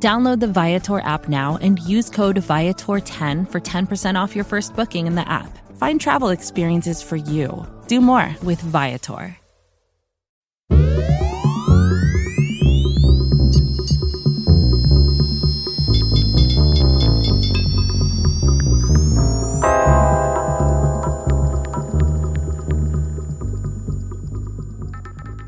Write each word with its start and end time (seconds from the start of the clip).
Download 0.00 0.38
the 0.38 0.46
Viator 0.46 1.00
app 1.00 1.28
now 1.28 1.58
and 1.60 1.80
use 1.80 2.08
code 2.08 2.36
Viator10 2.36 3.50
for 3.50 3.60
10% 3.60 4.14
off 4.14 4.36
your 4.36 4.44
first 4.44 4.76
booking 4.76 5.08
in 5.08 5.16
the 5.16 5.28
app. 5.28 5.58
Find 5.76 6.00
travel 6.00 6.28
experiences 6.28 7.02
for 7.02 7.16
you. 7.16 7.66
Do 7.88 8.00
more 8.00 8.32
with 8.44 8.60
Viator. 8.60 9.36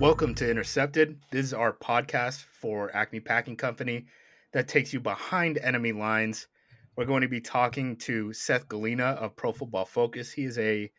Welcome 0.00 0.34
to 0.36 0.50
Intercepted. 0.50 1.18
This 1.30 1.46
is 1.46 1.54
our 1.54 1.72
podcast 1.72 2.46
for 2.60 2.90
Acme 2.96 3.20
Packing 3.20 3.54
Company 3.54 4.06
that 4.52 4.68
takes 4.68 4.92
you 4.92 5.00
behind 5.00 5.58
enemy 5.58 5.92
lines. 5.92 6.48
We're 6.96 7.04
going 7.04 7.22
to 7.22 7.28
be 7.28 7.40
talking 7.40 7.96
to 7.98 8.32
Seth 8.32 8.68
Galina 8.68 9.16
of 9.16 9.36
Pro 9.36 9.52
Football 9.52 9.84
Focus. 9.84 10.32
He 10.32 10.44
is 10.44 10.58
a 10.58 10.90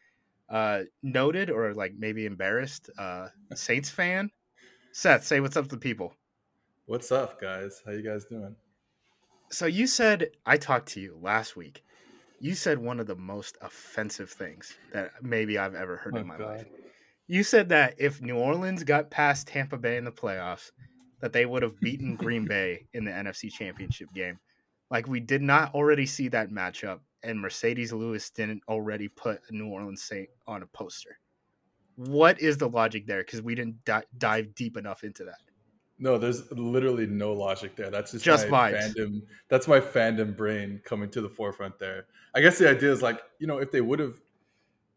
uh, 0.50 0.82
noted 1.04 1.50
or 1.50 1.74
like 1.74 1.94
maybe 1.98 2.26
embarrassed 2.26 2.90
uh, 2.98 3.28
Saints 3.54 3.90
fan. 3.90 4.30
Seth, 4.94 5.26
say 5.26 5.40
what's 5.40 5.58
up 5.58 5.66
to 5.66 5.76
the 5.76 5.80
people. 5.80 6.14
What's 6.86 7.12
up, 7.12 7.40
guys? 7.40 7.82
How 7.86 7.92
you 7.92 8.02
guys 8.02 8.26
doing? 8.26 8.56
So 9.50 9.66
you 9.66 9.88
said 9.88 10.30
I 10.46 10.58
talked 10.58 10.90
to 10.90 11.02
you 11.02 11.18
last 11.22 11.56
week. 11.56 11.84
You 12.40 12.56
said 12.56 12.80
one 12.80 13.00
of 13.00 13.06
the 13.08 13.16
most 13.16 13.58
offensive 13.62 14.30
things 14.30 14.76
that 14.94 15.12
maybe 15.22 15.58
I've 15.58 15.76
ever 15.76 15.98
heard 15.98 16.16
Oh, 16.16 16.20
in 16.20 16.28
my 16.28 16.38
God. 16.38 16.58
life. 16.58 16.68
You 17.28 17.44
said 17.44 17.70
that 17.70 17.96
if 17.98 18.22
New 18.22 18.36
Orleans 18.38 18.84
got 18.84 19.12
past 19.12 19.48
Tampa 19.48 19.78
Bay 19.78 19.96
in 19.98 20.04
the 20.06 20.12
playoffs, 20.12 20.72
that 21.22 21.34
they 21.34 21.46
would 21.46 21.64
have 21.64 21.80
beaten 21.80 22.16
Green 22.16 22.46
Bay 22.46 22.86
in 22.94 23.06
the 23.06 23.12
NFC 23.12 23.52
Championship 23.52 24.10
game. 24.14 24.40
Like 24.90 25.08
we 25.08 25.20
did 25.20 25.42
not 25.42 25.74
already 25.74 26.06
see 26.06 26.28
that 26.30 26.50
matchup, 26.50 27.00
and 27.24 27.40
Marcedes 27.40 27.94
Lewis 27.94 28.30
didn't 28.30 28.62
already 28.68 29.08
put 29.08 29.40
a 29.50 29.54
New 29.54 29.68
Orleans 29.70 30.04
Saint 30.04 30.30
on 30.48 30.64
a 30.64 30.68
poster. 30.68 31.18
What 31.96 32.42
is 32.42 32.58
the 32.58 32.68
logic 32.68 33.06
there? 33.06 33.24
Because 33.24 33.42
we 33.42 33.56
didn't 33.56 33.86
di- 33.86 34.04
dive 34.18 34.54
deep 34.56 34.76
enough 34.76 35.04
into 35.04 35.24
that. 35.26 35.38
No, 36.00 36.18
there's 36.18 36.52
literally 36.52 37.06
no 37.06 37.32
logic 37.32 37.76
there. 37.76 37.92
That's 37.92 38.12
just, 38.12 38.26
Just 38.26 38.50
my 38.50 38.72
vibes. 38.72 38.96
fandom. 38.96 39.22
That's 39.50 39.68
my 39.68 39.80
fandom 39.80 40.36
brain 40.36 40.82
coming 40.84 41.12
to 41.12 41.22
the 41.22 41.30
forefront 41.30 41.78
there. 41.78 42.08
I 42.34 42.42
guess 42.42 42.58
the 42.58 42.68
idea 42.68 42.92
is 42.92 43.04
like, 43.04 43.22
you 43.38 43.46
know, 43.46 43.60
if 43.60 43.72
they 43.72 43.82
would 43.82 44.00
have, 44.00 44.20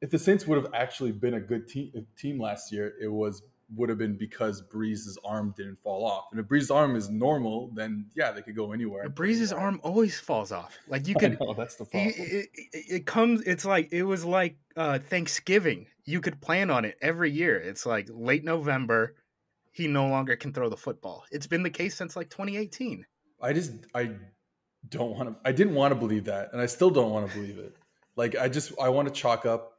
if 0.00 0.10
the 0.10 0.18
Saints 0.18 0.46
would 0.46 0.56
have 0.56 0.72
actually 0.72 1.12
been 1.12 1.34
a 1.34 1.40
good 1.40 1.68
team 1.68 2.06
team 2.16 2.40
last 2.40 2.72
year, 2.72 2.94
it 3.02 3.08
was 3.08 3.42
would 3.76 3.88
have 3.88 3.98
been 3.98 4.16
because 4.16 4.62
Brees's 4.62 5.18
arm 5.24 5.54
didn't 5.56 5.78
fall 5.82 6.04
off. 6.04 6.26
And 6.30 6.40
if 6.40 6.46
Brees's 6.46 6.70
arm 6.70 6.96
is 6.96 7.10
normal, 7.10 7.70
then 7.74 8.06
yeah, 8.14 8.30
they 8.30 8.42
could 8.42 8.56
go 8.56 8.72
anywhere. 8.72 9.08
Brees's 9.08 9.52
arm 9.52 9.80
always 9.82 10.18
falls 10.18 10.52
off. 10.52 10.76
Like 10.88 11.06
you 11.08 11.14
I 11.16 11.20
could 11.20 11.40
know, 11.40 11.54
that's 11.54 11.76
the 11.76 11.84
it, 11.84 11.90
problem. 11.90 12.12
it, 12.16 12.48
it, 12.54 12.84
it 12.88 13.06
comes 13.06 13.42
it's 13.42 13.64
like 13.64 13.92
it 13.92 14.02
was 14.02 14.24
like 14.24 14.56
uh 14.76 14.98
thanksgiving 14.98 15.86
you 16.04 16.20
could 16.20 16.40
plan 16.40 16.70
on 16.70 16.84
it 16.84 16.96
every 17.00 17.30
year 17.30 17.56
it's 17.56 17.86
like 17.86 18.08
late 18.10 18.44
november 18.44 19.14
he 19.70 19.86
no 19.86 20.08
longer 20.08 20.36
can 20.36 20.52
throw 20.52 20.68
the 20.68 20.76
football 20.76 21.24
it's 21.30 21.46
been 21.46 21.62
the 21.62 21.70
case 21.70 21.96
since 21.96 22.16
like 22.16 22.28
2018 22.28 23.06
I 23.44 23.52
just 23.52 23.72
I 23.94 24.10
don't 24.88 25.16
want 25.16 25.28
to 25.28 25.48
I 25.48 25.52
didn't 25.52 25.74
want 25.74 25.92
to 25.92 25.96
believe 25.96 26.24
that 26.24 26.50
and 26.52 26.60
I 26.60 26.66
still 26.66 26.90
don't 26.90 27.10
want 27.10 27.28
to 27.28 27.34
believe 27.34 27.58
it. 27.58 27.76
Like 28.16 28.36
I 28.36 28.48
just 28.48 28.72
I 28.80 28.88
want 28.88 29.06
to 29.06 29.14
chalk 29.14 29.44
up 29.44 29.72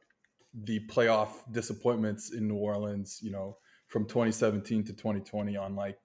the 0.53 0.79
playoff 0.87 1.29
disappointments 1.51 2.31
in 2.31 2.47
New 2.47 2.55
Orleans, 2.55 3.19
you 3.21 3.31
know, 3.31 3.57
from 3.87 4.05
2017 4.05 4.83
to 4.85 4.93
2020 4.93 5.55
on 5.57 5.75
like 5.75 5.97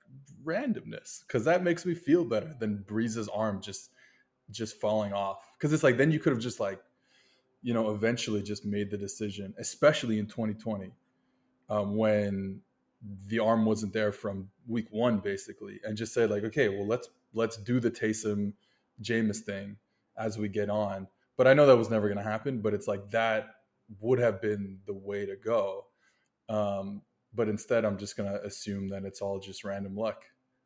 randomness 0.45 1.27
cuz 1.29 1.45
that 1.45 1.63
makes 1.63 1.85
me 1.85 1.95
feel 1.95 2.25
better 2.25 2.55
than 2.59 2.85
Brees's 2.87 3.29
arm 3.29 3.61
just 3.61 3.91
just 4.51 4.81
falling 4.81 5.13
off. 5.13 5.51
Cuz 5.59 5.73
it's 5.73 5.83
like 5.83 5.97
then 5.97 6.11
you 6.11 6.19
could 6.19 6.33
have 6.33 6.43
just 6.43 6.61
like 6.61 6.81
you 7.63 7.75
know 7.75 7.91
eventually 7.95 8.43
just 8.43 8.65
made 8.65 8.91
the 8.91 8.97
decision 8.97 9.55
especially 9.59 10.19
in 10.19 10.27
2020 10.27 10.93
um, 11.69 11.97
when 11.97 12.61
the 13.29 13.39
arm 13.39 13.65
wasn't 13.65 13.93
there 13.93 14.13
from 14.13 14.51
week 14.67 14.87
one 14.91 15.19
basically 15.19 15.81
and 15.85 15.97
just 15.97 16.13
said 16.13 16.31
like 16.31 16.45
okay 16.45 16.69
well 16.69 16.87
let's 16.87 17.09
let's 17.33 17.57
do 17.57 17.81
the 17.81 17.91
Taysom 17.91 18.53
Jameis 19.03 19.39
thing 19.39 19.77
as 20.17 20.37
we 20.37 20.49
get 20.49 20.69
on. 20.69 21.07
But 21.37 21.47
I 21.47 21.55
know 21.55 21.67
that 21.67 21.77
was 21.77 21.91
never 21.91 22.09
going 22.09 22.19
to 22.19 22.31
happen 22.31 22.61
but 22.61 22.75
it's 22.75 22.89
like 22.89 23.11
that 23.11 23.55
would 24.01 24.19
have 24.19 24.41
been 24.41 24.79
the 24.87 24.95
way 24.95 25.27
to 25.27 25.37
go. 25.37 25.87
Um, 26.49 27.03
but 27.35 27.49
instead 27.49 27.85
I'm 27.85 27.99
just 27.99 28.17
going 28.17 28.31
to 28.31 28.43
assume 28.45 28.89
that 28.89 29.05
it's 29.05 29.21
all 29.21 29.39
just 29.39 29.65
random 29.65 29.97
luck 29.97 30.25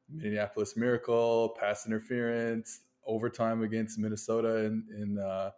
Minneapolis 0.09 0.77
miracle 0.77 1.57
pass 1.59 1.87
interference 1.87 2.81
overtime 3.07 3.63
against 3.63 3.99
Minnesota 3.99 4.65
in 4.65 4.85
in 4.97 5.19
uh, 5.19 5.51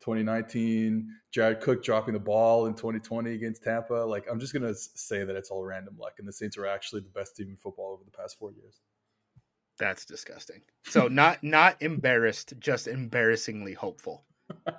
2019, 0.00 1.08
Jared 1.30 1.60
Cook 1.60 1.82
dropping 1.84 2.14
the 2.14 2.20
ball 2.20 2.66
in 2.66 2.74
2020 2.74 3.34
against 3.34 3.62
Tampa. 3.62 3.94
Like, 3.94 4.26
I'm 4.28 4.40
just 4.40 4.52
going 4.52 4.64
to 4.64 4.74
say 4.74 5.22
that 5.22 5.36
it's 5.36 5.50
all 5.50 5.64
random 5.64 5.96
luck, 5.96 6.14
and 6.18 6.26
the 6.26 6.32
Saints 6.32 6.58
are 6.58 6.66
actually 6.66 7.02
the 7.02 7.08
best 7.10 7.36
team 7.36 7.50
in 7.50 7.56
football 7.56 7.92
over 7.92 8.02
the 8.04 8.10
past 8.10 8.36
four 8.38 8.50
years. 8.52 8.80
that's 9.78 10.04
disgusting 10.04 10.60
so 10.84 11.08
not 11.08 11.42
not 11.42 11.80
embarrassed 11.80 12.52
just 12.58 12.86
embarrassingly 12.86 13.72
hopeful 13.72 14.24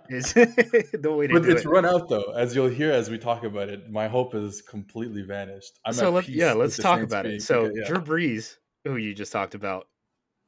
is 0.10 0.34
the 0.34 1.14
way 1.18 1.28
to 1.28 1.34
But 1.34 1.44
do 1.44 1.52
it's 1.52 1.66
it 1.66 1.68
run 1.68 1.86
out, 1.86 2.08
though. 2.10 2.32
As 2.34 2.56
you'll 2.56 2.70
hear 2.70 2.92
as 2.92 3.10
we 3.10 3.18
talk 3.18 3.44
about 3.44 3.70
it, 3.70 3.90
my 3.90 4.08
hope 4.08 4.36
is 4.36 4.62
completely 4.62 5.22
vanished. 5.24 5.80
I'm 5.86 5.94
so 5.94 6.08
at 6.08 6.14
let, 6.14 6.26
peace 6.26 6.36
yeah 6.36 6.54
let's 6.54 6.78
talk 6.78 7.02
about 7.02 7.26
it 7.26 7.42
so 7.42 7.62
okay, 7.66 7.80
yeah. 7.80 7.88
drew 7.88 8.00
brees 8.00 8.58
who 8.84 8.98
you 8.98 9.14
just 9.14 9.32
talked 9.32 9.56
about 9.56 9.88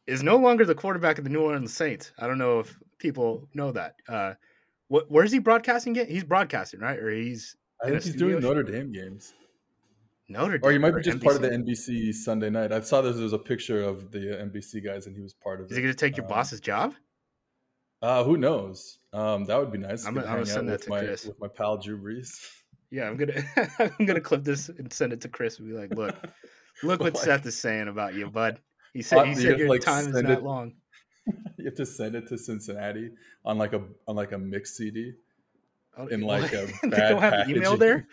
is 0.07 0.21
no 0.21 0.37
longer 0.37 0.65
the 0.65 0.75
quarterback 0.75 1.17
of 1.17 1.23
the 1.23 1.29
new 1.29 1.41
orleans 1.41 1.73
saints 1.73 2.11
i 2.19 2.27
don't 2.27 2.37
know 2.37 2.59
if 2.59 2.77
people 2.99 3.47
know 3.55 3.71
that 3.71 3.95
uh 4.07 4.33
what, 4.89 5.09
where's 5.09 5.31
he 5.31 5.39
broadcasting 5.39 5.95
it 5.95 6.07
he's 6.09 6.23
broadcasting 6.23 6.79
right 6.79 6.99
or 6.99 7.09
he's 7.09 7.55
I 7.83 7.89
think 7.89 8.03
he's 8.03 8.15
doing 8.15 8.39
show? 8.41 8.47
Notre 8.47 8.63
Dame 8.63 8.91
games. 8.91 9.33
Notre 10.29 10.59
Or 10.63 10.71
he 10.71 10.77
might 10.77 10.95
be 10.95 11.01
just 11.01 11.21
part 11.21 11.35
of 11.35 11.41
the 11.41 11.49
NBC? 11.49 11.89
NBC 11.89 12.13
Sunday 12.13 12.49
night. 12.49 12.71
I 12.71 12.79
saw 12.81 13.01
there 13.01 13.13
was 13.13 13.33
a 13.33 13.37
picture 13.37 13.83
of 13.83 14.11
the 14.11 14.19
NBC 14.19 14.83
guys, 14.83 15.07
and 15.07 15.15
he 15.15 15.21
was 15.21 15.33
part 15.33 15.59
of 15.59 15.65
Is 15.67 15.73
it. 15.73 15.75
he 15.75 15.81
going 15.83 15.93
to 15.93 15.97
take 15.99 16.15
your 16.17 16.25
Um, 16.25 16.29
boss's 16.29 16.61
job? 16.61 16.93
Uh, 18.01 18.23
who 18.23 18.37
knows? 18.37 18.97
Um, 19.15 19.45
that 19.45 19.57
would 19.57 19.71
be 19.71 19.77
nice. 19.77 20.05
I'm 20.05 20.13
gonna- 20.13 20.27
I'm 20.27 20.33
gonna 20.33 20.45
send 20.45 20.67
that 20.69 20.81
to 20.83 20.89
my 20.89 20.99
Chris. 20.99 21.25
with 21.25 21.39
my 21.39 21.47
pal 21.47 21.77
Drew 21.77 21.97
Brees. 21.97 22.29
Yeah, 22.91 23.09
I'm 23.09 23.17
gonna 23.17 23.43
I'm 23.99 24.05
gonna 24.05 24.21
clip 24.21 24.43
this 24.43 24.69
and 24.69 24.93
send 24.93 25.11
it 25.11 25.19
to 25.21 25.27
Chris 25.27 25.57
and 25.59 25.67
be 25.67 25.73
like, 25.73 25.93
look, 25.95 26.15
look 26.83 26.99
what 27.01 27.13
Like- 27.15 27.23
Seth 27.23 27.45
is 27.45 27.57
saying 27.57 27.87
about 27.87 28.13
you, 28.13 28.29
bud. 28.29 28.59
He 28.93 29.01
said 29.01 29.27
he 29.27 29.35
said 29.35 29.57
your 29.59 29.67
like, 29.69 29.81
time 29.81 30.07
is 30.07 30.13
send 30.13 30.27
not 30.27 30.37
it- 30.37 30.43
long. 30.43 30.73
you 31.57 31.65
have 31.65 31.75
to 31.75 31.85
send 31.85 32.15
it 32.15 32.27
to 32.27 32.37
Cincinnati 32.37 33.09
on 33.43 33.57
like 33.57 33.73
a 33.73 33.81
on 34.07 34.15
like 34.15 34.31
a 34.33 34.37
mixed 34.37 34.77
CD. 34.77 35.13
Oh, 35.97 36.07
in, 36.07 36.21
like, 36.21 36.51
a 36.53 36.67
they 36.83 36.89
don't 37.09 37.21
have 37.21 37.49
email 37.49 37.75
there. 37.77 38.07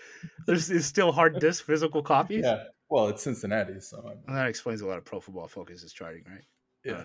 There's 0.47 0.71
it's 0.71 0.87
still 0.87 1.13
hard 1.13 1.39
disk 1.41 1.65
physical 1.65 2.03
copies. 2.03 2.43
Yeah, 2.45 2.65
well, 2.89 3.09
it's 3.09 3.23
Cincinnati, 3.23 3.79
so 3.81 4.01
Well, 4.05 4.17
that 4.29 4.47
explains 4.49 4.81
a 4.81 4.87
lot 4.87 4.99
of 4.99 5.05
pro 5.05 5.21
football 5.21 5.49
focus 5.49 5.83
is 5.83 5.93
charting, 5.93 6.25
right? 6.29 6.45
Yeah. 6.85 7.05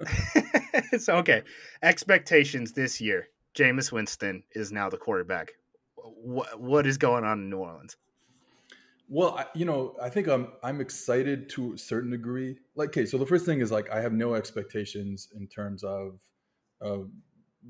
so 0.98 1.16
okay, 1.16 1.42
expectations 1.82 2.72
this 2.72 3.00
year. 3.00 3.28
Jameis 3.54 3.90
Winston 3.90 4.42
is 4.52 4.70
now 4.70 4.88
the 4.88 4.96
quarterback. 4.96 5.52
What 5.96 6.60
what 6.60 6.86
is 6.86 6.96
going 6.96 7.24
on 7.24 7.40
in 7.40 7.50
New 7.50 7.58
Orleans? 7.58 7.96
Well, 9.08 9.38
I, 9.38 9.46
you 9.54 9.64
know, 9.64 9.96
I 10.02 10.10
think 10.10 10.28
I'm 10.28 10.52
I'm 10.62 10.80
excited 10.80 11.48
to 11.50 11.72
a 11.72 11.78
certain 11.78 12.10
degree. 12.10 12.58
Like, 12.76 12.90
okay, 12.90 13.06
so 13.06 13.16
the 13.18 13.26
first 13.26 13.46
thing 13.46 13.60
is 13.60 13.72
like 13.72 13.90
I 13.90 14.00
have 14.00 14.12
no 14.12 14.34
expectations 14.34 15.28
in 15.34 15.46
terms 15.46 15.82
of 15.82 16.20
of 16.80 17.10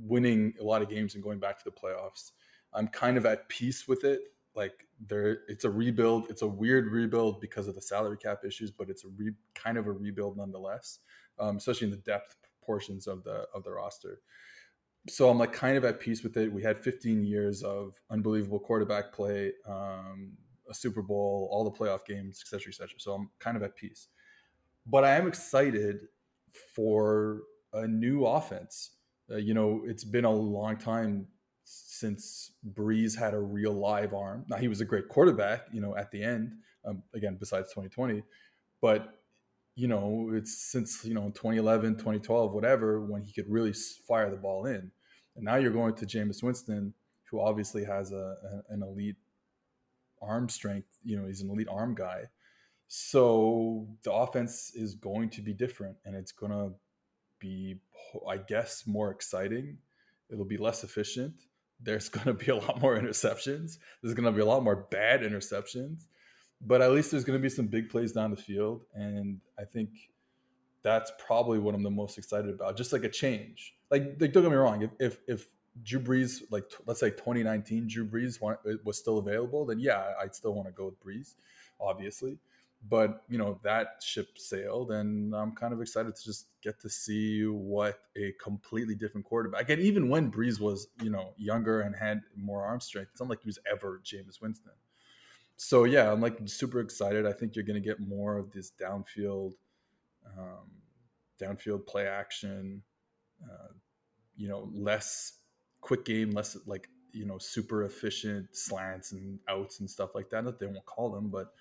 winning 0.03 0.55
a 0.61 0.65
lot 0.65 0.83
of 0.83 0.89
games 0.89 1.15
and 1.15 1.23
going 1.23 1.39
back 1.39 1.59
to 1.59 1.65
the 1.65 1.71
playoffs. 1.71 2.33
I'm 2.75 2.89
kind 2.89 3.17
of 3.17 3.25
at 3.25 3.49
peace 3.49 3.89
with 3.89 4.05
it. 4.05 4.21
Like 4.55 4.87
there, 5.07 5.39
it's 5.49 5.65
a 5.65 5.71
rebuild. 5.71 6.29
It's 6.29 6.43
a 6.43 6.47
weird 6.47 6.89
rebuild 6.89 7.41
because 7.41 7.69
of 7.69 7.75
the 7.75 7.83
salary 7.83 8.19
cap 8.19 8.41
issues, 8.45 8.71
but 8.71 8.91
it's 8.91 9.05
a 9.05 9.09
re, 9.17 9.33
kind 9.55 9.79
of 9.79 9.87
a 9.87 9.93
rebuild 9.93 10.37
nonetheless, 10.37 10.99
um, 11.41 11.57
especially 11.57 11.87
in 11.87 11.91
the 11.91 11.99
depth 11.99 12.37
portions 12.65 13.07
of 13.07 13.25
the 13.25 13.47
of 13.55 13.65
the 13.65 13.73
roster. 13.73 14.21
So 15.09 15.31
I'm 15.31 15.39
like 15.39 15.53
kind 15.53 15.77
of 15.77 15.85
at 15.85 16.01
peace 16.01 16.23
with 16.23 16.37
it. 16.37 16.53
We 16.53 16.63
had 16.63 16.79
15 16.79 17.25
years 17.25 17.63
of 17.63 17.95
unbelievable 18.11 18.59
quarterback 18.59 19.13
play. 19.13 19.53
Um, 19.67 20.33
a 20.69 20.75
Super 20.75 21.03
Bowl, 21.03 21.49
all 21.51 21.65
the 21.65 21.71
playoff 21.71 22.05
games, 22.05 22.43
et 22.45 22.49
cetera, 22.49 22.71
et 22.71 22.77
cetera. 22.77 22.99
So 22.99 23.13
I'm 23.13 23.31
kind 23.39 23.57
of 23.57 23.63
at 23.63 23.77
peace. 23.77 24.09
But 24.87 25.05
I 25.05 25.17
am 25.17 25.27
excited 25.27 26.09
for 26.75 27.43
a 27.73 27.87
new 27.87 28.27
offense. 28.27 28.91
Uh, 29.31 29.37
you 29.37 29.55
know, 29.55 29.83
it's 29.87 30.05
been 30.05 30.25
a 30.25 30.31
long 30.31 30.77
time 30.77 31.27
since 31.65 32.53
Brees 32.75 33.19
had 33.19 33.35
a 33.35 33.41
real 33.41 33.73
live 33.73 34.15
arm. 34.15 34.45
Now 34.49 34.57
he 34.57 34.69
was 34.69 34.81
a 34.81 34.85
great 34.85 35.09
quarterback, 35.09 35.67
you 35.73 35.81
know, 35.81 35.97
at 35.97 36.11
the 36.11 36.23
end. 36.23 36.53
Um, 36.85 37.03
again, 37.15 37.37
besides 37.39 37.69
2020, 37.71 38.23
but 38.81 39.21
you 39.79 39.87
know, 39.87 40.33
it's 40.35 40.59
since 40.59 41.05
you 41.05 41.15
know 41.15 41.31
2011, 41.37 41.95
2012, 41.95 42.53
whatever, 42.53 43.01
when 43.01 43.23
he 43.23 43.33
could 43.33 43.49
really 43.49 43.73
fire 44.09 44.29
the 44.29 44.37
ball 44.37 44.67
in. 44.67 44.91
And 45.37 45.45
now 45.45 45.55
you're 45.55 45.71
going 45.71 45.95
to 45.95 46.05
Jameis 46.05 46.43
Winston, 46.43 46.93
who 47.31 47.41
obviously 47.41 47.85
has 47.85 48.11
a, 48.11 48.17
a 48.17 48.75
an 48.75 48.83
elite 48.83 49.15
arm 50.21 50.49
strength. 50.49 50.99
You 51.05 51.17
know, 51.17 51.29
he's 51.29 51.43
an 51.43 51.51
elite 51.51 51.69
arm 51.71 51.95
guy. 51.95 52.25
So 52.89 53.87
the 54.03 54.13
offense 54.13 54.73
is 54.75 54.97
going 54.97 55.31
to 55.31 55.43
be 55.43 55.53
different, 55.53 55.97
and 56.05 56.17
it's 56.17 56.33
going 56.33 56.53
to 56.53 56.73
be, 57.39 57.77
I 58.29 58.39
guess, 58.39 58.83
more 58.85 59.13
exciting. 59.13 59.79
It'll 60.29 60.45
be 60.45 60.57
less 60.57 60.83
efficient. 60.83 61.35
There's 61.81 62.09
going 62.17 62.27
to 62.27 62.35
be 62.35 62.51
a 62.51 62.57
lot 62.57 62.81
more 62.81 62.99
interceptions. 62.99 63.79
There's 64.03 64.15
going 64.15 64.27
to 64.27 64.33
be 64.33 64.43
a 64.43 64.47
lot 64.47 64.65
more 64.65 64.89
bad 64.91 65.21
interceptions, 65.21 66.07
but 66.61 66.83
at 66.83 66.91
least 66.91 67.11
there's 67.11 67.25
going 67.25 67.39
to 67.39 67.43
be 67.43 67.49
some 67.49 67.67
big 67.67 67.91
plays 67.91 68.13
down 68.13 68.31
the 68.31 68.37
field, 68.37 68.83
and 68.95 69.41
I 69.59 69.65
think 69.65 69.91
that's 70.83 71.13
probably 71.19 71.59
what 71.59 71.75
I'm 71.75 71.83
the 71.83 71.91
most 71.91 72.19
excited 72.19 72.51
about. 72.51 72.77
Just 72.77 72.93
like 72.93 73.05
a 73.05 73.09
change. 73.09 73.75
Like, 73.91 74.17
like 74.21 74.33
don't 74.33 74.43
get 74.43 74.51
me 74.51 74.57
wrong. 74.57 74.83
If 74.83 74.91
if, 74.99 75.19
if 75.27 75.47
Drew 75.83 76.01
Brees, 76.01 76.43
like 76.51 76.65
let's 76.87 77.01
say 77.01 77.11
2019, 77.11 77.89
Drew 77.89 78.07
Brees 78.07 78.43
uh, 78.43 78.77
was 78.85 78.99
still 78.99 79.19
available, 79.19 79.65
then 79.67 79.79
yeah, 79.79 80.13
I'd 80.21 80.35
still 80.35 80.55
want 80.55 80.69
to 80.69 80.73
go 80.73 80.87
with 80.87 81.03
Brees, 81.03 81.35
obviously 81.81 82.39
but 82.87 83.25
you 83.29 83.39
know 83.39 83.59
that 83.65 84.01
ship 84.01 84.39
sailed 84.39 84.93
and 84.93 85.35
i'm 85.35 85.53
kind 85.53 85.73
of 85.73 85.81
excited 85.81 86.15
to 86.15 86.25
just 86.25 86.47
get 86.63 86.81
to 86.81 86.89
see 86.89 87.45
what 87.45 88.01
a 88.17 88.33
completely 88.43 88.95
different 88.95 89.27
quarterback 89.27 89.69
and 89.71 89.83
even 89.83 90.09
when 90.09 90.31
brees 90.31 90.61
was 90.61 90.89
you 91.03 91.11
know 91.11 91.33
younger 91.37 91.81
and 91.81 91.97
had 91.97 92.21
more 92.37 92.65
arm 92.65 92.81
strength 92.81 93.11
it's 93.13 93.21
not 93.21 93.29
like 93.29 93.41
he 93.43 93.49
was 93.49 93.59
ever 93.71 94.01
Jameis 94.05 94.41
winston 94.41 94.73
so 95.59 95.85
yeah 95.85 96.11
i'm 96.11 96.21
like 96.21 96.39
super 96.47 96.81
excited 96.81 97.27
i 97.27 97.33
think 97.33 97.55
you're 97.55 97.65
going 97.65 97.81
to 97.81 97.87
get 97.87 98.01
more 98.01 98.39
of 98.39 98.51
this 98.53 98.73
downfield 98.81 99.53
um, 100.39 100.71
downfield 101.41 101.87
play 101.87 102.07
action 102.07 102.83
uh, 103.45 103.73
you 104.37 104.49
know 104.49 104.71
less 104.73 105.41
quick 105.81 106.05
game 106.05 106.31
less 106.31 106.57
like 106.67 106.89
you 107.13 107.27
know 107.27 107.39
super 107.39 107.85
efficient 107.85 108.47
slants 108.53 109.13
and 109.13 109.39
outs 109.49 109.81
and 109.81 109.91
stuff 109.91 110.15
like 110.15 110.31
that 110.31 110.45
that 110.45 110.59
they 110.59 110.67
won't 110.67 110.87
call 110.87 111.11
them 111.11 111.29
but 111.29 111.53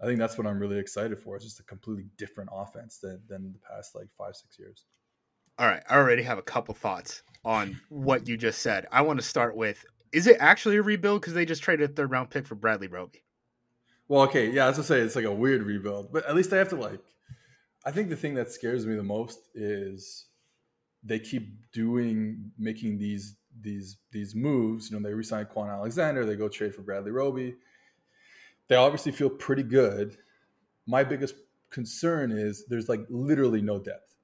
I 0.00 0.06
think 0.06 0.18
that's 0.18 0.36
what 0.36 0.46
I'm 0.46 0.58
really 0.58 0.78
excited 0.78 1.18
for. 1.18 1.36
It's 1.36 1.44
just 1.44 1.60
a 1.60 1.62
completely 1.62 2.06
different 2.18 2.50
offense 2.52 2.98
than, 2.98 3.22
than 3.28 3.52
the 3.52 3.58
past 3.58 3.94
like 3.94 4.08
five, 4.18 4.34
six 4.36 4.58
years. 4.58 4.84
All 5.58 5.66
right. 5.66 5.82
I 5.88 5.96
already 5.96 6.22
have 6.24 6.38
a 6.38 6.42
couple 6.42 6.74
thoughts 6.74 7.22
on 7.44 7.80
what 7.88 8.26
you 8.26 8.36
just 8.36 8.60
said. 8.60 8.86
I 8.90 9.02
want 9.02 9.20
to 9.20 9.24
start 9.24 9.56
with 9.56 9.84
is 10.12 10.26
it 10.26 10.36
actually 10.38 10.76
a 10.76 10.82
rebuild? 10.82 11.20
Because 11.20 11.34
they 11.34 11.44
just 11.44 11.62
traded 11.62 11.90
a 11.90 11.92
third 11.92 12.10
round 12.10 12.30
pick 12.30 12.46
for 12.46 12.54
Bradley 12.54 12.86
Roby. 12.86 13.24
Well, 14.08 14.22
okay. 14.22 14.50
Yeah, 14.50 14.66
as 14.66 14.78
I 14.78 14.82
say, 14.82 15.00
it's 15.00 15.16
like 15.16 15.24
a 15.24 15.32
weird 15.32 15.62
rebuild, 15.62 16.12
but 16.12 16.26
at 16.26 16.34
least 16.34 16.50
they 16.50 16.58
have 16.58 16.68
to 16.70 16.76
like. 16.76 17.00
I 17.84 17.90
think 17.90 18.08
the 18.08 18.16
thing 18.16 18.34
that 18.34 18.50
scares 18.50 18.86
me 18.86 18.94
the 18.94 19.02
most 19.02 19.40
is 19.54 20.26
they 21.02 21.18
keep 21.18 21.70
doing 21.72 22.52
making 22.58 22.98
these 22.98 23.36
these 23.60 23.96
these 24.10 24.34
moves. 24.34 24.90
You 24.90 24.98
know, 24.98 25.06
they 25.06 25.14
resign 25.14 25.46
Kwon 25.46 25.70
Alexander, 25.70 26.24
they 26.24 26.36
go 26.36 26.48
trade 26.48 26.74
for 26.74 26.82
Bradley 26.82 27.10
Roby 27.10 27.56
they 28.68 28.76
obviously 28.76 29.12
feel 29.12 29.30
pretty 29.30 29.62
good. 29.62 30.16
My 30.86 31.04
biggest 31.04 31.34
concern 31.70 32.32
is 32.32 32.64
there's 32.66 32.88
like 32.88 33.04
literally 33.08 33.62
no 33.62 33.78
depth, 33.78 34.14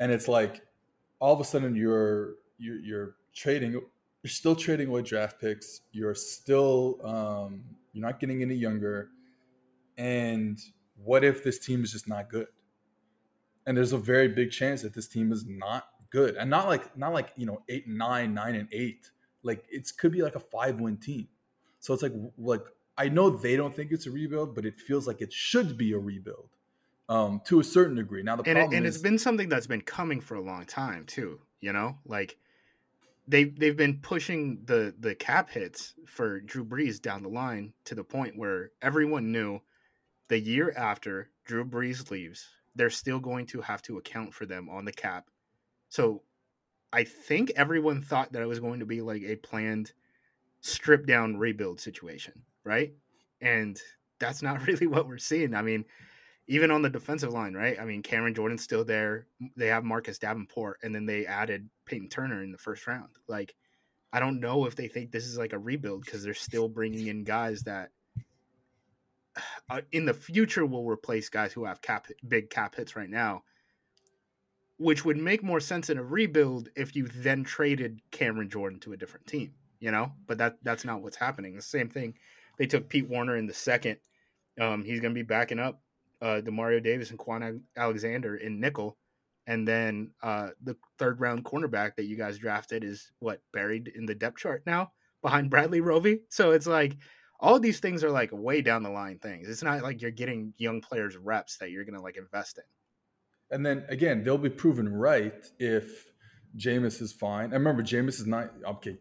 and 0.00 0.12
it's 0.12 0.28
like 0.28 0.62
all 1.18 1.32
of 1.32 1.40
a 1.40 1.44
sudden 1.44 1.74
you're 1.74 2.34
you're, 2.58 2.78
you're 2.80 3.14
trading. 3.34 3.72
You're 3.72 4.30
still 4.30 4.56
trading 4.56 4.88
away 4.88 5.02
draft 5.02 5.40
picks. 5.40 5.82
You're 5.92 6.14
still 6.14 6.98
um, 7.04 7.62
you're 7.96 8.06
not 8.06 8.20
getting 8.20 8.42
any 8.42 8.54
younger. 8.54 9.08
And 9.96 10.60
what 11.02 11.24
if 11.24 11.42
this 11.42 11.58
team 11.58 11.82
is 11.82 11.92
just 11.92 12.06
not 12.06 12.28
good? 12.28 12.46
And 13.66 13.76
there's 13.76 13.94
a 13.94 13.98
very 13.98 14.28
big 14.28 14.50
chance 14.50 14.82
that 14.82 14.94
this 14.94 15.08
team 15.08 15.32
is 15.32 15.46
not 15.46 15.88
good, 16.10 16.36
and 16.36 16.50
not 16.50 16.68
like 16.68 16.96
not 16.96 17.12
like 17.12 17.32
you 17.36 17.46
know 17.46 17.62
eight 17.68 17.86
and 17.86 17.96
nine, 17.96 18.34
nine 18.34 18.54
and 18.54 18.68
eight. 18.70 19.10
Like 19.42 19.64
it 19.70 19.90
could 19.98 20.12
be 20.12 20.22
like 20.22 20.36
a 20.36 20.40
five 20.40 20.78
win 20.78 20.98
team. 20.98 21.28
So 21.80 21.94
it's 21.94 22.02
like 22.02 22.12
like 22.36 22.64
I 22.98 23.08
know 23.08 23.30
they 23.30 23.56
don't 23.56 23.74
think 23.74 23.92
it's 23.92 24.06
a 24.06 24.10
rebuild, 24.10 24.54
but 24.54 24.66
it 24.66 24.78
feels 24.78 25.06
like 25.06 25.22
it 25.22 25.32
should 25.32 25.78
be 25.78 25.92
a 25.92 25.98
rebuild 25.98 26.50
um, 27.08 27.40
to 27.46 27.60
a 27.60 27.64
certain 27.64 27.96
degree. 27.96 28.22
Now 28.22 28.36
the 28.36 28.42
and, 28.44 28.56
problem 28.56 28.74
it, 28.74 28.76
and 28.76 28.86
is, 28.86 28.96
it's 28.96 29.02
been 29.02 29.18
something 29.18 29.48
that's 29.48 29.66
been 29.66 29.80
coming 29.80 30.20
for 30.20 30.34
a 30.34 30.42
long 30.42 30.66
time 30.66 31.06
too. 31.06 31.40
You 31.60 31.72
know, 31.72 31.96
like 32.04 32.36
they 33.28 33.44
they've 33.44 33.76
been 33.76 34.00
pushing 34.00 34.60
the 34.64 34.94
the 34.98 35.14
cap 35.14 35.50
hits 35.50 35.94
for 36.06 36.40
Drew 36.40 36.64
Brees 36.64 37.00
down 37.00 37.22
the 37.22 37.28
line 37.28 37.72
to 37.84 37.94
the 37.94 38.04
point 38.04 38.36
where 38.36 38.70
everyone 38.82 39.32
knew 39.32 39.60
the 40.28 40.38
year 40.38 40.72
after 40.76 41.30
Drew 41.44 41.64
Brees 41.64 42.10
leaves, 42.10 42.48
they're 42.74 42.90
still 42.90 43.20
going 43.20 43.46
to 43.46 43.60
have 43.60 43.82
to 43.82 43.98
account 43.98 44.34
for 44.34 44.46
them 44.46 44.68
on 44.68 44.84
the 44.84 44.92
cap. 44.92 45.28
So 45.88 46.22
I 46.92 47.04
think 47.04 47.52
everyone 47.56 48.02
thought 48.02 48.32
that 48.32 48.42
it 48.42 48.46
was 48.46 48.60
going 48.60 48.80
to 48.80 48.86
be 48.86 49.00
like 49.02 49.22
a 49.22 49.36
planned 49.36 49.92
strip 50.60 51.06
down 51.06 51.36
rebuild 51.36 51.80
situation 51.80 52.42
right? 52.66 52.92
And 53.40 53.80
that's 54.18 54.42
not 54.42 54.66
really 54.66 54.86
what 54.86 55.08
we're 55.08 55.16
seeing. 55.16 55.54
I 55.54 55.62
mean, 55.62 55.86
even 56.48 56.70
on 56.70 56.82
the 56.82 56.90
defensive 56.90 57.32
line, 57.32 57.54
right? 57.54 57.78
I 57.80 57.84
mean, 57.84 58.02
Cameron 58.02 58.34
Jordan's 58.34 58.62
still 58.62 58.84
there. 58.84 59.26
They 59.56 59.66
have 59.66 59.84
Marcus 59.84 60.18
Davenport, 60.18 60.78
and 60.82 60.94
then 60.94 61.06
they 61.06 61.26
added 61.26 61.68
Peyton 61.86 62.08
Turner 62.08 62.42
in 62.42 62.52
the 62.52 62.58
first 62.58 62.86
round. 62.86 63.10
Like, 63.26 63.54
I 64.12 64.20
don't 64.20 64.40
know 64.40 64.66
if 64.66 64.76
they 64.76 64.86
think 64.86 65.10
this 65.10 65.26
is 65.26 65.36
like 65.36 65.52
a 65.52 65.58
rebuild 65.58 66.04
because 66.04 66.22
they're 66.22 66.34
still 66.34 66.68
bringing 66.68 67.08
in 67.08 67.24
guys 67.24 67.62
that 67.62 67.90
uh, 69.70 69.80
in 69.90 70.06
the 70.06 70.14
future 70.14 70.64
will 70.64 70.86
replace 70.86 71.28
guys 71.28 71.52
who 71.52 71.64
have 71.64 71.82
cap 71.82 72.06
big 72.26 72.48
cap 72.48 72.76
hits 72.76 72.94
right 72.94 73.10
now, 73.10 73.42
which 74.78 75.04
would 75.04 75.16
make 75.16 75.42
more 75.42 75.60
sense 75.60 75.90
in 75.90 75.98
a 75.98 76.04
rebuild 76.04 76.68
if 76.76 76.94
you 76.94 77.08
then 77.08 77.42
traded 77.42 78.00
Cameron 78.12 78.48
Jordan 78.48 78.78
to 78.80 78.92
a 78.92 78.96
different 78.96 79.26
team, 79.26 79.52
you 79.80 79.90
know. 79.90 80.12
But 80.28 80.38
that 80.38 80.58
that's 80.62 80.84
not 80.84 81.02
what's 81.02 81.16
happening. 81.16 81.56
The 81.56 81.62
same 81.62 81.88
thing 81.88 82.14
they 82.56 82.66
took 82.66 82.88
Pete 82.88 83.08
Werner 83.08 83.36
in 83.36 83.48
the 83.48 83.54
second. 83.54 83.98
Um, 84.60 84.84
he's 84.84 85.00
going 85.00 85.12
to 85.12 85.18
be 85.18 85.26
backing 85.26 85.58
up 85.58 85.82
uh, 86.22 86.40
Demario 86.42 86.82
Davis 86.82 87.10
and 87.10 87.18
Kwon 87.18 87.60
Alexander 87.76 88.36
in 88.36 88.60
nickel. 88.60 88.96
And 89.46 89.66
then 89.66 90.10
uh, 90.22 90.50
the 90.62 90.76
third 90.98 91.20
round 91.20 91.44
cornerback 91.44 91.94
that 91.96 92.06
you 92.06 92.16
guys 92.16 92.38
drafted 92.38 92.82
is 92.82 93.12
what 93.20 93.40
buried 93.52 93.92
in 93.94 94.06
the 94.06 94.14
depth 94.14 94.38
chart 94.38 94.62
now 94.66 94.90
behind 95.22 95.50
Bradley 95.50 95.80
Roby. 95.80 96.20
So 96.30 96.50
it's 96.50 96.66
like 96.66 96.96
all 97.38 97.60
these 97.60 97.80
things 97.80 98.02
are 98.02 98.10
like 98.10 98.30
way 98.32 98.60
down 98.60 98.82
the 98.82 98.90
line 98.90 99.18
things. 99.18 99.48
It's 99.48 99.62
not 99.62 99.82
like 99.82 100.02
you're 100.02 100.10
getting 100.10 100.52
young 100.56 100.80
players 100.80 101.16
reps 101.16 101.58
that 101.58 101.70
you're 101.70 101.84
to 101.84 102.00
like 102.00 102.16
invest 102.16 102.58
in. 102.58 102.64
And 103.56 103.64
then 103.64 103.84
again, 103.88 104.24
they'll 104.24 104.38
be 104.38 104.50
proven 104.50 104.88
right 104.88 105.44
if 105.58 106.10
Jameis 106.56 107.00
is 107.00 107.12
fine. 107.12 107.50
I 107.50 107.54
remember 107.54 107.82
Jameis 107.82 108.20
is 108.20 108.26
not 108.26 108.50
okay. 108.66 108.98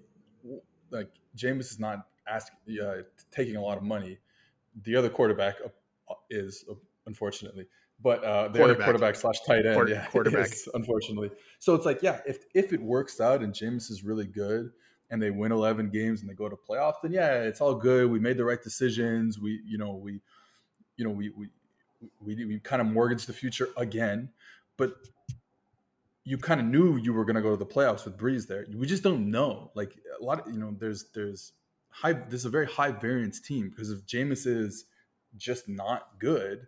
Like 0.91 1.09
Jameis 1.35 1.71
is 1.71 1.79
not 1.79 2.05
asking, 2.27 2.79
uh, 2.79 3.01
taking 3.31 3.55
a 3.55 3.61
lot 3.61 3.77
of 3.77 3.83
money. 3.83 4.19
The 4.83 4.95
other 4.95 5.09
quarterback 5.09 5.55
uh, 5.65 6.13
is, 6.29 6.65
uh, 6.69 6.75
unfortunately, 7.05 7.65
but 8.01 8.23
uh, 8.23 8.47
the 8.49 8.63
other 8.63 8.75
quarterback 8.75 9.15
slash 9.15 9.35
tight 9.47 9.65
end, 9.65 9.75
Quarter, 9.75 9.91
yeah, 9.93 10.05
quarterback, 10.11 10.51
is, 10.51 10.67
unfortunately. 10.73 11.31
So 11.59 11.75
it's 11.75 11.85
like, 11.85 12.01
yeah, 12.01 12.19
if 12.25 12.45
if 12.53 12.73
it 12.73 12.81
works 12.81 13.21
out 13.21 13.41
and 13.41 13.53
Jameis 13.53 13.89
is 13.89 14.03
really 14.03 14.25
good 14.25 14.71
and 15.09 15.21
they 15.21 15.29
win 15.29 15.51
11 15.51 15.89
games 15.91 16.21
and 16.21 16.29
they 16.29 16.33
go 16.33 16.49
to 16.49 16.55
playoffs, 16.55 16.95
then 17.03 17.13
yeah, 17.13 17.43
it's 17.43 17.61
all 17.61 17.75
good. 17.75 18.09
We 18.09 18.19
made 18.19 18.37
the 18.37 18.45
right 18.45 18.61
decisions. 18.61 19.39
We, 19.39 19.61
you 19.65 19.77
know, 19.77 19.93
we, 19.93 20.19
you 20.97 21.05
know, 21.05 21.11
we 21.11 21.29
we 21.29 21.47
we, 22.19 22.45
we 22.45 22.59
kind 22.59 22.81
of 22.81 22.87
mortgaged 22.87 23.27
the 23.27 23.33
future 23.33 23.69
again, 23.77 24.29
but 24.77 24.95
you 26.25 26.37
kind 26.37 26.59
of 26.59 26.65
knew 26.65 26.97
you 26.97 27.13
were 27.13 27.23
going 27.23 27.35
to 27.35 27.41
go 27.41 27.51
to 27.51 27.57
the 27.57 27.65
playoffs 27.65 28.03
with 28.03 28.17
Brees 28.17 28.47
there. 28.47 28.65
We 28.75 28.87
just 28.87 29.03
don't 29.03 29.29
know. 29.29 29.71
Like 29.75 29.93
a 30.19 30.23
lot 30.23 30.45
of, 30.45 30.53
you 30.53 30.59
know, 30.59 30.75
there's 30.77 31.05
there's 31.13 31.53
high. 31.89 32.13
This 32.13 32.41
is 32.41 32.45
a 32.45 32.49
very 32.49 32.67
high 32.67 32.91
variance 32.91 33.39
team 33.39 33.69
because 33.69 33.91
if 33.91 34.05
Jameis 34.05 34.45
is 34.47 34.85
just 35.37 35.69
not 35.69 36.19
good, 36.19 36.67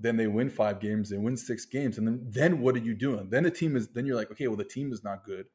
then 0.00 0.16
they 0.16 0.26
win 0.26 0.48
five 0.48 0.80
games, 0.80 1.10
they 1.10 1.18
win 1.18 1.36
six 1.36 1.66
games, 1.66 1.98
and 1.98 2.06
then 2.06 2.26
then 2.26 2.60
what 2.60 2.74
are 2.74 2.80
you 2.80 2.94
doing? 2.94 3.28
Then 3.30 3.42
the 3.42 3.50
team 3.50 3.76
is 3.76 3.88
then 3.88 4.06
you're 4.06 4.16
like, 4.16 4.30
okay, 4.30 4.48
well 4.48 4.56
the 4.56 4.64
team 4.64 4.92
is 4.92 5.04
not 5.04 5.24
good, 5.24 5.46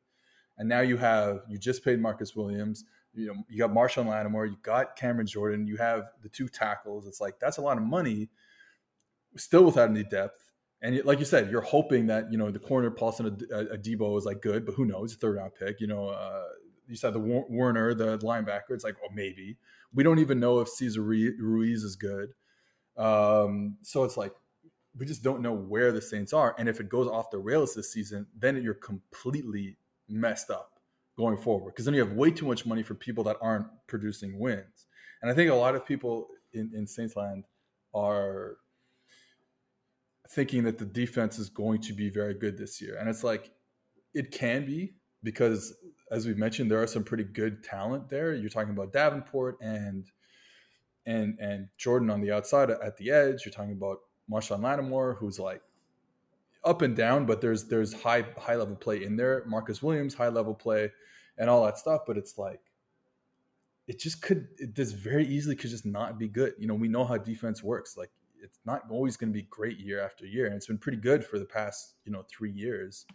and 0.58 0.70
now 0.70 0.82
you 0.82 0.98
have 0.98 1.40
you 1.50 1.58
just 1.58 1.84
paid 1.84 2.00
Marcus 2.00 2.36
Williams, 2.36 2.86
you 3.14 3.28
know 3.28 3.44
you 3.50 3.58
got 3.58 3.72
Marshon 3.72 4.08
Lattimore, 4.08 4.46
you 4.46 4.58
got 4.62 4.96
Cameron 4.96 5.28
Jordan, 5.28 5.68
you 5.68 5.78
have 5.78 6.04
the 6.22 6.30
two 6.30 6.48
tackles. 6.48 7.08
It's 7.08 7.20
like 7.20 7.40
that's 7.40 7.58
a 7.58 7.62
lot 7.62 7.78
of 7.78 7.84
money, 7.84 8.30
still 9.36 9.64
without 9.64 9.90
any 9.90 10.04
depth. 10.04 10.42
And 10.82 11.04
like 11.06 11.20
you 11.20 11.26
said, 11.26 11.50
you're 11.50 11.62
hoping 11.62 12.08
that 12.08 12.32
you 12.32 12.38
know 12.38 12.52
the 12.52 12.60
corner 12.60 12.92
Paulson 12.92 13.38
Adebo 13.52 14.18
is 14.18 14.26
like 14.26 14.42
good, 14.42 14.66
but 14.66 14.76
who 14.76 14.86
knows? 14.86 15.16
Third 15.16 15.38
round 15.38 15.54
pick, 15.60 15.82
you 15.82 15.88
know, 15.88 16.10
uh, 16.10 16.44
you 16.88 16.96
said 16.96 17.14
the 17.14 17.46
Werner, 17.50 17.96
the 17.96 18.20
linebacker. 18.20 18.72
It's 18.72 18.84
like, 18.84 18.96
oh, 19.04 19.10
maybe 19.14 19.58
we 19.94 20.04
don't 20.04 20.20
even 20.20 20.40
know 20.40 20.60
if 20.60 20.70
Cesar 20.70 21.02
Ruiz 21.02 21.84
is 21.84 21.96
good. 21.96 22.34
Um, 22.98 23.78
so 23.82 24.04
it's 24.04 24.18
like 24.18 24.34
we 24.98 25.06
just 25.06 25.24
don't 25.24 25.42
know 25.42 25.54
where 25.54 25.92
the 25.92 26.02
Saints 26.02 26.34
are, 26.34 26.56
and 26.58 26.70
if 26.70 26.80
it 26.80 26.90
goes 26.90 27.08
off 27.08 27.32
the 27.32 27.38
rails 27.38 27.76
this 27.76 27.92
season, 27.92 28.28
then 28.38 28.62
you're 28.62 28.74
completely 28.74 29.78
messed 30.08 30.50
up 30.50 30.80
going 31.18 31.38
forward 31.38 31.74
because 31.74 31.86
then 31.86 31.94
you 31.94 32.02
have 32.02 32.14
way 32.14 32.32
too 32.32 32.46
much 32.46 32.66
money 32.66 32.84
for 32.84 32.94
people 32.94 33.24
that 33.24 33.38
aren't 33.42 33.68
producing 33.88 34.40
wins. 34.40 34.86
And 35.22 35.32
I 35.32 35.34
think 35.34 35.50
a 35.50 35.56
lot 35.56 35.76
of 35.76 35.86
people 35.86 36.28
in, 36.54 36.72
in 36.76 36.86
Saints 36.88 37.16
land 37.16 37.46
are 37.94 38.58
thinking 40.30 40.64
that 40.64 40.78
the 40.78 40.86
defense 40.86 41.40
is 41.40 41.50
going 41.50 41.82
to 41.82 41.94
be 41.94 42.10
very 42.10 42.34
good 42.34 42.58
this 42.58 42.82
year. 42.82 42.98
And 43.00 43.10
it's 43.10 43.24
like, 43.24 43.52
it 44.14 44.32
can 44.32 44.66
be 44.66 44.96
because, 45.24 45.74
as 46.12 46.26
we 46.26 46.34
mentioned, 46.34 46.70
there 46.70 46.82
are 46.82 46.88
some 46.88 47.04
pretty 47.04 47.24
good 47.24 47.64
talent 47.64 48.10
there. 48.10 48.34
You're 48.34 48.50
talking 48.50 48.72
about 48.72 48.94
Davenport 48.94 49.58
and 49.62 50.06
and 51.06 51.38
and 51.40 51.68
Jordan 51.78 52.10
on 52.10 52.22
the 52.22 52.32
outside 52.32 52.70
at 52.70 52.98
the 52.98 53.12
edge. 53.12 53.46
You're 53.46 53.54
talking 53.54 53.74
about 53.74 54.00
Marshon 54.32 54.62
Lattimore, 54.62 55.16
who's 55.16 55.40
like 55.40 55.62
up 56.64 56.82
and 56.82 56.96
down, 56.96 57.26
but 57.26 57.42
there's 57.42 57.66
there's 57.66 57.94
high 57.94 58.26
high 58.38 58.56
level 58.56 58.76
play 58.76 59.04
in 59.04 59.16
there. 59.16 59.44
Marcus 59.46 59.82
Williams, 59.84 60.16
high 60.16 60.30
level 60.30 60.54
play, 60.56 60.92
and 61.38 61.50
all 61.50 61.64
that 61.66 61.78
stuff. 61.78 62.02
But 62.08 62.18
it's 62.18 62.38
like 62.38 62.62
it 63.88 64.00
just 64.00 64.22
could 64.22 64.48
it 64.58 64.76
this 64.76 64.92
very 64.92 65.26
easily 65.28 65.56
could 65.56 65.70
just 65.70 65.86
not 65.86 66.18
be 66.18 66.28
good. 66.28 66.54
You 66.58 66.68
know, 66.68 66.74
we 66.74 66.88
know 66.88 67.06
how 67.06 67.18
defense 67.18 67.64
works. 67.64 67.96
Like 67.96 68.12
it's 68.42 68.60
not 68.66 68.84
always 68.90 69.16
going 69.16 69.32
to 69.32 69.38
be 69.38 69.48
great 69.50 69.80
year 69.80 70.02
after 70.02 70.26
year, 70.26 70.48
and 70.48 70.56
it's 70.56 70.68
been 70.68 70.78
pretty 70.78 70.98
good 70.98 71.24
for 71.24 71.38
the 71.38 71.46
past 71.46 71.94
you 72.04 72.12
know 72.12 72.26
three 72.30 72.52
years. 72.52 73.06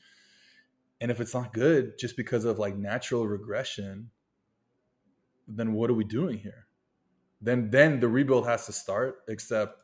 And 1.00 1.10
if 1.10 1.18
it's 1.18 1.34
not 1.34 1.52
good 1.52 1.98
just 1.98 2.16
because 2.16 2.44
of 2.44 2.58
like 2.58 2.76
natural 2.76 3.26
regression, 3.26 4.10
then 5.48 5.72
what 5.72 5.90
are 5.90 5.94
we 5.94 6.04
doing 6.04 6.38
here? 6.38 6.66
Then 7.40 7.70
then 7.70 8.00
the 8.00 8.08
rebuild 8.08 8.46
has 8.46 8.66
to 8.66 8.72
start. 8.72 9.20
Except, 9.28 9.78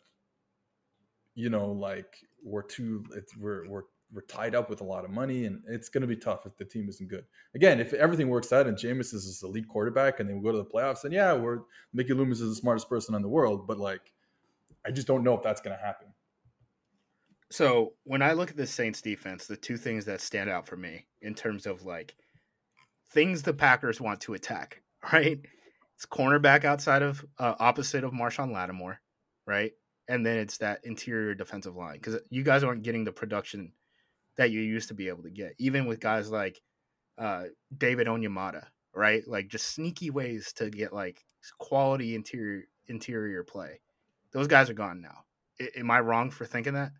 you 1.34 1.50
know, 1.50 1.70
like 1.70 2.18
we're 2.42 2.62
too 2.62 3.04
we're 3.38 3.68
we're 3.68 3.82
we're 4.12 4.22
tied 4.22 4.54
up 4.54 4.70
with 4.70 4.80
a 4.80 4.84
lot 4.84 5.04
of 5.04 5.10
money, 5.10 5.46
and 5.46 5.62
it's 5.66 5.88
going 5.88 6.02
to 6.02 6.06
be 6.06 6.16
tough 6.16 6.46
if 6.46 6.56
the 6.56 6.64
team 6.64 6.88
isn't 6.88 7.08
good. 7.08 7.24
Again, 7.54 7.80
if 7.80 7.92
everything 7.92 8.28
works 8.28 8.52
out 8.52 8.66
and 8.66 8.76
Jameis 8.76 9.12
is 9.12 9.26
this 9.26 9.42
elite 9.42 9.68
quarterback, 9.68 10.20
and 10.20 10.28
they 10.28 10.34
go 10.34 10.52
to 10.52 10.58
the 10.58 10.64
playoffs, 10.64 11.04
and 11.04 11.12
yeah, 11.12 11.32
we're 11.32 11.60
Mickey 11.92 12.14
Loomis 12.14 12.40
is 12.40 12.50
the 12.50 12.60
smartest 12.60 12.88
person 12.88 13.14
in 13.14 13.22
the 13.22 13.28
world. 13.28 13.66
But 13.66 13.78
like, 13.78 14.12
I 14.86 14.90
just 14.90 15.06
don't 15.06 15.24
know 15.24 15.34
if 15.34 15.42
that's 15.42 15.60
going 15.60 15.76
to 15.76 15.82
happen. 15.82 16.08
So 17.50 17.94
when 18.04 18.22
I 18.22 18.32
look 18.32 18.50
at 18.50 18.56
the 18.56 18.66
Saints 18.66 19.00
defense, 19.00 19.46
the 19.46 19.56
two 19.56 19.76
things 19.76 20.04
that 20.06 20.20
stand 20.20 20.50
out 20.50 20.66
for 20.66 20.76
me 20.76 21.06
in 21.22 21.34
terms 21.34 21.66
of 21.66 21.84
like 21.84 22.16
things 23.10 23.42
the 23.42 23.54
Packers 23.54 24.00
want 24.00 24.20
to 24.22 24.34
attack, 24.34 24.82
right? 25.12 25.40
It's 25.96 26.06
cornerback 26.06 26.64
outside 26.64 27.02
of 27.02 27.24
uh, 27.38 27.54
opposite 27.58 28.04
of 28.04 28.12
Marshon 28.12 28.52
Lattimore, 28.52 29.00
right? 29.46 29.72
And 30.08 30.24
then 30.24 30.36
it's 30.36 30.58
that 30.58 30.80
interior 30.84 31.34
defensive 31.34 31.74
line 31.74 31.94
because 31.94 32.18
you 32.30 32.42
guys 32.42 32.62
aren't 32.62 32.82
getting 32.82 33.04
the 33.04 33.12
production 33.12 33.72
that 34.36 34.50
you 34.50 34.60
used 34.60 34.88
to 34.88 34.94
be 34.94 35.08
able 35.08 35.22
to 35.22 35.30
get, 35.30 35.54
even 35.58 35.86
with 35.86 35.98
guys 35.98 36.30
like 36.30 36.60
uh, 37.18 37.44
David 37.76 38.06
Onyemata, 38.06 38.64
right? 38.94 39.26
Like 39.26 39.48
just 39.48 39.74
sneaky 39.74 40.10
ways 40.10 40.52
to 40.56 40.68
get 40.70 40.92
like 40.92 41.24
quality 41.58 42.14
interior 42.14 42.64
interior 42.88 43.42
play. 43.42 43.80
Those 44.32 44.46
guys 44.46 44.68
are 44.68 44.74
gone 44.74 45.00
now. 45.00 45.24
I, 45.60 45.68
am 45.78 45.90
I 45.90 46.00
wrong 46.00 46.30
for 46.30 46.44
thinking 46.44 46.74
that? 46.74 46.92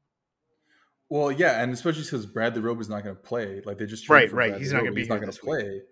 Well, 1.09 1.31
yeah, 1.31 1.63
and 1.63 1.73
especially 1.73 2.03
because 2.03 2.27
Bradley 2.27 2.63
Roby 2.63 2.81
is 2.81 2.89
not 2.89 3.05
going 3.05 3.15
to 3.15 3.23
play. 3.23 3.63
Like 3.65 3.79
they 3.79 3.87
just 3.87 4.09
right, 4.09 4.33
right. 4.33 4.49
Bradley 4.51 4.59
he's 4.61 4.73
not 4.73 4.81
going 4.81 4.93
to 4.93 4.95
be. 4.95 5.03
He's 5.03 5.11
not 5.11 5.21
going 5.21 5.33
to 5.33 5.39
play. 5.39 5.83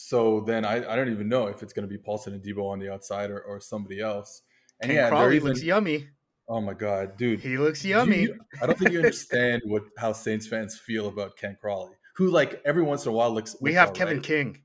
So 0.00 0.42
then 0.42 0.64
I, 0.64 0.76
I 0.76 0.94
don't 0.94 1.10
even 1.10 1.28
know 1.28 1.48
if 1.48 1.60
it's 1.60 1.72
going 1.72 1.86
to 1.86 1.92
be 1.92 1.98
Paulson 1.98 2.38
Adebo 2.38 2.70
on 2.70 2.78
the 2.78 2.88
outside 2.88 3.30
or, 3.30 3.40
or 3.40 3.58
somebody 3.58 4.00
else. 4.00 4.42
And 4.80 4.90
Ken 4.90 4.96
yeah, 4.96 5.08
Crawley 5.08 5.34
even, 5.34 5.48
looks 5.48 5.62
yummy. 5.62 6.06
Oh 6.48 6.60
my 6.60 6.72
god, 6.72 7.16
dude, 7.16 7.40
he 7.40 7.58
looks 7.58 7.84
yummy. 7.84 8.22
You, 8.22 8.38
I 8.62 8.66
don't 8.66 8.78
think 8.78 8.92
you 8.92 8.98
understand 8.98 9.62
what 9.66 9.82
how 9.98 10.12
Saints 10.12 10.46
fans 10.46 10.78
feel 10.78 11.08
about 11.08 11.36
Ken 11.36 11.56
Crawley, 11.60 11.96
who 12.14 12.30
like 12.30 12.62
every 12.64 12.84
once 12.84 13.06
in 13.06 13.08
a 13.10 13.12
while 13.12 13.32
looks. 13.32 13.56
We 13.60 13.74
have 13.74 13.92
Kevin 13.92 14.18
right. 14.18 14.24
King. 14.24 14.62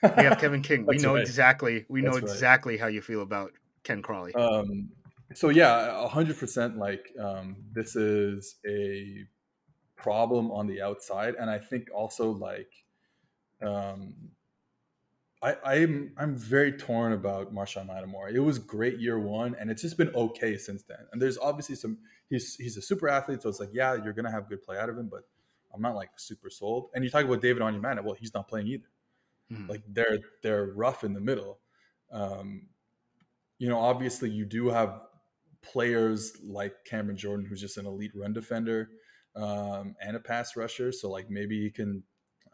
We 0.16 0.22
have 0.22 0.38
Kevin 0.38 0.62
King. 0.62 0.86
we 0.86 0.98
know 0.98 1.14
right. 1.14 1.22
exactly. 1.22 1.84
We 1.88 2.02
That's 2.02 2.14
know 2.14 2.22
exactly 2.22 2.74
right. 2.74 2.80
how 2.80 2.86
you 2.86 3.02
feel 3.02 3.20
about 3.20 3.50
Ken 3.82 4.00
Crawley. 4.00 4.32
Um. 4.34 4.90
So 5.34 5.48
yeah, 5.48 6.06
hundred 6.06 6.38
percent. 6.38 6.78
Like, 6.78 7.12
um, 7.20 7.56
this 7.72 7.96
is 7.96 8.54
a 8.64 9.26
problem 9.96 10.52
on 10.52 10.68
the 10.68 10.82
outside, 10.82 11.34
and 11.34 11.50
I 11.50 11.58
think 11.58 11.88
also 11.92 12.30
like, 12.30 12.70
um, 13.60 14.14
I, 15.40 15.56
I'm 15.64 16.12
I'm 16.16 16.34
very 16.34 16.72
torn 16.72 17.12
about 17.12 17.54
Marshon 17.54 17.88
Lattimore. 17.88 18.28
It 18.28 18.40
was 18.40 18.58
great 18.58 18.98
year 18.98 19.20
one, 19.20 19.54
and 19.58 19.70
it's 19.70 19.82
just 19.82 19.96
been 19.96 20.12
okay 20.14 20.56
since 20.56 20.82
then. 20.82 20.98
And 21.12 21.22
there's 21.22 21.38
obviously 21.38 21.76
some 21.76 21.98
he's 22.28 22.56
he's 22.56 22.76
a 22.76 22.82
super 22.82 23.08
athlete, 23.08 23.42
so 23.42 23.48
it's 23.48 23.60
like 23.60 23.70
yeah, 23.72 23.94
you're 23.94 24.12
gonna 24.12 24.32
have 24.32 24.48
good 24.48 24.62
play 24.62 24.78
out 24.78 24.88
of 24.88 24.98
him, 24.98 25.08
but 25.08 25.22
I'm 25.72 25.80
not 25.80 25.94
like 25.94 26.10
super 26.16 26.50
sold. 26.50 26.90
And 26.94 27.04
you 27.04 27.10
talk 27.10 27.24
about 27.24 27.40
David 27.40 27.62
Onyemata, 27.62 28.02
well, 28.02 28.16
he's 28.18 28.34
not 28.34 28.48
playing 28.48 28.66
either. 28.68 28.90
Mm-hmm. 29.52 29.70
Like 29.70 29.82
they're 29.88 30.18
they're 30.42 30.66
rough 30.74 31.04
in 31.04 31.14
the 31.14 31.20
middle. 31.20 31.60
Um, 32.10 32.66
you 33.58 33.68
know, 33.68 33.78
obviously 33.78 34.30
you 34.30 34.44
do 34.44 34.68
have 34.68 35.02
players 35.62 36.36
like 36.42 36.84
Cameron 36.84 37.16
Jordan, 37.16 37.46
who's 37.46 37.60
just 37.60 37.76
an 37.76 37.86
elite 37.86 38.12
run 38.14 38.32
defender 38.32 38.88
um, 39.36 39.94
and 40.00 40.16
a 40.16 40.20
pass 40.20 40.56
rusher. 40.56 40.92
So 40.92 41.10
like 41.10 41.30
maybe 41.30 41.62
he 41.62 41.70
can 41.70 42.02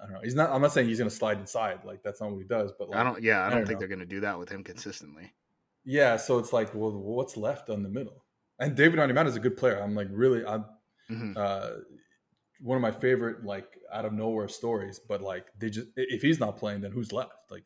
I 0.04 0.06
don't 0.06 0.16
know. 0.16 0.20
He's 0.22 0.34
not. 0.34 0.50
I'm 0.50 0.60
not 0.60 0.72
saying 0.72 0.88
he's 0.88 0.98
going 0.98 1.08
to 1.08 1.16
slide 1.16 1.38
inside. 1.38 1.80
Like 1.84 2.02
that's 2.02 2.20
not 2.20 2.30
what 2.30 2.38
he 2.38 2.44
does. 2.44 2.72
But 2.78 2.90
like, 2.90 2.98
I 2.98 3.02
don't. 3.02 3.22
Yeah, 3.22 3.40
I, 3.40 3.46
I 3.46 3.50
don't, 3.50 3.58
don't, 3.58 3.66
think 3.66 3.76
know. 3.76 3.78
they're 3.80 3.88
going 3.88 4.00
to 4.00 4.06
do 4.06 4.20
that 4.20 4.38
with 4.38 4.50
him 4.50 4.62
consistently. 4.62 5.32
Yeah. 5.84 6.16
So 6.16 6.38
it's 6.38 6.52
like, 6.52 6.74
well, 6.74 6.92
what's 6.92 7.36
left 7.36 7.70
on 7.70 7.82
the 7.82 7.88
middle? 7.88 8.24
And 8.58 8.76
David 8.76 8.98
Onyemata 8.98 9.26
is 9.26 9.36
a 9.36 9.40
good 9.40 9.56
player. 9.56 9.82
I'm 9.82 9.94
like 9.94 10.08
really. 10.10 10.44
I'm 10.44 10.64
mm-hmm. 11.10 11.32
uh, 11.36 11.68
one 12.60 12.76
of 12.76 12.82
my 12.82 12.90
favorite 12.90 13.44
like 13.44 13.78
out 13.92 14.04
of 14.04 14.12
nowhere 14.12 14.48
stories. 14.48 15.00
But 15.00 15.22
like 15.22 15.46
they 15.58 15.70
just 15.70 15.88
if 15.96 16.20
he's 16.20 16.38
not 16.38 16.58
playing, 16.58 16.82
then 16.82 16.92
who's 16.92 17.12
left? 17.12 17.32
Like 17.50 17.64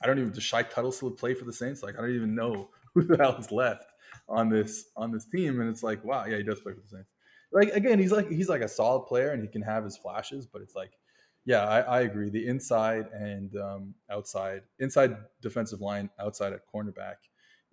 I 0.00 0.06
don't 0.06 0.18
even. 0.18 0.32
Does 0.32 0.42
Shy 0.42 0.62
Tuttle 0.62 0.92
still 0.92 1.10
play 1.10 1.34
for 1.34 1.44
the 1.44 1.52
Saints? 1.52 1.82
Like 1.82 1.98
I 1.98 2.00
don't 2.00 2.14
even 2.14 2.34
know 2.34 2.70
who 2.94 3.02
the 3.02 3.18
hell 3.18 3.36
is 3.36 3.52
left 3.52 3.92
on 4.26 4.48
this 4.48 4.86
on 4.96 5.12
this 5.12 5.26
team. 5.26 5.60
And 5.60 5.68
it's 5.68 5.82
like, 5.82 6.02
wow, 6.02 6.24
yeah, 6.24 6.38
he 6.38 6.42
does 6.42 6.60
play 6.60 6.72
for 6.72 6.80
the 6.80 6.88
Saints. 6.88 7.10
Like 7.52 7.68
again, 7.74 7.98
he's 7.98 8.12
like 8.12 8.30
he's 8.30 8.48
like 8.48 8.62
a 8.62 8.68
solid 8.68 9.04
player 9.06 9.32
and 9.32 9.42
he 9.42 9.48
can 9.48 9.60
have 9.60 9.84
his 9.84 9.98
flashes, 9.98 10.46
but 10.46 10.62
it's 10.62 10.74
like 10.74 10.92
yeah, 11.44 11.64
I, 11.64 11.80
I, 11.80 12.00
agree. 12.02 12.30
The 12.30 12.46
inside 12.46 13.06
and 13.12 13.54
um, 13.56 13.94
outside, 14.10 14.62
inside 14.78 15.16
defensive 15.40 15.80
line, 15.80 16.08
outside 16.20 16.52
at 16.52 16.60
cornerback 16.72 17.16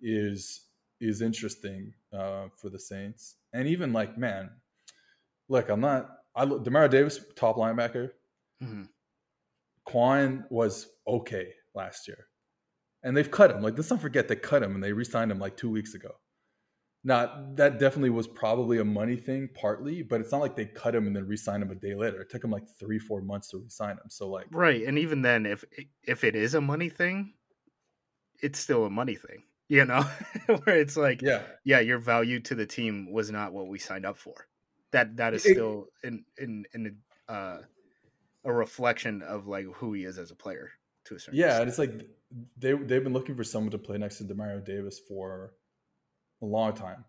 is 0.00 0.66
is 1.00 1.22
interesting 1.22 1.94
uh, 2.12 2.46
for 2.56 2.68
the 2.68 2.78
Saints. 2.78 3.36
And 3.52 3.68
even 3.68 3.92
like, 3.92 4.18
man, 4.18 4.50
look, 5.48 5.68
I'm 5.68 5.80
not. 5.80 6.10
I 6.34 6.44
Demario 6.44 6.90
Davis, 6.90 7.20
top 7.36 7.56
linebacker. 7.56 8.10
Mm-hmm. 8.62 8.82
Kwon 9.88 10.44
was 10.50 10.88
okay 11.06 11.54
last 11.74 12.08
year, 12.08 12.26
and 13.02 13.16
they've 13.16 13.30
cut 13.30 13.50
him. 13.50 13.62
Like, 13.62 13.76
let's 13.76 13.90
not 13.90 14.00
forget 14.00 14.28
they 14.28 14.36
cut 14.36 14.62
him 14.62 14.74
and 14.74 14.82
they 14.82 14.92
re-signed 14.92 15.30
him 15.30 15.38
like 15.38 15.56
two 15.56 15.70
weeks 15.70 15.94
ago. 15.94 16.10
Not 17.02 17.56
that 17.56 17.78
definitely 17.78 18.10
was 18.10 18.26
probably 18.26 18.78
a 18.78 18.84
money 18.84 19.16
thing, 19.16 19.48
partly, 19.54 20.02
but 20.02 20.20
it's 20.20 20.32
not 20.32 20.42
like 20.42 20.54
they 20.54 20.66
cut 20.66 20.94
him 20.94 21.06
and 21.06 21.16
then 21.16 21.26
re-signed 21.26 21.62
him 21.62 21.70
a 21.70 21.74
day 21.74 21.94
later. 21.94 22.20
It 22.20 22.28
took 22.28 22.44
him 22.44 22.50
like 22.50 22.68
three, 22.78 22.98
four 22.98 23.22
months 23.22 23.48
to 23.48 23.58
re-sign 23.58 23.92
him. 23.92 24.10
So 24.10 24.28
like, 24.28 24.46
right, 24.50 24.82
and 24.86 24.98
even 24.98 25.22
then, 25.22 25.46
if 25.46 25.64
if 26.02 26.24
it 26.24 26.36
is 26.36 26.54
a 26.54 26.60
money 26.60 26.90
thing, 26.90 27.32
it's 28.42 28.58
still 28.58 28.84
a 28.84 28.90
money 28.90 29.14
thing, 29.14 29.44
you 29.68 29.86
know, 29.86 30.02
where 30.64 30.76
it's 30.76 30.96
like, 30.98 31.22
yeah, 31.22 31.42
yeah, 31.64 31.80
your 31.80 31.98
value 31.98 32.38
to 32.40 32.54
the 32.54 32.66
team 32.66 33.10
was 33.10 33.30
not 33.30 33.54
what 33.54 33.68
we 33.68 33.78
signed 33.78 34.04
up 34.04 34.18
for. 34.18 34.34
That 34.92 35.16
that 35.16 35.32
is 35.32 35.42
still 35.42 35.86
in 36.04 36.24
in 36.36 36.66
in 36.74 36.98
a, 37.28 37.32
uh, 37.32 37.58
a 38.44 38.52
reflection 38.52 39.22
of 39.22 39.46
like 39.46 39.64
who 39.76 39.94
he 39.94 40.04
is 40.04 40.18
as 40.18 40.30
a 40.30 40.36
player 40.36 40.70
to 41.04 41.14
a 41.14 41.18
certain. 41.18 41.38
Yeah, 41.40 41.46
extent. 41.46 41.62
and 41.62 41.68
it's 41.70 41.78
like 41.78 42.08
they 42.58 42.74
they've 42.74 43.02
been 43.02 43.14
looking 43.14 43.36
for 43.36 43.44
someone 43.44 43.70
to 43.70 43.78
play 43.78 43.96
next 43.96 44.18
to 44.18 44.24
Demario 44.24 44.62
Davis 44.62 45.00
for 45.08 45.54
a 46.42 46.46
long 46.46 46.72
time. 46.72 47.04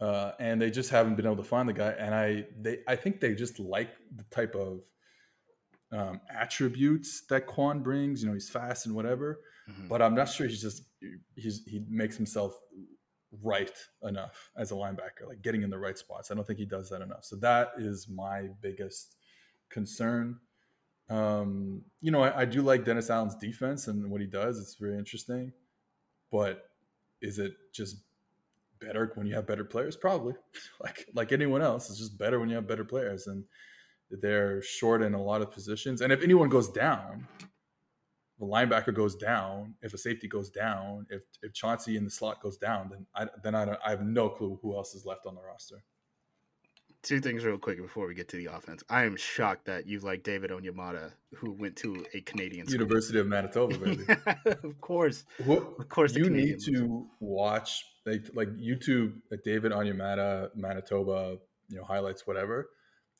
Uh, 0.00 0.32
and 0.38 0.62
they 0.62 0.70
just 0.70 0.90
haven't 0.90 1.16
been 1.16 1.26
able 1.26 1.36
to 1.36 1.42
find 1.42 1.68
the 1.68 1.72
guy. 1.72 1.90
And 1.90 2.14
I, 2.14 2.46
they, 2.60 2.78
I 2.86 2.94
think 2.94 3.20
they 3.20 3.34
just 3.34 3.58
like 3.58 3.90
the 4.14 4.24
type 4.30 4.54
of 4.54 4.80
um, 5.92 6.20
attributes 6.30 7.22
that 7.28 7.46
Kwon 7.46 7.82
brings. 7.82 8.22
You 8.22 8.28
know, 8.28 8.34
he's 8.34 8.50
fast 8.50 8.86
and 8.86 8.94
whatever, 8.94 9.40
mm-hmm. 9.68 9.88
but 9.88 10.02
I'm 10.02 10.14
not 10.14 10.28
sure 10.28 10.46
he's 10.46 10.62
just 10.62 10.82
he's 11.34 11.62
he 11.66 11.82
makes 11.88 12.16
himself 12.16 12.58
right 13.42 13.72
enough 14.02 14.50
as 14.56 14.70
a 14.70 14.74
linebacker, 14.74 15.26
like 15.26 15.42
getting 15.42 15.62
in 15.62 15.70
the 15.70 15.78
right 15.78 15.98
spots. 15.98 16.30
I 16.30 16.34
don't 16.34 16.46
think 16.46 16.58
he 16.58 16.66
does 16.66 16.88
that 16.90 17.02
enough. 17.02 17.24
So 17.24 17.36
that 17.36 17.72
is 17.78 18.08
my 18.08 18.48
biggest 18.60 19.16
concern. 19.70 20.38
Um, 21.10 21.82
you 22.00 22.10
know, 22.10 22.22
I, 22.22 22.42
I 22.42 22.44
do 22.44 22.62
like 22.62 22.84
Dennis 22.84 23.10
Allen's 23.10 23.34
defense 23.36 23.88
and 23.88 24.10
what 24.10 24.20
he 24.20 24.26
does. 24.26 24.58
It's 24.60 24.74
very 24.74 24.98
interesting, 24.98 25.52
but 26.30 26.64
is 27.22 27.38
it 27.38 27.54
just 27.74 27.96
better 28.80 29.12
when 29.14 29.26
you 29.26 29.34
have 29.34 29.46
better 29.46 29.64
players 29.64 29.96
probably 29.96 30.34
like 30.82 31.06
like 31.14 31.32
anyone 31.32 31.62
else 31.62 31.88
it's 31.90 31.98
just 31.98 32.18
better 32.18 32.38
when 32.38 32.48
you 32.48 32.54
have 32.54 32.68
better 32.68 32.84
players 32.84 33.26
and 33.26 33.44
they're 34.10 34.62
short 34.62 35.02
in 35.02 35.14
a 35.14 35.22
lot 35.22 35.42
of 35.42 35.50
positions 35.50 36.00
and 36.00 36.12
if 36.12 36.22
anyone 36.22 36.48
goes 36.48 36.68
down 36.68 37.26
the 38.38 38.46
linebacker 38.46 38.94
goes 38.94 39.16
down 39.16 39.74
if 39.82 39.92
a 39.92 39.98
safety 39.98 40.28
goes 40.28 40.50
down 40.50 41.06
if 41.10 41.22
if 41.42 41.52
Chauncey 41.52 41.96
in 41.96 42.04
the 42.04 42.10
slot 42.10 42.40
goes 42.40 42.56
down 42.56 42.88
then 42.90 43.06
I 43.14 43.26
then 43.42 43.54
I, 43.54 43.64
don't, 43.64 43.78
I 43.84 43.90
have 43.90 44.02
no 44.02 44.28
clue 44.28 44.58
who 44.62 44.76
else 44.76 44.94
is 44.94 45.04
left 45.04 45.26
on 45.26 45.34
the 45.34 45.42
roster 45.42 45.82
two 47.02 47.20
things 47.20 47.44
real 47.44 47.58
quick 47.58 47.80
before 47.80 48.06
we 48.06 48.14
get 48.14 48.28
to 48.28 48.36
the 48.36 48.46
offense. 48.46 48.82
I 48.88 49.04
am 49.04 49.16
shocked 49.16 49.66
that 49.66 49.86
you 49.86 50.00
like 50.00 50.22
David 50.22 50.50
Onyemata, 50.50 51.12
who 51.34 51.52
went 51.52 51.76
to 51.76 52.04
a 52.14 52.20
Canadian 52.20 52.66
school. 52.66 52.80
University 52.80 53.18
of 53.18 53.26
Manitoba, 53.26 53.78
baby. 53.78 54.04
of 54.46 54.80
course, 54.80 55.24
what, 55.44 55.62
of 55.78 55.88
course. 55.88 56.14
You 56.14 56.30
need 56.30 56.60
to 56.64 57.06
watch 57.20 57.84
like 58.08 58.24
like 58.34 58.48
YouTube, 58.56 59.14
like 59.30 59.42
David 59.44 59.72
Onyemata, 59.72 60.50
Manitoba, 60.54 61.38
you 61.68 61.76
know, 61.76 61.84
highlights, 61.84 62.26
whatever. 62.26 62.68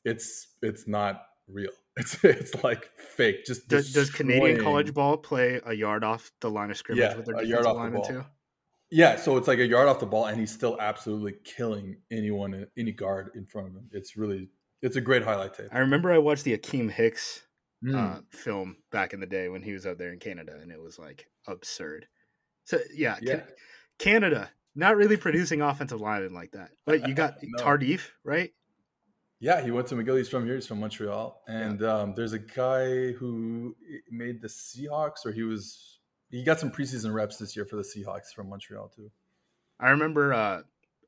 It's 0.05 0.47
it's 0.61 0.87
not 0.87 1.25
real. 1.47 1.71
It's 1.97 2.23
it's 2.23 2.63
like 2.63 2.89
fake. 3.17 3.43
Just 3.45 3.67
does, 3.67 3.91
does 3.91 4.09
Canadian 4.09 4.63
college 4.63 4.93
ball 4.93 5.17
play 5.17 5.59
a 5.65 5.73
yard 5.73 6.05
off 6.05 6.31
the 6.39 6.49
line 6.49 6.71
of 6.71 6.77
scrimmage 6.77 7.01
yeah, 7.01 7.17
with 7.17 7.25
their 7.25 7.43
defensive 7.43 7.75
lineman 7.75 8.03
too? 8.03 8.25
Yeah, 8.89 9.17
so 9.17 9.35
it's 9.35 9.49
like 9.49 9.59
a 9.59 9.67
yard 9.67 9.89
off 9.89 9.99
the 9.99 10.05
ball, 10.05 10.25
and 10.25 10.39
he's 10.39 10.53
still 10.53 10.77
absolutely 10.79 11.33
killing 11.43 11.97
anyone, 12.09 12.67
any 12.77 12.93
guard 12.93 13.31
in 13.35 13.45
front 13.45 13.67
of 13.67 13.73
him. 13.73 13.89
It's 13.91 14.15
really, 14.15 14.49
it's 14.81 14.95
a 14.95 15.01
great 15.01 15.23
highlight 15.23 15.55
tape. 15.55 15.67
I 15.71 15.79
remember 15.79 16.11
I 16.11 16.17
watched 16.17 16.45
the 16.45 16.57
Akiem 16.57 16.89
Hicks 16.89 17.41
mm. 17.85 17.95
uh, 17.95 18.21
film 18.31 18.77
back 18.91 19.13
in 19.13 19.19
the 19.19 19.27
day 19.27 19.49
when 19.49 19.61
he 19.61 19.73
was 19.73 19.85
out 19.85 19.97
there 19.97 20.13
in 20.13 20.19
Canada, 20.19 20.57
and 20.61 20.71
it 20.71 20.81
was 20.81 20.97
like 20.97 21.27
absurd. 21.47 22.07
So 22.63 22.79
yeah, 22.95 23.17
yeah. 23.21 23.41
Canada 23.99 24.49
not 24.79 24.97
really 24.97 25.17
producing 25.17 25.61
offensive 25.61 26.01
linemen 26.01 26.33
like 26.33 26.51
that, 26.51 26.71
but 26.85 27.07
you 27.07 27.13
got 27.13 27.35
no. 27.43 27.63
Tardif, 27.63 28.09
right? 28.23 28.51
Yeah, 29.41 29.61
he 29.61 29.71
went 29.71 29.87
to 29.87 29.95
McGill. 29.95 30.17
He's 30.17 30.27
from 30.27 30.45
here. 30.45 30.55
He's 30.55 30.67
from 30.67 30.79
Montreal, 30.79 31.41
and 31.47 31.79
yeah. 31.79 31.93
um, 31.93 32.13
there's 32.15 32.33
a 32.33 32.39
guy 32.39 33.11
who 33.13 33.75
made 34.09 34.41
the 34.41 34.47
Seahawks, 34.47 35.25
or 35.25 35.31
he 35.31 35.43
was 35.43 35.99
he 36.29 36.43
got 36.43 36.59
some 36.59 36.71
preseason 36.71 37.13
reps 37.13 37.37
this 37.37 37.55
year 37.55 37.65
for 37.65 37.75
the 37.75 37.83
Seahawks 37.83 38.33
from 38.33 38.49
Montreal 38.49 38.89
too. 38.89 39.11
I 39.79 39.89
remember 39.89 40.33
uh, 40.33 40.61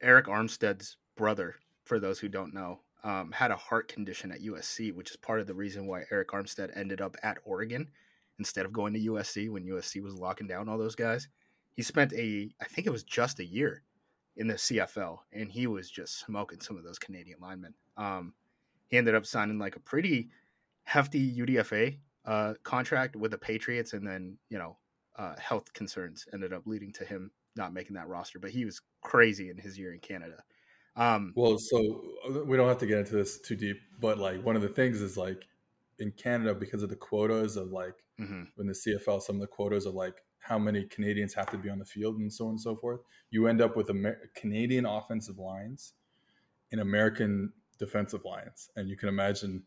Arik 0.04 0.26
Armstead's 0.26 0.98
brother, 1.16 1.56
for 1.86 2.00
those 2.00 2.20
who 2.20 2.30
don't 2.30 2.54
know, 2.54 2.80
um, 3.04 3.32
had 3.32 3.52
a 3.52 3.56
heart 3.58 3.88
condition 3.88 4.32
at 4.32 4.42
USC, 4.42 4.94
which 4.94 5.12
is 5.12 5.18
part 5.18 5.42
of 5.42 5.48
the 5.48 5.54
reason 5.54 5.88
why 5.88 6.04
Arik 6.12 6.28
Armstead 6.28 6.76
ended 6.76 7.02
up 7.02 7.18
at 7.24 7.40
Oregon 7.44 7.90
instead 8.40 8.66
of 8.66 8.74
going 8.74 8.94
to 8.94 9.00
USC 9.00 9.52
when 9.52 9.66
USC 9.66 10.02
was 10.02 10.16
locking 10.16 10.48
down 10.48 10.70
all 10.70 10.78
those 10.78 10.96
guys. 10.96 11.28
He 11.74 11.82
spent 11.82 12.14
a, 12.14 12.50
I 12.62 12.66
think 12.66 12.88
it 12.88 12.92
was 12.92 13.04
just 13.04 13.40
a 13.40 13.46
year 13.46 13.84
in 14.36 14.48
the 14.48 14.56
CFL, 14.56 15.20
and 15.34 15.52
he 15.52 15.68
was 15.68 15.90
just 15.90 16.20
smoking 16.20 16.60
some 16.60 16.78
of 16.78 16.84
those 16.84 17.00
Canadian 17.00 17.40
linemen. 17.42 17.74
Um, 17.98 18.34
he 18.88 18.98
ended 18.98 19.16
up 19.16 19.26
signing 19.26 19.60
like 19.60 19.76
a 19.76 19.80
pretty 19.80 20.30
hefty 20.84 21.34
UDFA 21.36 21.98
uh, 22.26 22.54
contract 22.64 23.16
with 23.16 23.32
the 23.32 23.38
Patriots, 23.38 23.94
and 23.94 24.06
then 24.06 24.38
you 24.50 24.58
know 24.58 24.78
uh, 25.18 25.36
health 25.38 25.74
concerns 25.74 26.26
ended 26.34 26.54
up 26.54 26.64
leading 26.66 26.92
to 26.94 27.06
him 27.06 27.32
not 27.56 27.74
making 27.74 27.96
that 27.96 28.08
roster. 28.08 28.40
But 28.40 28.52
he 28.52 28.66
was 28.66 28.82
crazy 29.02 29.50
in 29.50 29.58
his 29.58 29.78
year 29.78 29.94
in 29.94 30.00
Canada. 30.00 30.44
Um, 30.96 31.34
well, 31.36 31.58
so 31.58 32.02
uh, 32.28 32.44
we 32.44 32.58
don't 32.58 32.68
have 32.68 32.80
to 32.80 32.86
get 32.86 33.00
into 33.00 33.16
this 33.16 33.40
too 33.40 33.56
deep, 33.56 33.78
but 34.00 34.18
like 34.18 34.44
one 34.44 34.56
of 34.56 34.62
the 34.62 34.70
things 34.70 35.02
is 35.02 35.18
like 35.18 35.46
in 36.00 36.12
Canada 36.12 36.54
because 36.54 36.84
of 36.84 36.90
the 36.90 36.96
quotas 36.96 37.56
of 37.56 37.72
like 37.72 37.96
mm-hmm. 38.20 38.44
when 38.56 38.68
the 38.68 38.74
CFL, 38.74 39.22
some 39.22 39.36
of 39.36 39.42
the 39.42 39.48
quotas 39.48 39.86
are 39.86 39.92
like 39.92 40.22
how 40.42 40.60
many 40.60 40.84
Canadians 40.84 41.34
have 41.34 41.50
to 41.52 41.58
be 41.58 41.70
on 41.70 41.80
the 41.80 41.86
field 41.86 42.18
and 42.18 42.32
so 42.32 42.46
on 42.46 42.52
and 42.52 42.62
so 42.62 42.76
forth. 42.76 43.00
You 43.30 43.48
end 43.48 43.62
up 43.62 43.78
with 43.78 43.90
Amer- 43.90 44.30
Canadian 44.36 44.86
offensive 44.86 45.38
lines 45.38 45.94
and 46.72 46.82
American 46.82 47.54
defensive 47.80 48.26
lines, 48.26 48.70
and 48.76 48.90
you 48.90 48.98
can 48.98 49.08
imagine 49.08 49.64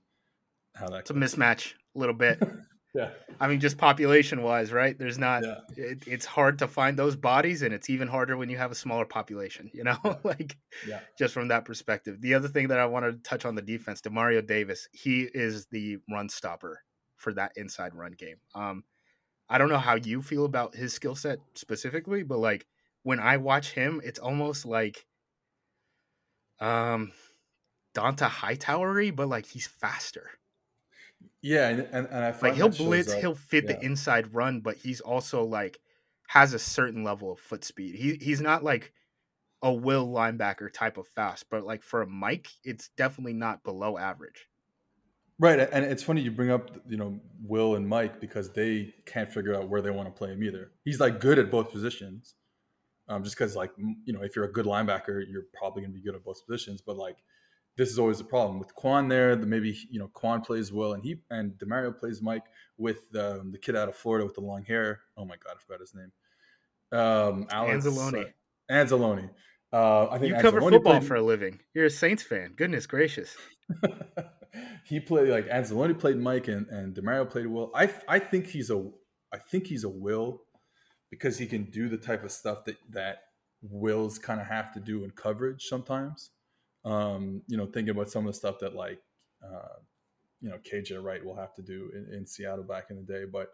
how 0.74 0.88
that. 0.88 1.00
It's 1.00 1.10
goes. 1.10 1.34
a 1.34 1.36
mismatch 1.36 1.74
a 1.94 1.98
little 1.98 2.14
bit. 2.14 2.42
Yeah. 2.94 3.10
I 3.40 3.48
mean, 3.48 3.58
just 3.58 3.76
population 3.76 4.42
wise, 4.42 4.72
right? 4.72 4.96
There's 4.96 5.18
not, 5.18 5.42
yeah. 5.44 5.58
it, 5.76 6.04
it's 6.06 6.24
hard 6.24 6.60
to 6.60 6.68
find 6.68 6.96
those 6.96 7.16
bodies, 7.16 7.62
and 7.62 7.74
it's 7.74 7.90
even 7.90 8.06
harder 8.06 8.36
when 8.36 8.48
you 8.48 8.56
have 8.56 8.70
a 8.70 8.76
smaller 8.76 9.04
population, 9.04 9.68
you 9.74 9.82
know, 9.82 9.96
like 10.22 10.56
yeah. 10.86 11.00
just 11.18 11.34
from 11.34 11.48
that 11.48 11.64
perspective. 11.64 12.20
The 12.20 12.34
other 12.34 12.46
thing 12.46 12.68
that 12.68 12.78
I 12.78 12.86
want 12.86 13.04
to 13.04 13.28
touch 13.28 13.44
on 13.44 13.56
the 13.56 13.62
defense, 13.62 14.00
Demario 14.00 14.46
Davis, 14.46 14.88
he 14.92 15.22
is 15.34 15.66
the 15.72 15.98
run 16.08 16.28
stopper 16.28 16.82
for 17.16 17.32
that 17.34 17.52
inside 17.56 17.94
run 17.94 18.12
game. 18.12 18.36
Um, 18.54 18.84
I 19.48 19.58
don't 19.58 19.68
know 19.68 19.78
how 19.78 19.94
you 19.96 20.22
feel 20.22 20.44
about 20.44 20.74
his 20.74 20.92
skill 20.94 21.14
set 21.14 21.40
specifically, 21.54 22.22
but 22.22 22.38
like 22.38 22.66
when 23.02 23.20
I 23.20 23.36
watch 23.38 23.72
him, 23.72 24.00
it's 24.04 24.18
almost 24.18 24.64
like 24.66 25.06
um 26.60 27.12
Dont'a 27.94 28.28
Hightowery, 28.28 29.14
but 29.14 29.28
like 29.28 29.46
he's 29.46 29.66
faster. 29.66 30.30
Yeah, 31.42 31.68
and, 31.68 31.80
and, 31.80 32.06
and 32.06 32.24
I 32.24 32.32
feel 32.32 32.50
like 32.50 32.56
he'll 32.56 32.68
blitz, 32.70 33.12
he'll 33.12 33.34
fit 33.34 33.64
yeah. 33.64 33.74
the 33.74 33.84
inside 33.84 34.34
run, 34.34 34.60
but 34.60 34.76
he's 34.76 35.00
also 35.00 35.44
like 35.44 35.80
has 36.28 36.54
a 36.54 36.58
certain 36.58 37.04
level 37.04 37.32
of 37.32 37.38
foot 37.40 37.64
speed. 37.64 37.94
He 37.94 38.14
he's 38.16 38.40
not 38.40 38.64
like 38.64 38.92
a 39.62 39.72
will 39.72 40.08
linebacker 40.08 40.72
type 40.72 40.98
of 40.98 41.08
fast, 41.08 41.46
but 41.50 41.64
like 41.64 41.82
for 41.82 42.02
a 42.02 42.06
Mike, 42.06 42.48
it's 42.64 42.90
definitely 42.90 43.34
not 43.34 43.64
below 43.64 43.98
average. 43.98 44.48
Right, 45.40 45.58
and 45.58 45.84
it's 45.84 46.02
funny 46.02 46.20
you 46.20 46.30
bring 46.30 46.50
up 46.50 46.70
you 46.88 46.96
know 46.96 47.18
Will 47.42 47.74
and 47.74 47.88
Mike 47.88 48.20
because 48.20 48.52
they 48.52 48.94
can't 49.04 49.32
figure 49.32 49.54
out 49.54 49.68
where 49.68 49.82
they 49.82 49.90
want 49.90 50.08
to 50.08 50.12
play 50.12 50.30
him 50.30 50.42
either. 50.44 50.70
He's 50.84 51.00
like 51.00 51.18
good 51.20 51.40
at 51.40 51.50
both 51.50 51.72
positions, 51.72 52.34
um, 53.08 53.24
just 53.24 53.36
because 53.36 53.56
like 53.56 53.72
you 53.76 54.12
know 54.12 54.22
if 54.22 54.36
you're 54.36 54.44
a 54.44 54.52
good 54.52 54.66
linebacker, 54.66 55.24
you're 55.28 55.46
probably 55.52 55.82
going 55.82 55.92
to 55.92 55.98
be 55.98 56.04
good 56.04 56.14
at 56.14 56.24
both 56.24 56.46
positions. 56.46 56.80
But 56.80 56.96
like 56.96 57.16
this 57.76 57.90
is 57.90 57.98
always 57.98 58.20
a 58.20 58.24
problem 58.24 58.60
with 58.60 58.74
Kwon 58.76 59.08
there. 59.08 59.34
The 59.34 59.46
maybe 59.46 59.76
you 59.90 59.98
know 59.98 60.08
Kwon 60.14 60.44
plays 60.44 60.72
Will 60.72 60.92
and 60.92 61.02
he 61.02 61.16
and 61.30 61.52
Demario 61.52 61.98
plays 61.98 62.22
Mike 62.22 62.44
with 62.78 63.14
um, 63.16 63.50
the 63.50 63.58
kid 63.58 63.74
out 63.74 63.88
of 63.88 63.96
Florida 63.96 64.24
with 64.24 64.34
the 64.34 64.40
long 64.40 64.64
hair. 64.64 65.00
Oh 65.16 65.24
my 65.24 65.34
god, 65.44 65.56
I 65.56 65.60
forgot 65.60 65.80
his 65.80 65.94
name. 65.94 66.12
Um, 66.92 67.46
Alex 67.50 67.84
Anzalone. 67.84 68.26
Uh, 68.26 68.72
Anzalone. 68.72 69.30
Uh, 69.72 70.06
I 70.08 70.18
think 70.18 70.30
you 70.30 70.34
Anzalone 70.36 70.42
cover 70.42 70.60
football 70.60 70.92
played... 70.92 71.08
for 71.08 71.16
a 71.16 71.22
living. 71.22 71.58
You're 71.74 71.86
a 71.86 71.90
Saints 71.90 72.22
fan. 72.22 72.52
Goodness 72.56 72.86
gracious. 72.86 73.36
he 74.84 75.00
played 75.00 75.28
like 75.28 75.48
Anzalone 75.48 75.98
played 75.98 76.16
Mike 76.16 76.48
and 76.48 76.68
and 76.68 76.94
Demario 76.94 77.28
played 77.28 77.46
Will. 77.46 77.70
I 77.74 77.90
I 78.08 78.18
think 78.18 78.46
he's 78.46 78.70
a 78.70 78.84
I 79.32 79.38
think 79.38 79.66
he's 79.66 79.84
a 79.84 79.88
Will 79.88 80.42
because 81.10 81.38
he 81.38 81.46
can 81.46 81.64
do 81.64 81.88
the 81.88 81.98
type 81.98 82.24
of 82.24 82.32
stuff 82.32 82.64
that 82.64 82.76
that 82.90 83.18
Wills 83.62 84.18
kind 84.18 84.40
of 84.40 84.46
have 84.46 84.72
to 84.74 84.80
do 84.80 85.04
in 85.04 85.10
coverage 85.10 85.64
sometimes 85.64 86.30
um, 86.84 87.42
you 87.48 87.56
know, 87.56 87.66
thinking 87.66 87.90
about 87.90 88.10
some 88.10 88.26
of 88.26 88.32
the 88.32 88.38
stuff 88.38 88.58
that 88.60 88.74
like, 88.74 89.00
uh, 89.42 89.78
you 90.40 90.50
know, 90.50 90.58
KJ 90.58 91.02
Wright 91.02 91.24
will 91.24 91.36
have 91.36 91.54
to 91.54 91.62
do 91.62 91.90
in, 91.94 92.14
in 92.14 92.26
Seattle 92.26 92.64
back 92.64 92.90
in 92.90 92.96
the 92.96 93.02
day. 93.02 93.24
But 93.24 93.48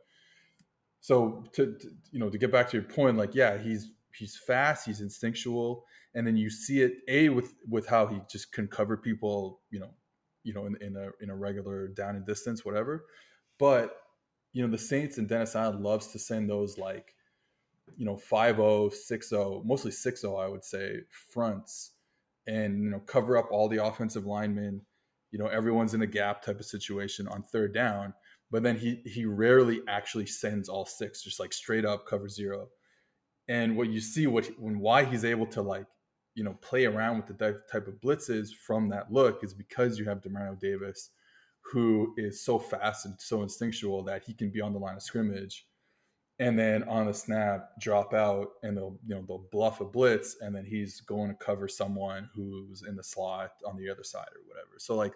so 1.00 1.44
to, 1.52 1.74
to, 1.74 1.88
you 2.10 2.18
know, 2.18 2.28
to 2.28 2.38
get 2.38 2.50
back 2.50 2.68
to 2.70 2.76
your 2.76 2.86
point, 2.86 3.16
like, 3.16 3.34
yeah, 3.34 3.56
he's, 3.58 3.92
he's 4.14 4.36
fast, 4.36 4.86
he's 4.86 5.00
instinctual. 5.00 5.84
And 6.14 6.26
then 6.26 6.36
you 6.36 6.50
see 6.50 6.82
it 6.82 6.94
a 7.06 7.28
with, 7.28 7.54
with 7.68 7.86
how 7.86 8.06
he 8.08 8.20
just 8.28 8.52
can 8.52 8.66
cover 8.66 8.96
people, 8.96 9.60
you 9.70 9.78
know, 9.78 9.90
you 10.42 10.54
know, 10.54 10.66
in, 10.66 10.76
in 10.80 10.96
a, 10.96 11.10
in 11.22 11.30
a 11.30 11.36
regular 11.36 11.88
down 11.88 12.16
and 12.16 12.26
distance, 12.26 12.64
whatever. 12.64 13.04
But, 13.58 13.96
you 14.52 14.62
know, 14.62 14.70
the 14.70 14.78
Saints 14.78 15.18
and 15.18 15.28
Dennis 15.28 15.54
Allen 15.54 15.82
loves 15.82 16.08
to 16.08 16.18
send 16.18 16.48
those 16.48 16.78
like, 16.78 17.14
you 17.96 18.06
know, 18.06 18.16
5 18.16 18.94
6 18.94 19.32
mostly 19.64 19.90
6 19.90 20.24
I 20.24 20.46
would 20.46 20.64
say, 20.64 21.00
fronts 21.32 21.92
and 22.46 22.82
you 22.82 22.90
know 22.90 23.00
cover 23.00 23.36
up 23.36 23.48
all 23.50 23.68
the 23.68 23.84
offensive 23.84 24.26
linemen. 24.26 24.82
You 25.30 25.38
know, 25.38 25.46
everyone's 25.46 25.94
in 25.94 26.02
a 26.02 26.06
gap 26.06 26.42
type 26.42 26.58
of 26.58 26.66
situation 26.66 27.28
on 27.28 27.42
third 27.42 27.72
down, 27.72 28.14
but 28.50 28.62
then 28.62 28.76
he 28.76 29.02
he 29.04 29.24
rarely 29.24 29.80
actually 29.88 30.26
sends 30.26 30.68
all 30.68 30.86
six, 30.86 31.22
just 31.22 31.38
like 31.38 31.52
straight 31.52 31.84
up 31.84 32.06
cover 32.06 32.28
zero. 32.28 32.68
And 33.48 33.76
what 33.76 33.88
you 33.88 34.00
see, 34.00 34.26
what 34.26 34.50
when 34.58 34.80
why 34.80 35.04
he's 35.04 35.24
able 35.24 35.46
to 35.48 35.62
like 35.62 35.86
you 36.34 36.44
know 36.44 36.54
play 36.60 36.86
around 36.86 37.16
with 37.16 37.38
the 37.38 37.60
type 37.70 37.88
of 37.88 38.00
blitzes 38.00 38.54
from 38.54 38.88
that 38.88 39.12
look 39.12 39.42
is 39.44 39.54
because 39.54 39.98
you 39.98 40.04
have 40.06 40.20
Demario 40.20 40.58
Davis, 40.58 41.10
who 41.60 42.14
is 42.16 42.42
so 42.42 42.58
fast 42.58 43.06
and 43.06 43.14
so 43.18 43.42
instinctual 43.42 44.02
that 44.04 44.22
he 44.24 44.34
can 44.34 44.50
be 44.50 44.60
on 44.60 44.72
the 44.72 44.78
line 44.78 44.96
of 44.96 45.02
scrimmage 45.02 45.66
and 46.40 46.58
then 46.58 46.82
on 46.84 47.06
the 47.06 47.14
snap 47.14 47.68
drop 47.78 48.14
out 48.14 48.52
and 48.62 48.76
they'll 48.76 48.98
you 49.06 49.14
know 49.14 49.22
they'll 49.28 49.46
bluff 49.52 49.80
a 49.80 49.84
blitz 49.84 50.36
and 50.40 50.56
then 50.56 50.64
he's 50.64 51.00
going 51.02 51.28
to 51.28 51.34
cover 51.34 51.68
someone 51.68 52.28
who's 52.34 52.82
in 52.82 52.96
the 52.96 53.04
slot 53.04 53.52
on 53.66 53.76
the 53.76 53.88
other 53.88 54.02
side 54.02 54.28
or 54.34 54.42
whatever. 54.48 54.78
So 54.78 54.96
like 54.96 55.12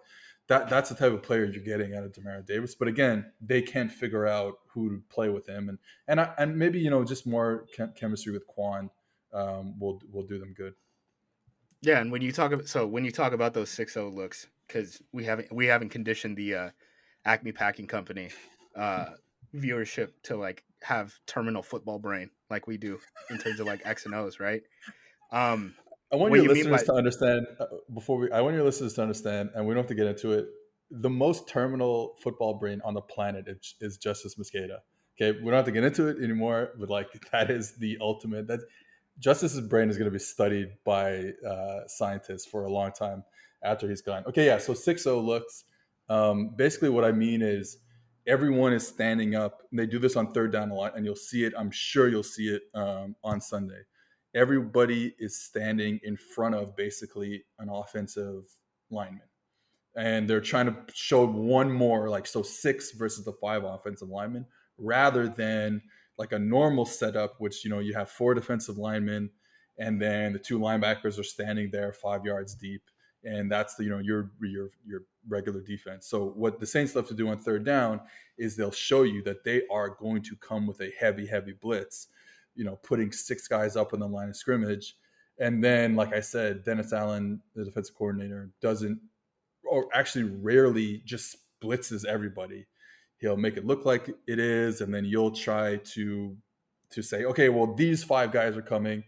that 0.48 0.68
that's 0.68 0.90
the 0.90 0.94
type 0.94 1.12
of 1.12 1.22
player 1.22 1.46
you're 1.46 1.64
getting 1.64 1.96
out 1.96 2.04
of 2.04 2.12
Demario 2.12 2.44
Davis. 2.44 2.74
But 2.74 2.88
again 2.88 3.24
they 3.40 3.62
can't 3.62 3.90
figure 3.90 4.26
out 4.26 4.58
who 4.68 4.90
to 4.90 5.02
play 5.08 5.30
with 5.30 5.48
him. 5.48 5.70
And 5.70 5.78
and 6.06 6.20
I, 6.20 6.32
and 6.38 6.56
maybe 6.56 6.78
you 6.78 6.90
know 6.90 7.04
just 7.04 7.26
more 7.26 7.66
chem- 7.74 7.94
chemistry 7.96 8.32
with 8.32 8.44
Kwon 8.46 8.90
um, 9.32 9.78
will 9.80 10.02
will 10.12 10.26
do 10.26 10.38
them 10.38 10.52
good 10.54 10.74
yeah 11.84 12.00
and 12.00 12.10
when 12.10 12.22
you 12.22 12.32
talk 12.32 12.52
about 12.52 12.68
so 12.68 12.86
when 12.86 13.04
you 13.04 13.10
talk 13.10 13.32
about 13.32 13.54
those 13.54 13.70
6-0 13.70 14.14
looks 14.14 14.46
because 14.66 15.02
we 15.12 15.24
haven't 15.24 15.52
we 15.52 15.66
haven't 15.66 15.90
conditioned 15.90 16.36
the 16.36 16.54
uh, 16.54 16.70
Acme 17.24 17.52
Packing 17.52 17.86
Company 17.86 18.30
uh, 18.76 19.06
viewership 19.54 20.10
to 20.24 20.36
like 20.36 20.64
have 20.82 21.14
terminal 21.26 21.62
football 21.62 21.98
brain 21.98 22.30
like 22.50 22.66
we 22.66 22.76
do 22.76 22.98
in 23.30 23.38
terms 23.38 23.60
of 23.60 23.66
like 23.66 23.80
X 23.84 24.06
and 24.06 24.14
O's, 24.14 24.38
right? 24.40 24.62
Um, 25.32 25.74
I 26.12 26.16
want 26.16 26.34
your 26.34 26.44
you 26.44 26.48
listeners 26.50 26.82
by- 26.82 26.86
to 26.86 26.92
understand 26.94 27.46
uh, 27.58 27.66
before 27.92 28.18
we. 28.18 28.30
I 28.30 28.40
want 28.40 28.54
your 28.54 28.64
listeners 28.64 28.94
to 28.94 29.02
understand, 29.02 29.50
and 29.54 29.66
we 29.66 29.74
don't 29.74 29.82
have 29.82 29.88
to 29.88 29.94
get 29.94 30.06
into 30.06 30.32
it. 30.32 30.46
The 30.90 31.10
most 31.10 31.48
terminal 31.48 32.16
football 32.22 32.54
brain 32.54 32.80
on 32.84 32.94
the 32.94 33.00
planet 33.00 33.46
is, 33.48 33.74
is 33.80 33.98
Justis 33.98 34.38
Mosqueda. 34.38 34.78
Okay, 35.16 35.38
we 35.38 35.46
don't 35.46 35.54
have 35.54 35.64
to 35.64 35.72
get 35.72 35.84
into 35.84 36.08
it 36.08 36.18
anymore, 36.22 36.70
but 36.78 36.90
like 36.90 37.08
that 37.32 37.50
is 37.50 37.76
the 37.78 37.98
ultimate. 38.00 38.46
That 38.46 38.60
Justis's 39.18 39.60
brain 39.60 39.88
is 39.88 39.96
going 39.96 40.10
to 40.10 40.12
be 40.12 40.18
studied 40.18 40.68
by 40.84 41.32
uh, 41.48 41.86
scientists 41.86 42.46
for 42.46 42.64
a 42.64 42.72
long 42.72 42.92
time. 42.92 43.24
after 43.62 43.88
he's 43.88 44.02
gone. 44.02 44.24
Okay, 44.26 44.46
yeah. 44.46 44.58
So 44.58 44.72
6-0 44.74 45.24
looks. 45.24 45.64
Um, 46.08 46.50
basically, 46.56 46.90
what 46.90 47.04
I 47.04 47.12
mean 47.12 47.42
is 47.42 47.78
everyone 48.26 48.72
is 48.72 48.86
standing 48.86 49.34
up. 49.34 49.62
And 49.70 49.78
they 49.78 49.86
do 49.86 49.98
this 49.98 50.16
on 50.16 50.32
third 50.32 50.52
down 50.52 50.70
a 50.70 50.74
lot, 50.74 50.96
and 50.96 51.04
you'll 51.04 51.16
see 51.16 51.44
it. 51.44 51.52
I'm 51.58 51.70
sure 51.70 52.08
you'll 52.08 52.22
see 52.22 52.48
it 52.48 52.62
um, 52.74 53.16
on 53.24 53.40
Sunday. 53.40 53.80
Everybody 54.34 55.14
is 55.18 55.40
standing 55.40 56.00
in 56.02 56.16
front 56.16 56.54
of 56.54 56.76
basically 56.76 57.44
an 57.58 57.68
offensive 57.68 58.44
lineman, 58.90 59.28
and 59.96 60.28
they're 60.28 60.40
trying 60.40 60.66
to 60.66 60.76
show 60.92 61.26
one 61.26 61.70
more, 61.70 62.08
like 62.08 62.26
so 62.26 62.42
six 62.42 62.90
versus 62.92 63.24
the 63.24 63.32
five 63.34 63.62
offensive 63.62 64.08
linemen, 64.08 64.44
rather 64.76 65.28
than 65.28 65.80
like 66.18 66.32
a 66.32 66.38
normal 66.38 66.84
setup, 66.86 67.36
which 67.38 67.64
you 67.64 67.70
know 67.70 67.80
you 67.80 67.94
have 67.94 68.10
four 68.10 68.34
defensive 68.34 68.78
linemen, 68.78 69.30
and 69.78 70.00
then 70.00 70.32
the 70.32 70.38
two 70.38 70.58
linebackers 70.58 71.18
are 71.18 71.24
standing 71.24 71.70
there 71.70 71.92
five 71.92 72.24
yards 72.24 72.54
deep 72.54 72.82
and 73.24 73.50
that's 73.50 73.74
the 73.74 73.84
you 73.84 73.90
know 73.90 73.98
your 73.98 74.30
your 74.40 74.70
your 74.86 75.02
regular 75.28 75.60
defense. 75.60 76.06
So 76.06 76.26
what 76.36 76.60
the 76.60 76.66
Saints 76.66 76.94
love 76.94 77.08
to 77.08 77.14
do 77.14 77.28
on 77.28 77.38
third 77.38 77.64
down 77.64 78.00
is 78.38 78.56
they'll 78.56 78.70
show 78.70 79.02
you 79.02 79.22
that 79.22 79.44
they 79.44 79.62
are 79.70 79.88
going 79.88 80.22
to 80.22 80.36
come 80.36 80.66
with 80.66 80.80
a 80.80 80.92
heavy 80.98 81.26
heavy 81.26 81.52
blitz, 81.52 82.08
you 82.54 82.64
know, 82.64 82.76
putting 82.76 83.10
six 83.12 83.48
guys 83.48 83.76
up 83.76 83.94
on 83.94 84.00
the 84.00 84.06
line 84.06 84.28
of 84.28 84.36
scrimmage, 84.36 84.96
and 85.38 85.64
then 85.64 85.96
like 85.96 86.14
I 86.14 86.20
said, 86.20 86.64
Dennis 86.64 86.92
Allen, 86.92 87.40
the 87.54 87.64
defensive 87.64 87.94
coordinator, 87.94 88.50
doesn't 88.60 89.00
or 89.64 89.88
actually 89.94 90.24
rarely 90.24 91.02
just 91.04 91.36
blitzes 91.62 92.04
everybody. 92.04 92.66
He'll 93.24 93.38
make 93.38 93.56
it 93.56 93.64
look 93.64 93.86
like 93.86 94.10
it 94.26 94.38
is, 94.38 94.82
and 94.82 94.92
then 94.92 95.06
you'll 95.06 95.30
try 95.30 95.76
to 95.76 96.36
to 96.90 97.02
say, 97.02 97.24
okay, 97.24 97.48
well 97.48 97.74
these 97.74 98.04
five 98.04 98.30
guys 98.32 98.54
are 98.54 98.62
coming, 98.62 99.02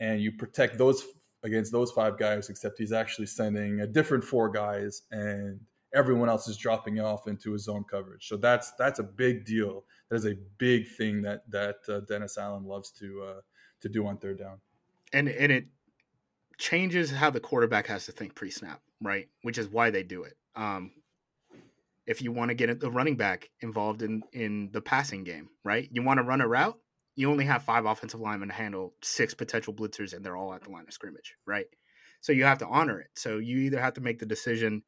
and 0.00 0.18
you 0.22 0.32
protect 0.32 0.78
those 0.78 1.04
against 1.42 1.70
those 1.70 1.90
five 1.92 2.18
guys, 2.18 2.48
except 2.48 2.78
he's 2.78 2.92
actually 2.92 3.26
sending 3.26 3.80
a 3.80 3.86
different 3.86 4.24
four 4.24 4.48
guys, 4.48 5.02
and 5.10 5.60
everyone 5.94 6.30
else 6.30 6.48
is 6.48 6.56
dropping 6.56 7.00
off 7.00 7.28
into 7.28 7.52
his 7.52 7.64
zone 7.64 7.84
coverage. 7.84 8.26
So 8.28 8.38
that's 8.38 8.72
that's 8.78 8.98
a 8.98 9.02
big 9.02 9.44
deal. 9.44 9.84
That 10.08 10.16
is 10.16 10.24
a 10.24 10.36
big 10.56 10.88
thing 10.88 11.20
that 11.20 11.42
that 11.50 11.76
uh, 11.86 12.00
Dennis 12.00 12.38
Allen 12.38 12.64
loves 12.64 12.90
to 12.92 13.22
uh, 13.22 13.40
to 13.82 13.88
do 13.90 14.06
on 14.06 14.16
third 14.16 14.38
down. 14.38 14.58
And 15.12 15.28
and 15.28 15.52
it 15.52 15.66
changes 16.56 17.10
how 17.10 17.28
the 17.28 17.40
quarterback 17.40 17.88
has 17.88 18.06
to 18.06 18.12
think 18.12 18.34
pre-snap, 18.34 18.80
right? 19.02 19.28
Which 19.42 19.58
is 19.58 19.68
why 19.68 19.90
they 19.90 20.02
do 20.02 20.22
it. 20.22 20.38
Um, 20.56 20.92
if 22.06 22.22
you 22.22 22.32
want 22.32 22.48
to 22.48 22.54
get 22.54 22.80
the 22.80 22.90
running 22.90 23.16
back 23.16 23.50
involved 23.60 24.02
in 24.02 24.22
in 24.32 24.70
the 24.72 24.80
passing 24.80 25.24
game, 25.24 25.48
right? 25.64 25.88
You 25.92 26.02
want 26.02 26.18
to 26.18 26.24
run 26.24 26.40
a 26.40 26.48
route, 26.48 26.78
you 27.16 27.30
only 27.30 27.44
have 27.44 27.62
five 27.62 27.84
offensive 27.84 28.20
linemen 28.20 28.48
to 28.48 28.54
handle 28.54 28.94
six 29.02 29.34
potential 29.34 29.74
blitzers, 29.74 30.14
and 30.14 30.24
they're 30.24 30.36
all 30.36 30.54
at 30.54 30.62
the 30.64 30.70
line 30.70 30.84
of 30.86 30.94
scrimmage, 30.94 31.34
right? 31.46 31.66
So 32.20 32.32
you 32.32 32.44
have 32.44 32.58
to 32.58 32.66
honor 32.66 33.00
it. 33.00 33.08
So 33.14 33.38
you 33.38 33.58
either 33.58 33.80
have 33.80 33.94
to 33.94 34.00
make 34.00 34.18
the 34.18 34.26
decision 34.26 34.82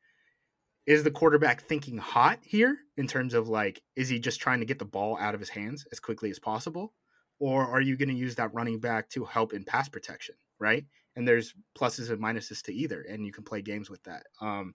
is 0.87 1.05
the 1.05 1.11
quarterback 1.11 1.63
thinking 1.63 1.97
hot 1.97 2.41
here 2.43 2.77
in 2.97 3.07
terms 3.07 3.35
of 3.35 3.49
like, 3.49 3.83
is 3.97 4.09
he 4.09 4.19
just 4.19 4.41
trying 4.41 4.61
to 4.61 4.67
get 4.67 4.79
the 4.79 4.85
ball 4.85 5.17
out 5.19 5.35
of 5.35 5.41
his 5.41 5.49
hands 5.49 5.87
as 5.93 6.01
quickly 6.01 6.31
as 6.31 6.39
possible? 6.39 6.93
Or 7.39 7.67
are 7.69 7.81
you 7.81 7.97
going 7.97 8.09
to 8.09 8.15
use 8.15 8.35
that 8.37 8.55
running 8.55 8.81
back 8.81 9.09
to 9.11 9.25
help 9.25 9.53
in 9.53 9.65
pass 9.65 9.89
protection, 9.89 10.35
right? 10.59 10.85
And 11.15 11.27
there's 11.27 11.55
pluses 11.79 12.11
and 12.11 12.21
minuses 12.21 12.63
to 12.63 12.75
either, 12.75 13.03
and 13.03 13.25
you 13.25 13.33
can 13.33 13.45
play 13.45 13.63
games 13.63 13.91
with 13.91 14.03
that. 14.05 14.25
Um, 14.41 14.75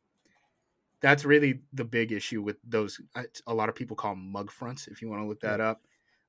that's 1.02 1.26
really 1.26 1.62
the 1.74 1.86
big 1.86 2.12
issue 2.12 2.42
with 2.42 2.58
those. 2.68 3.00
Uh, 3.16 3.24
a 3.46 3.54
lot 3.54 3.70
of 3.70 3.76
people 3.76 3.96
call 3.96 4.14
them 4.14 4.32
mug 4.32 4.52
fronts, 4.52 4.88
if 4.88 5.02
you 5.02 5.10
want 5.10 5.22
to 5.22 5.28
look 5.28 5.42
that 5.42 5.62
up. 5.62 5.82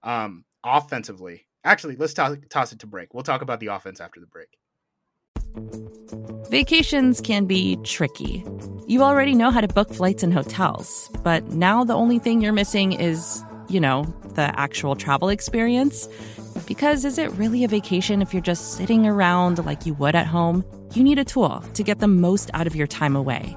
Um, 0.03 0.45
offensively, 0.65 1.47
actually, 1.65 1.97
let's 1.97 2.15
toss, 2.15 2.37
toss 2.51 2.73
it 2.73 2.81
to 2.81 2.87
break. 2.87 3.15
We'll 3.15 3.23
talk 3.23 3.43
about 3.43 3.61
the 3.61 3.69
offense 3.69 4.01
after 4.01 4.21
the 4.21 4.27
break. 4.27 4.49
Vacations 6.51 7.21
can 7.21 7.45
be 7.45 7.77
tricky. 7.85 8.45
You 8.87 9.03
already 9.03 9.35
know 9.35 9.51
how 9.51 9.61
to 9.61 9.69
book 9.69 9.93
flights 9.93 10.23
and 10.23 10.33
hotels, 10.33 11.11
but 11.23 11.47
now 11.49 11.85
the 11.85 11.95
only 11.95 12.19
thing 12.19 12.41
you're 12.41 12.53
missing 12.53 12.93
is, 12.93 13.45
you 13.69 13.81
know, 13.81 14.05
the 14.35 14.59
actual 14.59 14.97
travel 14.97 15.29
experience. 15.29 16.09
Because 16.67 17.05
is 17.05 17.19
it 17.19 17.31
really 17.33 17.65
a 17.65 17.69
vacation 17.69 18.23
if 18.23 18.33
you're 18.33 18.43
just 18.43 18.77
sitting 18.77 19.07
around 19.07 19.65
like 19.65 19.85
you 19.85 19.95
would 19.95 20.15
at 20.15 20.27
home? 20.27 20.65
You 20.95 21.05
need 21.05 21.19
a 21.19 21.25
tool 21.25 21.61
to 21.75 21.83
get 21.83 21.99
the 21.99 22.09
most 22.09 22.51
out 22.55 22.67
of 22.67 22.75
your 22.75 22.87
time 22.87 23.15
away. 23.15 23.57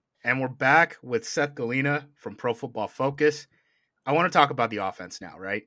And 0.23 0.39
we're 0.39 0.49
back 0.49 0.97
with 1.01 1.27
Seth 1.27 1.55
Galina 1.55 2.05
from 2.15 2.35
Pro 2.35 2.53
Football 2.53 2.87
Focus. 2.87 3.47
I 4.05 4.11
want 4.11 4.31
to 4.31 4.37
talk 4.37 4.51
about 4.51 4.69
the 4.69 4.77
offense 4.77 5.19
now, 5.19 5.33
right? 5.39 5.63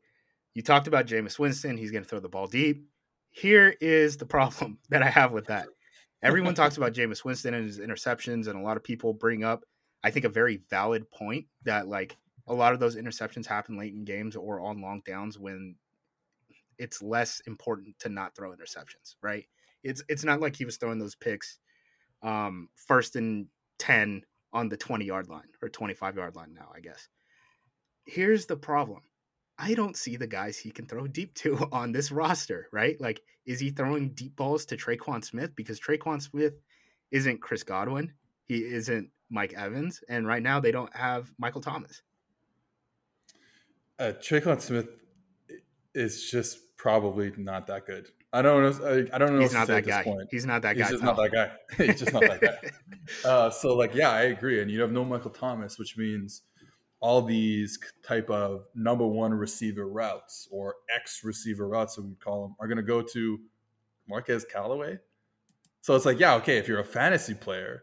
You 0.54 0.62
talked 0.62 0.86
about 0.86 1.08
Jameis 1.08 1.40
Winston. 1.40 1.76
He's 1.76 1.90
going 1.90 2.04
to 2.04 2.08
throw 2.08 2.20
the 2.20 2.28
ball 2.28 2.46
deep. 2.46 2.86
Here 3.32 3.74
is 3.80 4.16
the 4.16 4.26
problem 4.26 4.78
that 4.90 5.02
I 5.02 5.10
have 5.10 5.32
with 5.32 5.46
that. 5.46 5.66
Everyone 6.22 6.54
talks 6.54 6.76
about 6.76 6.92
Jameis 6.92 7.24
Winston 7.24 7.52
and 7.52 7.66
his 7.66 7.80
interceptions, 7.80 8.46
and 8.46 8.56
a 8.56 8.62
lot 8.62 8.76
of 8.76 8.84
people 8.84 9.12
bring 9.12 9.42
up, 9.42 9.64
I 10.04 10.12
think, 10.12 10.24
a 10.24 10.30
very 10.30 10.60
valid 10.70 11.10
point 11.10 11.46
that 11.64 11.88
like 11.88 12.16
a 12.46 12.54
lot 12.54 12.72
of 12.72 12.78
those 12.78 12.94
interceptions 12.94 13.46
happen 13.46 13.76
late 13.76 13.92
in 13.92 14.04
games 14.04 14.36
or 14.36 14.60
on 14.60 14.80
long 14.80 15.02
downs 15.04 15.36
when 15.36 15.74
it's 16.78 17.02
less 17.02 17.40
important 17.48 17.98
to 17.98 18.08
not 18.08 18.36
throw 18.36 18.52
interceptions, 18.52 19.16
right? 19.20 19.46
It's 19.82 20.02
it's 20.08 20.24
not 20.24 20.40
like 20.40 20.54
he 20.54 20.64
was 20.64 20.76
throwing 20.76 21.00
those 21.00 21.16
picks 21.16 21.58
um, 22.22 22.68
first 22.76 23.16
and 23.16 23.46
ten 23.78 24.22
on 24.54 24.70
the 24.70 24.76
twenty 24.76 25.04
yard 25.04 25.28
line 25.28 25.48
or 25.60 25.68
twenty 25.68 25.94
five 25.94 26.16
yard 26.16 26.36
line 26.36 26.54
now, 26.54 26.70
I 26.74 26.80
guess. 26.80 27.08
Here's 28.06 28.46
the 28.46 28.56
problem. 28.56 29.02
I 29.58 29.74
don't 29.74 29.96
see 29.96 30.16
the 30.16 30.26
guys 30.26 30.58
he 30.58 30.70
can 30.70 30.86
throw 30.86 31.06
deep 31.06 31.34
to 31.36 31.68
on 31.72 31.92
this 31.92 32.10
roster, 32.10 32.68
right? 32.72 33.00
Like, 33.00 33.20
is 33.46 33.60
he 33.60 33.70
throwing 33.70 34.10
deep 34.10 34.36
balls 34.36 34.64
to 34.66 34.76
Tre'Quan 34.76 35.24
Smith? 35.24 35.54
Because 35.54 35.78
Tre'Quan 35.78 36.20
Smith 36.20 36.54
isn't 37.10 37.40
Chris 37.40 37.62
Godwin. 37.62 38.12
He 38.46 38.64
isn't 38.64 39.10
Mike 39.30 39.54
Evans. 39.54 40.02
And 40.08 40.26
right 40.26 40.42
now 40.42 40.60
they 40.60 40.72
don't 40.72 40.94
have 40.96 41.32
Michael 41.38 41.60
Thomas. 41.60 42.02
Uh, 43.98 44.12
Tre'Quan 44.20 44.60
Smith 44.60 44.88
is 45.94 46.30
just 46.30 46.76
probably 46.76 47.32
not 47.36 47.66
that 47.68 47.86
good. 47.86 48.08
I 48.34 48.42
don't 48.42 48.80
know. 48.80 49.06
I, 49.12 49.18
don't 49.18 49.34
know. 49.34 49.40
He's 49.40 49.54
not 49.54 49.68
that 49.68 49.86
guy. 49.86 50.04
He's 50.30 50.44
not 50.44 50.62
that 50.62 50.76
guy. 50.76 50.82
He's 50.82 50.90
just 50.90 51.04
not 51.04 51.16
that 51.16 51.32
guy. 51.32 51.50
He's 51.76 52.00
just 52.00 52.12
not 52.12 52.22
that 52.22 52.40
guy. 52.40 52.58
Uh, 53.24 53.48
so 53.50 53.76
like, 53.76 53.94
yeah, 53.94 54.10
I 54.10 54.22
agree. 54.22 54.60
And 54.60 54.70
you 54.70 54.80
have 54.80 54.90
no 54.90 55.04
Michael 55.04 55.30
Thomas, 55.30 55.78
which 55.78 55.96
means– 55.96 56.42
all 57.04 57.20
these 57.20 57.78
type 58.02 58.30
of 58.30 58.64
number 58.74 59.06
one 59.06 59.34
receiver 59.34 59.86
routes 59.86 60.48
or 60.50 60.76
X 60.88 61.20
receiver 61.22 61.68
routes, 61.68 61.96
that 61.96 62.02
we 62.02 62.14
call 62.14 62.40
them, 62.40 62.56
are 62.58 62.66
going 62.66 62.78
to 62.78 62.82
go 62.82 63.02
to 63.02 63.38
Marquez 64.08 64.46
Callaway. 64.50 64.98
So 65.82 65.94
it's 65.94 66.06
like, 66.06 66.18
yeah, 66.18 66.34
okay, 66.36 66.56
if 66.56 66.66
you're 66.66 66.80
a 66.80 66.84
fantasy 66.84 67.34
player, 67.34 67.82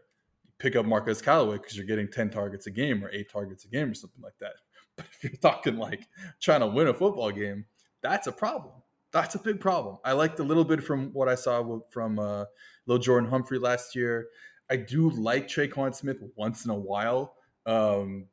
pick 0.57 0.75
up 0.75 0.87
Marquez 0.87 1.21
Callaway 1.21 1.57
because 1.57 1.77
you're 1.77 1.85
getting 1.85 2.07
10 2.07 2.31
targets 2.31 2.65
a 2.65 2.71
game 2.71 3.05
or 3.05 3.11
eight 3.11 3.31
targets 3.31 3.63
a 3.63 3.67
game 3.67 3.91
or 3.91 3.93
something 3.93 4.23
like 4.23 4.37
that. 4.39 4.53
But 4.97 5.05
if 5.05 5.23
you're 5.23 5.39
talking 5.39 5.77
like 5.77 6.07
trying 6.41 6.61
to 6.61 6.67
win 6.67 6.87
a 6.87 6.93
football 6.93 7.31
game, 7.31 7.65
that's 8.01 8.25
a 8.25 8.31
problem. 8.31 8.73
That's 9.11 9.35
a 9.35 9.39
big 9.39 9.59
problem. 9.59 9.97
I 10.05 10.13
liked 10.13 10.39
a 10.39 10.43
little 10.43 10.63
bit 10.63 10.83
from 10.83 11.11
what 11.13 11.27
I 11.27 11.35
saw 11.35 11.79
from 11.89 12.19
uh, 12.19 12.45
Lil 12.85 12.97
Jordan 12.97 13.29
Humphrey 13.29 13.59
last 13.59 13.95
year. 13.95 14.27
I 14.69 14.77
do 14.77 15.09
like 15.09 15.47
Tre'Quan 15.47 15.93
Smith 15.93 16.17
once 16.35 16.63
in 16.63 16.71
a 16.71 16.75
while. 16.75 17.35
Um, 17.65 18.27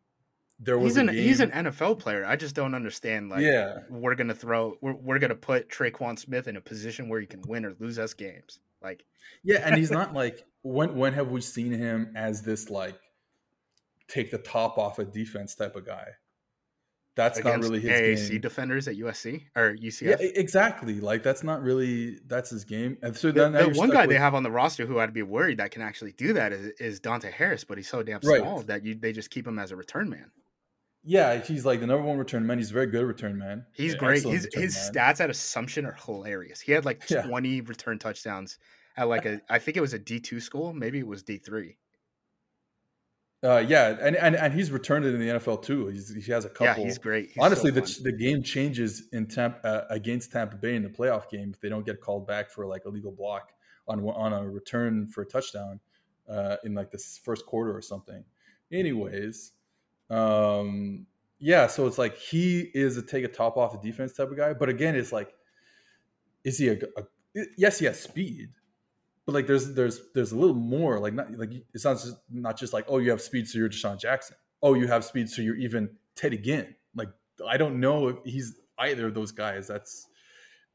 there 0.61 0.79
was 0.79 0.95
he's 0.95 0.97
an 0.97 1.09
he's 1.09 1.41
an 1.41 1.51
NFL 1.51 1.99
player. 1.99 2.25
I 2.25 2.37
just 2.37 2.55
don't 2.55 2.75
understand. 2.75 3.29
Like, 3.29 3.43
yeah, 3.43 3.79
we're 3.89 4.15
gonna 4.15 4.35
throw 4.35 4.75
we're, 4.81 4.95
we're 4.95 5.19
gonna 5.19 5.35
put 5.35 5.69
Tre'Quan 5.69 6.19
Smith 6.19 6.49
in 6.49 6.57
a 6.57 6.61
position 6.61 7.09
where 7.09 7.21
he 7.21 7.27
can 7.27 7.43
win 7.47 7.65
or 7.65 7.75
lose 7.79 7.99
us 7.99 8.15
games. 8.15 8.59
Like, 8.83 9.05
yeah, 9.45 9.63
and 9.65 9.77
he's 9.77 9.91
not 9.91 10.15
like 10.15 10.45
when 10.63 10.97
when 10.97 11.13
have 11.13 11.29
we 11.29 11.41
seen 11.41 11.73
him 11.73 12.13
as 12.17 12.43
this 12.43 12.71
like 12.71 12.99
take 14.09 14.31
the 14.31 14.39
top 14.39 14.79
off 14.79 14.99
a 14.99 15.05
defense 15.05 15.55
type 15.55 15.77
of 15.77 15.87
guy? 15.87 16.07
That's 17.19 17.43
not 17.45 17.59
really 17.59 17.81
his 17.81 17.91
AAC 17.91 18.31
game. 18.31 18.41
defenders 18.41 18.89
at 18.89 18.97
USC 18.97 19.43
or 19.57 19.75
UCF. 19.77 20.21
e- 20.21 20.33
exactly. 20.37 21.01
Like 21.01 21.23
that's 21.23 21.43
not 21.43 21.63
really 21.63 22.19
that's 22.27 22.51
his 22.51 22.65
game. 22.65 22.97
And 23.03 23.15
so 23.17 23.31
the 23.33 23.51
the 23.51 23.69
one 23.77 23.91
guy 23.91 24.03
with- 24.07 24.11
they 24.11 24.19
have 24.19 24.35
on 24.35 24.43
the 24.45 24.51
roster 24.51 24.87
who 24.87 24.99
I'd 25.01 25.13
be 25.13 25.23
worried 25.23 25.59
that 25.59 25.71
can 25.73 25.83
actually 25.83 26.13
do 26.13 26.33
that 26.35 26.53
is, 26.53 26.73
is 26.79 27.01
Deonte 27.01 27.31
Harris, 27.33 27.65
but 27.65 27.77
he's 27.77 27.89
so 27.89 28.03
damn 28.03 28.21
Right. 28.25 28.41
small 28.41 28.63
that 28.63 28.85
you 28.85 28.95
they 28.95 29.13
just 29.13 29.31
keep 29.31 29.47
him 29.47 29.59
as 29.59 29.71
a 29.73 29.77
return 29.77 30.09
man. 30.09 30.31
Yeah, 31.05 31.39
he's 31.43 31.65
like 31.65 31.81
the 31.81 31.87
number 31.87 32.05
one 32.07 32.19
return 32.19 32.47
man. 32.47 32.59
He's 32.59 32.71
a 32.71 32.75
very 32.75 32.87
good 32.87 33.05
return 33.05 33.39
man. 33.39 33.65
He's 33.73 33.93
Yeah, 33.95 33.99
great. 33.99 34.23
His 34.23 34.49
his 34.53 34.77
stats 34.77 35.21
at 35.21 35.31
Assumption 35.31 35.87
are 35.87 35.97
hilarious. 36.05 36.61
He 36.61 36.73
had 36.73 36.85
like 36.85 37.03
Yeah. 37.11 37.23
20 37.23 37.61
return 37.63 37.99
touchdowns 37.99 38.59
at 38.97 39.09
like 39.09 39.25
a 39.27 39.41
I 39.49 39.59
think 39.59 39.77
it 39.77 39.81
was 39.81 39.95
a 39.95 39.99
D2 39.99 40.41
school, 40.41 40.73
maybe 40.73 40.99
it 40.99 41.07
was 41.07 41.23
D3. 41.23 41.77
Uh, 43.43 43.65
yeah, 43.69 43.97
and, 44.01 44.17
and 44.17 44.35
and 44.35 44.53
he's 44.53 44.73
returned 44.73 45.05
it 45.05 45.15
in 45.15 45.21
the 45.21 45.29
NFL 45.29 45.63
too. 45.63 45.87
He's, 45.87 46.13
he 46.13 46.33
has 46.33 46.45
a 46.45 46.49
couple. 46.49 46.83
Yeah, 46.83 46.89
he's 46.89 46.99
great. 46.99 47.27
He's 47.27 47.35
so 47.35 47.43
Honestly, 47.43 47.71
the, 47.71 48.01
the 48.03 48.11
game 48.11 48.43
changes 48.43 49.05
in 49.13 49.27
Tampa 49.27 49.65
uh, 49.65 49.85
against 49.91 50.33
Tampa 50.33 50.57
Bay 50.57 50.75
in 50.75 50.83
the 50.83 50.89
playoff 50.89 51.31
game 51.31 51.53
if 51.55 51.61
they 51.61 51.69
don't 51.69 51.87
get 51.87 52.01
called 52.01 52.27
back 52.27 52.51
for 52.51 52.67
like 52.67 52.85
a 52.85 52.89
legal 52.89 53.13
block 53.13 53.53
on 53.87 54.05
on 54.05 54.33
a 54.33 54.49
return 54.49 55.07
for 55.07 55.23
a 55.23 55.27
touchdown 55.27 55.79
uh, 56.29 56.57
in 56.65 56.75
like 56.75 56.91
this 56.91 57.21
first 57.25 57.47
quarter 57.47 57.77
or 57.77 57.81
something. 57.81 58.25
Anyways, 58.73 59.53
um, 60.11 61.07
yeah, 61.39 61.67
so 61.69 61.87
it's 61.87 61.99
like 61.99 62.17
he 62.17 62.71
is 62.75 62.97
a 62.97 63.03
take 63.03 63.25
a 63.25 63.29
top 63.29 63.57
off 63.57 63.81
the 63.81 63.89
defense 63.89 64.13
type 64.13 64.31
of 64.31 64.37
guy, 64.37 64.53
but 64.53 64.69
again, 64.69 64.97
it's 64.97 65.13
like, 65.13 65.33
is 66.45 66.59
he 66.59 66.69
a, 66.69 66.79
a 66.97 67.43
yes, 67.57 67.79
he 67.79 67.87
has 67.87 68.01
speed, 68.01 68.51
but 69.29 69.35
like 69.35 69.47
there's 69.47 69.75
there's 69.75 70.01
there's 70.15 70.33
a 70.33 70.37
little 70.39 70.57
more 70.57 70.99
like 70.99 71.13
not 71.13 71.31
like 71.37 71.53
it's 71.75 71.85
not 71.85 71.99
just 71.99 72.17
not 72.31 72.59
just 72.59 72.73
like 72.73 72.87
oh 72.89 72.97
you 72.97 73.11
have 73.11 73.21
speed 73.21 73.47
so 73.47 73.59
you're 73.59 73.69
DeSean 73.69 74.01
Jackson. 74.01 74.35
Oh 74.63 74.73
you 74.73 74.87
have 74.87 75.05
speed 75.05 75.29
so 75.29 75.43
you're 75.43 75.57
even 75.57 75.91
Teddy 76.17 76.39
Ginn 76.39 76.75
like 76.95 77.11
I 77.47 77.59
don't 77.59 77.79
know 77.79 78.09
if 78.09 78.17
he's 78.25 78.55
either 78.79 79.09
of 79.09 79.15
those 79.15 79.31
guys. 79.31 79.67
That's 79.67 80.07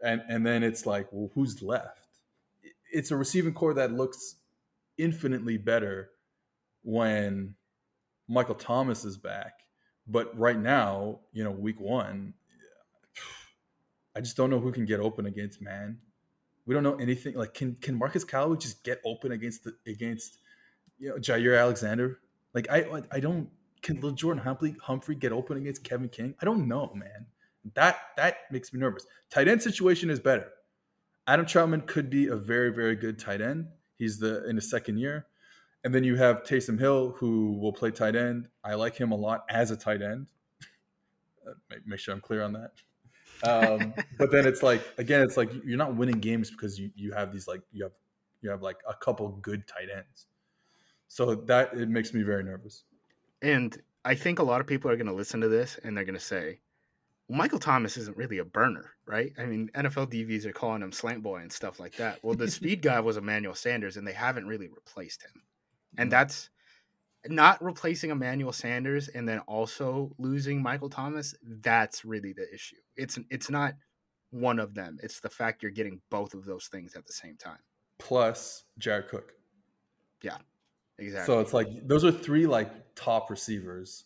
and 0.03 0.21
and 0.29 0.45
then 0.45 0.61
it's 0.61 0.85
like 0.85 1.07
well 1.11 1.31
who's 1.33 1.63
left? 1.63 2.05
It's 2.91 3.09
a 3.09 3.17
receiving 3.17 3.55
corps 3.55 3.73
that 3.73 3.91
looks 3.91 4.35
infinitely 4.99 5.57
better 5.57 6.11
when 6.83 7.55
Michael 8.27 8.53
Thomas 8.53 9.03
is 9.03 9.17
back 9.17 9.61
but 10.05 10.37
right 10.37 10.59
now 10.59 11.21
you 11.31 11.43
know 11.43 11.49
week 11.49 11.79
one 11.79 12.35
I 14.15 14.19
just 14.19 14.37
don't 14.37 14.51
know 14.51 14.59
who 14.59 14.71
can 14.71 14.85
get 14.85 14.99
open 14.99 15.25
against 15.25 15.59
man 15.59 15.97
we 16.65 16.73
don't 16.73 16.83
know 16.83 16.95
anything. 16.95 17.35
Like, 17.35 17.53
can 17.53 17.75
can 17.75 17.95
Marquez 17.95 18.23
Callaway 18.23 18.57
just 18.57 18.83
get 18.83 19.01
open 19.05 19.31
against 19.31 19.63
the 19.63 19.75
against 19.85 20.37
you 20.97 21.09
know 21.09 21.15
Jaire 21.15 21.59
Alexander? 21.59 22.19
Like, 22.53 22.67
I 22.69 23.03
I 23.11 23.19
don't. 23.19 23.49
Can 23.81 23.99
Lil 23.99 24.11
Jordan 24.11 24.41
Humphrey 24.43 24.75
Humphrey 24.81 25.15
get 25.15 25.31
open 25.31 25.57
against 25.57 25.83
Kevin 25.83 26.07
King? 26.07 26.35
I 26.41 26.45
don't 26.45 26.67
know, 26.67 26.91
man. 26.95 27.25
That 27.73 27.97
that 28.17 28.35
makes 28.51 28.73
me 28.73 28.79
nervous. 28.79 29.05
Tight 29.29 29.47
end 29.47 29.61
situation 29.61 30.09
is 30.09 30.19
better. 30.19 30.47
Adam 31.27 31.45
Trautman 31.45 31.85
could 31.85 32.09
be 32.09 32.27
a 32.27 32.35
very 32.35 32.69
very 32.69 32.95
good 32.95 33.19
tight 33.19 33.41
end. 33.41 33.67
He's 33.97 34.19
the 34.19 34.47
in 34.47 34.55
his 34.55 34.69
second 34.69 34.99
year, 34.99 35.25
and 35.83 35.93
then 35.93 36.03
you 36.03 36.15
have 36.15 36.43
Taysom 36.43 36.79
Hill 36.79 37.15
who 37.17 37.57
will 37.57 37.73
play 37.73 37.91
tight 37.91 38.15
end. 38.15 38.47
I 38.63 38.75
like 38.75 38.95
him 38.95 39.11
a 39.11 39.15
lot 39.15 39.43
as 39.49 39.71
a 39.71 39.77
tight 39.77 40.01
end. 40.01 40.27
Uh, 41.45 41.75
make 41.85 41.99
sure 41.99 42.15
I'm 42.15 42.21
clear 42.21 42.41
on 42.41 42.53
that. 42.53 42.71
Um, 43.43 43.93
but 44.17 44.31
then 44.31 44.47
it's 44.47 44.63
like 44.63 44.81
again, 44.97 45.21
it's 45.21 45.37
like 45.37 45.51
you're 45.65 45.77
not 45.77 45.95
winning 45.95 46.19
games 46.19 46.49
because 46.51 46.79
you 46.79 46.91
you 46.95 47.11
have 47.13 47.31
these 47.31 47.47
like 47.47 47.61
you 47.71 47.83
have 47.83 47.93
you 48.41 48.49
have 48.49 48.61
like 48.61 48.77
a 48.87 48.93
couple 48.93 49.29
good 49.41 49.67
tight 49.67 49.89
ends. 49.93 50.27
So 51.07 51.35
that 51.35 51.73
it 51.73 51.89
makes 51.89 52.13
me 52.13 52.23
very 52.23 52.43
nervous. 52.43 52.83
And 53.41 53.79
I 54.05 54.15
think 54.15 54.39
a 54.39 54.43
lot 54.43 54.61
of 54.61 54.67
people 54.67 54.89
are 54.89 54.95
going 54.95 55.07
to 55.07 55.13
listen 55.13 55.41
to 55.41 55.47
this 55.47 55.79
and 55.83 55.95
they're 55.95 56.05
going 56.05 56.17
to 56.17 56.19
say, 56.19 56.59
well, 57.27 57.37
Michael 57.37 57.59
Thomas 57.59 57.97
isn't 57.97 58.17
really 58.17 58.39
a 58.39 58.45
burner, 58.45 58.91
right? 59.05 59.31
I 59.37 59.45
mean, 59.45 59.69
NFL 59.75 60.11
DBs 60.11 60.45
are 60.45 60.53
calling 60.53 60.81
him 60.81 60.91
slant 60.91 61.23
boy 61.23 61.37
and 61.37 61.51
stuff 61.51 61.79
like 61.79 61.95
that. 61.97 62.19
Well, 62.23 62.35
the 62.35 62.49
speed 62.51 62.81
guy 62.81 62.99
was 62.99 63.17
Emmanuel 63.17 63.55
Sanders 63.55 63.97
and 63.97 64.07
they 64.07 64.13
haven't 64.13 64.47
really 64.47 64.67
replaced 64.67 65.23
him. 65.23 65.41
And 65.97 66.11
that's 66.11 66.49
not 67.27 67.63
replacing 67.63 68.09
Emmanuel 68.09 68.51
Sanders 68.51 69.07
and 69.07 69.27
then 69.27 69.39
also 69.39 70.13
losing 70.17 70.61
Michael 70.61 70.89
Thomas. 70.89 71.35
That's 71.41 72.03
really 72.03 72.33
the 72.33 72.51
issue. 72.53 72.75
It's 72.97 73.17
it's 73.29 73.49
not 73.49 73.73
one 74.31 74.59
of 74.59 74.73
them. 74.73 74.97
It's 75.01 75.19
the 75.19 75.29
fact 75.29 75.63
you're 75.63 75.71
getting 75.71 76.01
both 76.09 76.33
of 76.33 76.45
those 76.45 76.67
things 76.67 76.95
at 76.95 77.05
the 77.05 77.13
same 77.13 77.37
time. 77.37 77.59
Plus 77.99 78.63
Jared 78.77 79.07
Cook. 79.07 79.33
Yeah. 80.21 80.37
Exactly. 80.99 81.33
So 81.33 81.39
it's 81.39 81.53
like 81.53 81.67
those 81.87 82.03
are 82.03 82.11
three 82.11 82.45
like 82.45 82.69
top 82.95 83.29
receivers. 83.29 84.05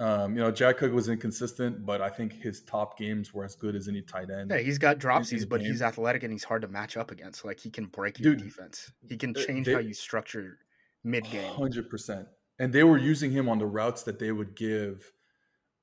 Um, 0.00 0.36
you 0.36 0.40
know, 0.40 0.52
Jared 0.52 0.76
Cook 0.76 0.92
was 0.92 1.08
inconsistent, 1.08 1.84
but 1.84 2.00
I 2.00 2.08
think 2.08 2.32
his 2.32 2.60
top 2.62 2.96
games 2.96 3.34
were 3.34 3.44
as 3.44 3.56
good 3.56 3.74
as 3.74 3.88
any 3.88 4.00
tight 4.00 4.30
end. 4.30 4.50
Yeah, 4.50 4.58
he's 4.58 4.78
got 4.78 4.98
dropsies, 4.98 5.48
but 5.48 5.60
game. 5.60 5.72
he's 5.72 5.82
athletic 5.82 6.22
and 6.22 6.32
he's 6.32 6.44
hard 6.44 6.62
to 6.62 6.68
match 6.68 6.96
up 6.96 7.10
against. 7.10 7.44
Like 7.44 7.58
he 7.58 7.68
can 7.68 7.86
break 7.86 8.20
your 8.20 8.34
Dude, 8.34 8.44
defense. 8.44 8.92
He 9.08 9.16
can 9.16 9.36
uh, 9.36 9.44
change 9.44 9.66
they- 9.66 9.72
how 9.72 9.80
you 9.80 9.94
structure 9.94 10.58
mid 11.02 11.28
game. 11.30 11.52
Hundred 11.52 11.90
percent. 11.90 12.28
And 12.58 12.72
they 12.72 12.84
were 12.84 12.98
using 12.98 13.30
him 13.30 13.48
on 13.48 13.58
the 13.58 13.66
routes 13.66 14.02
that 14.04 14.18
they 14.18 14.32
would 14.32 14.56
give 14.56 15.12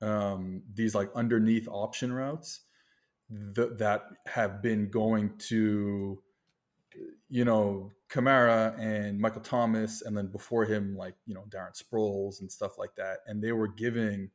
um, 0.02 0.62
these 0.74 0.94
like 0.94 1.10
underneath 1.14 1.68
option 1.70 2.12
routes 2.12 2.60
th- 3.54 3.78
that 3.78 4.02
have 4.26 4.62
been 4.62 4.90
going 4.90 5.36
to, 5.48 6.22
you 7.28 7.44
know, 7.44 7.90
Kamara 8.08 8.78
and 8.78 9.18
Michael 9.18 9.40
Thomas, 9.40 10.02
and 10.02 10.16
then 10.16 10.28
before 10.28 10.64
him, 10.64 10.96
like 10.96 11.14
you 11.26 11.34
know 11.34 11.44
Darren 11.48 11.76
Sproles 11.76 12.40
and 12.40 12.50
stuff 12.50 12.78
like 12.78 12.94
that. 12.96 13.18
And 13.26 13.42
they 13.42 13.52
were 13.52 13.68
giving 13.68 14.30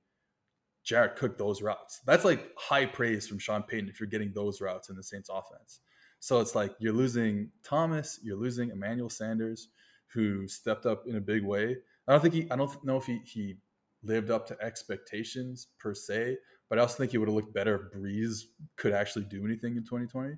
Jared 0.84 1.16
Cook 1.16 1.38
those 1.38 1.62
routes. 1.62 2.02
That's 2.06 2.26
like 2.26 2.52
high 2.58 2.86
praise 2.86 3.28
from 3.28 3.40
Sean 3.40 3.64
Payton 3.64 3.90
if 3.90 4.00
you're 4.00 4.08
getting 4.08 4.34
those 4.34 4.62
routes 4.62 4.90
in 4.90 4.96
the 4.96 5.04
Saints 5.04 5.30
offense. 5.30 5.80
So 6.20 6.40
it's 6.40 6.54
like 6.54 6.76
you're 6.80 6.94
losing 6.94 7.50
Thomas, 7.64 8.20
you're 8.24 8.38
losing 8.38 8.70
Emmanuel 8.70 9.10
Sanders, 9.10 9.70
who 10.08 10.48
stepped 10.48 10.86
up 10.86 11.08
in 11.08 11.16
a 11.16 11.22
big 11.22 11.44
way. 11.44 11.78
I 12.12 12.16
don't 12.16 12.22
think 12.22 12.34
he 12.34 12.52
I 12.52 12.58
don't 12.58 12.84
know 12.84 12.98
if 12.98 13.06
he 13.06 13.22
he 13.24 13.56
lived 14.04 14.32
up 14.32 14.46
to 14.48 14.58
expectations 14.62 15.68
per 15.80 15.94
se, 15.94 16.38
but 16.70 16.78
I 16.78 16.82
also 16.82 16.98
think 16.98 17.12
he 17.12 17.18
would 17.18 17.30
have 17.30 17.36
looked 17.36 17.54
better 17.54 17.76
if 17.76 17.98
Brees 17.98 18.42
could 18.76 18.92
actually 18.92 19.24
do 19.26 19.46
anything 19.46 19.78
in 19.78 19.84
2020. 19.84 20.36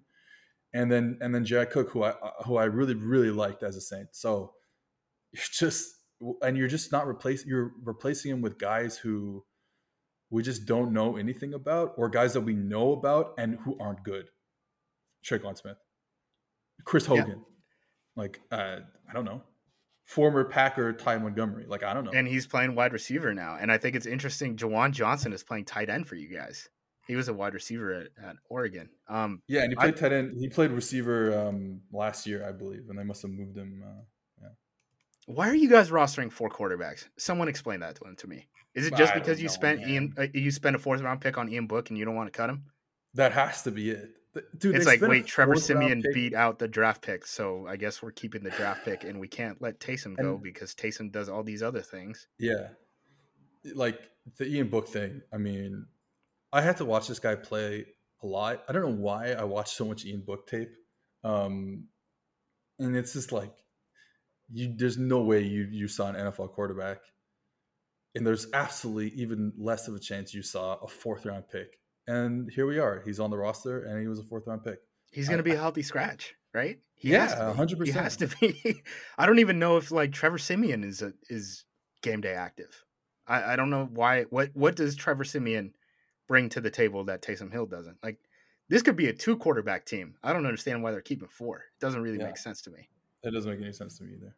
And 0.75 0.91
then 0.91 1.17
and 1.21 1.33
then 1.33 1.43
Jack 1.43 1.71
Cook, 1.71 1.89
who 1.89 2.03
I 2.03 2.13
who 2.45 2.57
I 2.57 2.65
really 2.65 2.93
really 2.93 3.31
liked 3.31 3.63
as 3.63 3.75
a 3.75 3.81
Saint. 3.81 4.09
So 4.11 4.53
you're 5.31 5.41
just 5.51 5.95
and 6.43 6.55
you're 6.55 6.67
just 6.67 6.91
not 6.91 7.07
replacing 7.07 7.49
you're 7.49 7.71
replacing 7.83 8.29
him 8.29 8.41
with 8.41 8.59
guys 8.59 8.95
who 8.97 9.43
we 10.29 10.43
just 10.43 10.67
don't 10.67 10.93
know 10.93 11.17
anything 11.17 11.55
about, 11.55 11.93
or 11.97 12.07
guys 12.07 12.33
that 12.33 12.41
we 12.41 12.53
know 12.53 12.91
about 12.91 13.33
and 13.39 13.57
who 13.65 13.77
aren't 13.79 14.03
good. 14.03 14.29
Tre'Quan 15.25 15.57
Smith, 15.57 15.77
Chris 16.85 17.07
Yeah. 17.07 17.21
Hogan, 17.21 17.45
like 18.15 18.41
uh, 18.51 18.77
I 19.09 19.13
don't 19.13 19.25
know, 19.25 19.41
former 20.05 20.43
Packer 20.43 20.93
Ty 20.93 21.17
Montgomery, 21.17 21.65
like 21.67 21.83
I 21.83 21.93
don't 21.93 22.03
know. 22.05 22.11
And 22.11 22.27
he's 22.27 22.47
playing 22.47 22.75
wide 22.75 22.93
receiver 22.93 23.33
now. 23.33 23.57
And 23.59 23.71
I 23.71 23.77
think 23.77 23.95
it's 23.95 24.05
interesting. 24.05 24.55
Juwan 24.55 24.91
Johnson 24.91 25.33
is 25.33 25.43
playing 25.43 25.65
tight 25.65 25.89
end 25.89 26.07
for 26.07 26.15
you 26.15 26.27
guys. 26.27 26.69
He 27.07 27.15
was 27.15 27.27
a 27.27 27.33
wide 27.33 27.53
receiver 27.53 27.93
at, 27.93 28.07
at 28.23 28.35
Oregon. 28.49 28.89
Um, 29.09 29.41
yeah, 29.47 29.63
and 29.63 29.73
he 29.73 29.77
I- 29.77 29.81
played 29.81 29.97
tight 29.97 30.13
end. 30.13 30.37
He 30.39 30.47
played 30.47 30.71
receiver 30.71 31.47
um, 31.47 31.81
last 31.91 32.25
year, 32.25 32.47
I 32.47 32.51
believe, 32.51 32.89
and 32.89 32.97
they 32.97 33.03
must 33.03 33.21
have 33.23 33.31
moved 33.31 33.57
him. 33.57 33.83
Uh, 33.85 34.01
why 35.25 35.49
are 35.49 35.55
you 35.55 35.69
guys 35.69 35.89
rostering 35.89 36.31
four 36.31 36.49
quarterbacks? 36.49 37.07
Someone 37.17 37.47
explain 37.47 37.79
that 37.79 37.95
to 37.95 38.13
to 38.13 38.27
me. 38.27 38.47
Is 38.75 38.87
it 38.87 38.95
just 38.95 39.13
I 39.13 39.19
because 39.19 39.39
you 39.39 39.47
know, 39.47 39.53
spent 39.53 39.79
man. 39.81 39.89
Ian, 39.89 40.13
uh, 40.17 40.25
you 40.33 40.51
spent 40.51 40.75
a 40.75 40.79
fourth 40.79 41.01
round 41.01 41.21
pick 41.21 41.37
on 41.37 41.47
Ian 41.49 41.67
Book 41.67 41.89
and 41.89 41.97
you 41.97 42.05
don't 42.05 42.15
want 42.15 42.31
to 42.31 42.37
cut 42.37 42.49
him? 42.49 42.65
that 43.15 43.31
has 43.31 43.61
to 43.61 43.71
be 43.71 43.91
it, 43.91 44.09
dude. 44.57 44.75
it's 44.75 44.85
like, 44.85 45.01
wait, 45.01 45.25
Trevor 45.25 45.53
fourth 45.53 45.63
Siemian 45.65 46.01
pick- 46.01 46.13
beat 46.13 46.33
out 46.33 46.59
the 46.59 46.67
draft 46.67 47.01
pick, 47.01 47.25
so 47.25 47.65
I 47.67 47.75
guess 47.75 48.01
we're 48.01 48.11
keeping 48.11 48.43
the 48.43 48.49
draft 48.51 48.83
pick, 48.85 49.03
and 49.03 49.19
we 49.19 49.27
can't 49.27 49.61
let 49.61 49.79
Taysom 49.79 50.17
go 50.17 50.33
And- 50.35 50.43
because 50.43 50.73
Taysom 50.73 51.11
does 51.11 51.29
all 51.29 51.43
these 51.43 51.61
other 51.63 51.81
things. 51.81 52.27
Yeah. 52.39 52.69
Like 53.75 53.99
the 54.37 54.45
Ian 54.45 54.69
Book 54.69 54.87
thing. 54.87 55.21
I 55.33 55.37
mean, 55.37 55.85
I 56.51 56.61
had 56.61 56.77
to 56.77 56.85
watch 56.85 57.07
this 57.07 57.19
guy 57.19 57.35
play 57.35 57.85
a 58.21 58.27
lot. 58.27 58.63
I 58.67 58.73
don't 58.73 58.81
know 58.83 59.01
why 59.01 59.31
I 59.33 59.43
watched 59.43 59.75
so 59.75 59.85
much 59.85 60.05
Ian 60.05 60.21
Book 60.21 60.47
tape. 60.47 60.71
Um, 61.23 61.87
and 62.79 62.95
it's 62.95 63.13
just 63.13 63.31
like 63.31 63.53
you 64.51 64.73
there's 64.77 64.97
no 64.97 65.21
way 65.23 65.41
you 65.41 65.67
you 65.71 65.87
saw 65.87 66.09
an 66.09 66.15
NFL 66.15 66.51
quarterback. 66.53 66.99
And 68.15 68.27
there's 68.27 68.47
absolutely 68.53 69.09
even 69.21 69.53
less 69.57 69.87
of 69.87 69.95
a 69.95 69.99
chance 69.99 70.33
you 70.33 70.43
saw 70.43 70.75
a 70.75 70.87
fourth 70.87 71.25
round 71.25 71.45
pick. 71.49 71.79
And 72.07 72.49
here 72.51 72.65
we 72.65 72.79
are. 72.79 73.01
He's 73.05 73.19
on 73.19 73.29
the 73.29 73.37
roster 73.37 73.83
and 73.85 74.01
he 74.01 74.07
was 74.07 74.19
a 74.19 74.23
fourth 74.23 74.47
round 74.47 74.63
pick. 74.63 74.79
He's 75.11 75.27
going 75.27 75.37
to 75.37 75.43
be 75.43 75.51
I- 75.51 75.55
a 75.55 75.59
healthy 75.59 75.83
scratch, 75.83 76.35
right? 76.53 76.79
He 76.95 77.09
Yeah, 77.11 77.51
be. 77.53 77.57
100%. 77.59 77.85
He 77.85 77.91
has 77.91 78.17
to 78.17 78.27
be. 78.27 78.81
I 79.17 79.25
don't 79.25 79.39
even 79.39 79.59
know 79.59 79.77
if 79.77 79.91
like 79.91 80.11
Trevor 80.11 80.37
Siemian 80.37 80.83
is 80.83 81.01
a, 81.01 81.13
is 81.29 81.65
game 82.01 82.21
day 82.21 82.33
active. 82.33 82.83
I, 83.27 83.53
I 83.53 83.55
don't 83.55 83.69
know 83.69 83.89
why. 83.93 84.23
What 84.23 84.49
what 84.53 84.75
does 84.75 84.95
Trevor 84.95 85.23
Siemian 85.23 85.73
bring 86.27 86.49
to 86.49 86.61
the 86.61 86.69
table 86.69 87.05
that 87.05 87.21
Taysom 87.21 87.51
Hill 87.51 87.65
doesn't? 87.67 87.97
Like 88.03 88.17
this 88.69 88.81
could 88.81 88.95
be 88.97 89.07
a 89.07 89.13
two 89.13 89.37
quarterback 89.37 89.85
team. 89.85 90.15
I 90.23 90.33
don't 90.33 90.45
understand 90.45 90.81
why 90.83 90.91
they're 90.91 91.01
keeping 91.01 91.27
four. 91.29 91.57
It 91.57 91.79
doesn't 91.79 92.01
really 92.01 92.17
Yeah. 92.19 92.25
make 92.27 92.37
sense 92.37 92.61
to 92.63 92.69
me. 92.71 92.89
That 93.23 93.31
doesn't 93.31 93.49
make 93.51 93.61
any 93.61 93.71
sense 93.73 93.97
to 93.99 94.03
me 94.03 94.15
either. 94.17 94.35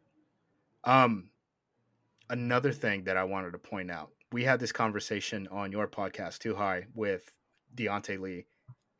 Um, 0.84 1.30
another 2.30 2.72
thing 2.72 3.04
that 3.04 3.16
I 3.16 3.24
wanted 3.24 3.52
to 3.52 3.58
point 3.58 3.90
out 3.90 4.10
we 4.32 4.44
had 4.44 4.60
this 4.60 4.72
conversation 4.72 5.48
on 5.50 5.72
your 5.72 5.86
podcast, 5.88 6.38
Too 6.40 6.54
High, 6.54 6.86
with 6.94 7.30
Deontay 7.76 8.18
Lee, 8.18 8.46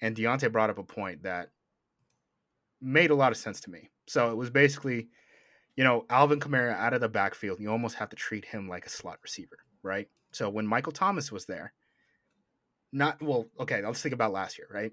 and 0.01 0.17
Deontay 0.17 0.53
brought 0.53 0.71
up 0.71 0.79
a 0.79 0.83
point 0.83 1.23
that 1.23 1.51
made 2.81 3.11
a 3.11 3.15
lot 3.15 3.33
of 3.33 3.39
sense 3.39 3.61
to 3.62 3.71
me. 3.71 3.91
So 4.07 4.31
it 4.31 4.37
was 4.37 4.51
basically, 4.51 5.09
you 5.77 5.85
know, 5.85 6.05
Alvin 6.11 6.41
Kamara 6.41 6.77
out 6.77 6.93
of 6.93 7.01
the 7.01 7.09
backfield, 7.09 7.61
you 7.61 7.71
almost 7.71 7.97
have 7.97 8.11
to 8.11 8.17
treat 8.17 8.45
him 8.45 8.69
like 8.69 8.87
a 8.87 8.91
slot 8.91 9.19
receiver, 9.23 9.59
right? 9.83 10.09
So 10.33 10.49
when 10.49 10.67
Michael 10.67 10.93
Thomas 10.93 11.33
was 11.33 11.47
there, 11.47 11.73
not 12.93 13.21
well, 13.23 13.47
okay, 13.61 13.83
let's 13.85 14.03
think 14.03 14.15
about 14.15 14.33
last 14.33 14.59
year, 14.59 14.69
right? 14.71 14.93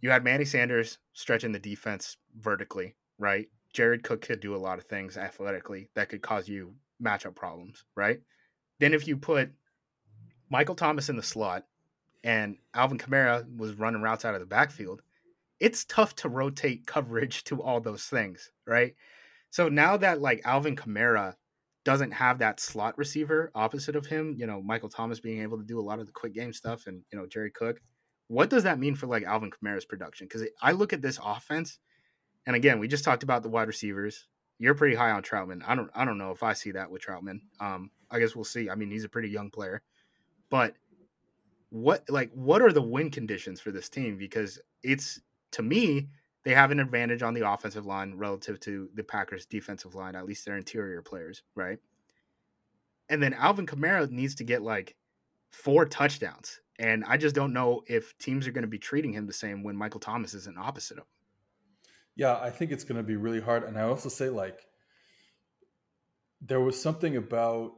You 0.00 0.10
had 0.10 0.24
Manny 0.24 0.44
Sanders 0.44 0.98
stretching 1.12 1.52
the 1.52 1.58
defense 1.58 2.16
vertically, 2.36 2.94
right? 3.18 3.48
Jared 3.72 4.02
Cook 4.02 4.22
could 4.22 4.40
do 4.40 4.54
a 4.54 4.56
lot 4.56 4.78
of 4.78 4.84
things 4.84 5.16
athletically 5.16 5.90
that 5.94 6.08
could 6.08 6.22
cause 6.22 6.48
you 6.48 6.74
matchup 7.02 7.34
problems, 7.34 7.84
right? 7.96 8.20
Then 8.78 8.94
if 8.94 9.06
you 9.06 9.16
put 9.16 9.50
Michael 10.50 10.74
Thomas 10.74 11.08
in 11.08 11.16
the 11.16 11.22
slot 11.22 11.64
and 12.24 12.56
Alvin 12.74 12.98
Kamara 12.98 13.44
was 13.56 13.74
running 13.74 14.02
routes 14.02 14.24
out 14.24 14.34
of 14.34 14.40
the 14.40 14.46
backfield, 14.46 15.02
it's 15.60 15.84
tough 15.84 16.14
to 16.16 16.28
rotate 16.28 16.86
coverage 16.86 17.44
to 17.44 17.62
all 17.62 17.80
those 17.80 18.04
things, 18.04 18.50
right? 18.66 18.94
So 19.50 19.68
now 19.68 19.96
that 19.96 20.20
like 20.20 20.42
Alvin 20.44 20.76
Kamara 20.76 21.34
doesn't 21.84 22.10
have 22.10 22.38
that 22.38 22.60
slot 22.60 22.98
receiver 22.98 23.50
opposite 23.54 23.96
of 23.96 24.06
him, 24.06 24.34
you 24.38 24.46
know, 24.46 24.60
Michael 24.60 24.90
Thomas 24.90 25.20
being 25.20 25.42
able 25.42 25.56
to 25.56 25.64
do 25.64 25.80
a 25.80 25.82
lot 25.82 26.00
of 26.00 26.06
the 26.06 26.12
quick 26.12 26.34
game 26.34 26.52
stuff 26.52 26.86
and, 26.86 27.02
you 27.10 27.18
know, 27.18 27.26
Jared 27.26 27.54
Cook, 27.54 27.80
what 28.28 28.50
does 28.50 28.62
that 28.64 28.78
mean 28.78 28.94
for 28.94 29.06
like 29.06 29.24
Alvin 29.24 29.50
Kamara's 29.50 29.86
production? 29.86 30.26
Because 30.26 30.46
I 30.60 30.72
look 30.72 30.92
at 30.92 31.02
this 31.02 31.18
offense, 31.24 31.78
and 32.46 32.54
again, 32.54 32.78
we 32.78 32.88
just 32.88 33.04
talked 33.04 33.22
about 33.22 33.42
the 33.42 33.48
wide 33.48 33.68
receivers. 33.68 34.26
You're 34.58 34.74
pretty 34.74 34.94
high 34.94 35.10
on 35.10 35.22
Trautman. 35.22 35.62
I 35.66 35.74
don't 35.74 35.90
I 35.94 36.04
don't 36.04 36.18
know 36.18 36.30
if 36.30 36.42
I 36.42 36.52
see 36.52 36.72
that 36.72 36.90
with 36.90 37.02
Trautman. 37.02 37.40
Um, 37.60 37.90
I 38.10 38.18
guess 38.18 38.34
we'll 38.34 38.44
see. 38.44 38.68
I 38.68 38.74
mean, 38.74 38.90
he's 38.90 39.04
a 39.04 39.08
pretty 39.08 39.28
young 39.28 39.50
player, 39.50 39.82
but 40.50 40.74
what 41.70 42.08
like 42.08 42.30
what 42.32 42.62
are 42.62 42.72
the 42.72 42.82
win 42.82 43.10
conditions 43.10 43.60
for 43.60 43.70
this 43.70 43.88
team? 43.88 44.16
Because 44.16 44.58
it's 44.82 45.20
to 45.52 45.62
me, 45.62 46.08
they 46.44 46.54
have 46.54 46.70
an 46.70 46.80
advantage 46.80 47.22
on 47.22 47.34
the 47.34 47.48
offensive 47.48 47.86
line 47.86 48.14
relative 48.16 48.60
to 48.60 48.88
the 48.94 49.02
Packers' 49.02 49.46
defensive 49.46 49.94
line, 49.94 50.14
at 50.14 50.26
least 50.26 50.44
their 50.44 50.56
interior 50.56 51.02
players, 51.02 51.42
right? 51.54 51.78
And 53.08 53.22
then 53.22 53.34
Alvin 53.34 53.66
Kamara 53.66 54.10
needs 54.10 54.34
to 54.36 54.44
get 54.44 54.62
like 54.62 54.96
four 55.50 55.84
touchdowns. 55.84 56.60
And 56.78 57.04
I 57.06 57.16
just 57.16 57.34
don't 57.34 57.52
know 57.52 57.82
if 57.86 58.16
teams 58.18 58.46
are 58.46 58.52
going 58.52 58.62
to 58.62 58.68
be 58.68 58.78
treating 58.78 59.12
him 59.12 59.26
the 59.26 59.32
same 59.32 59.62
when 59.62 59.76
Michael 59.76 60.00
Thomas 60.00 60.34
is 60.34 60.46
an 60.46 60.56
opposite 60.58 60.98
of 60.98 61.02
him. 61.02 61.08
Yeah, 62.14 62.38
I 62.38 62.50
think 62.50 62.72
it's 62.72 62.84
going 62.84 62.98
to 62.98 63.02
be 63.02 63.16
really 63.16 63.40
hard. 63.40 63.64
And 63.64 63.78
I 63.78 63.82
also 63.82 64.08
say, 64.08 64.28
like, 64.28 64.66
there 66.40 66.60
was 66.60 66.80
something 66.80 67.16
about 67.16 67.72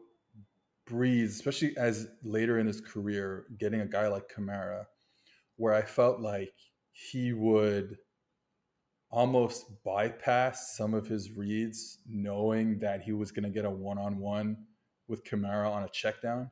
Brees, 0.90 1.28
especially 1.28 1.76
as 1.76 2.08
later 2.24 2.58
in 2.58 2.66
his 2.66 2.80
career, 2.80 3.46
getting 3.58 3.80
a 3.80 3.86
guy 3.86 4.08
like 4.08 4.30
Kamara, 4.34 4.86
where 5.56 5.74
I 5.74 5.82
felt 5.82 6.20
like 6.20 6.52
he 6.92 7.32
would 7.32 7.96
almost 9.10 9.66
bypass 9.84 10.76
some 10.76 10.94
of 10.94 11.06
his 11.06 11.32
reads, 11.32 11.98
knowing 12.08 12.78
that 12.80 13.02
he 13.02 13.12
was 13.12 13.30
going 13.30 13.44
to 13.44 13.50
get 13.50 13.64
a 13.64 13.70
one 13.70 13.98
on 13.98 14.18
one 14.18 14.56
with 15.08 15.24
Kamara 15.24 15.70
on 15.70 15.82
a 15.82 15.88
check 15.88 16.22
down. 16.22 16.50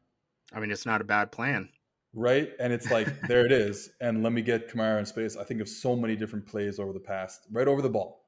I 0.53 0.61
mean, 0.61 0.71
it's 0.71 0.87
not 0.87 1.01
a 1.01 1.05
bad 1.05 1.31
plan. 1.31 1.69
Right. 2.15 2.51
And 2.59 2.73
it's 2.73 2.91
like, 2.91 3.09
there 3.29 3.47
it 3.47 3.53
is. 3.53 3.91
And 4.01 4.23
let 4.23 4.33
me 4.33 4.43
get 4.43 4.69
Kamara 4.69 4.99
in 4.99 5.07
space. 5.07 5.37
I 5.37 5.45
think 5.45 5.61
of 5.61 5.69
so 5.69 5.95
many 5.95 6.17
different 6.17 6.47
plays 6.47 6.79
over 6.79 6.93
the 6.93 7.01
past, 7.01 7.47
right 7.51 7.69
over 7.69 7.83
the 7.83 7.91
ball. 7.91 8.25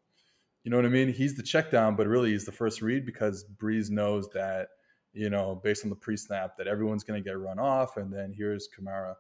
You 0.64 0.70
know 0.70 0.76
what 0.76 0.86
I 0.86 0.90
mean? 0.90 1.12
He's 1.12 1.36
the 1.36 1.42
check 1.42 1.70
down, 1.70 1.96
but 1.96 2.06
really 2.06 2.32
he's 2.32 2.44
the 2.44 2.52
first 2.52 2.82
read 2.82 3.06
because 3.06 3.46
Brees 3.56 3.90
knows 3.90 4.28
that, 4.34 4.68
you 5.12 5.30
know, 5.30 5.60
based 5.62 5.84
on 5.84 5.90
the 5.90 5.96
pre 5.96 6.16
snap, 6.16 6.56
that 6.58 6.66
everyone's 6.66 7.04
going 7.04 7.22
to 7.22 7.28
get 7.28 7.38
run 7.38 7.58
off. 7.58 7.96
And 7.96 8.12
then 8.12 8.32
here's 8.36 8.68
Kamara. 8.68 9.14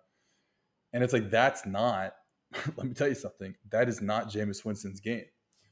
And 0.92 1.04
it's 1.04 1.12
like, 1.12 1.30
that's 1.30 1.66
not 1.66 2.14
let 2.76 2.86
me 2.86 2.94
tell 2.94 3.08
you 3.08 3.14
something. 3.14 3.54
That 3.70 3.88
is 3.88 4.00
not 4.00 4.30
Jameis 4.30 4.64
Winston's 4.64 5.00
game. 5.00 5.26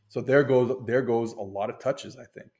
So 0.08 0.20
there 0.20 0.44
goes 0.44 0.74
there 0.86 1.02
goes 1.02 1.32
a 1.32 1.40
lot 1.40 1.70
of 1.70 1.78
touches. 1.78 2.16
I 2.16 2.24
think 2.24 2.50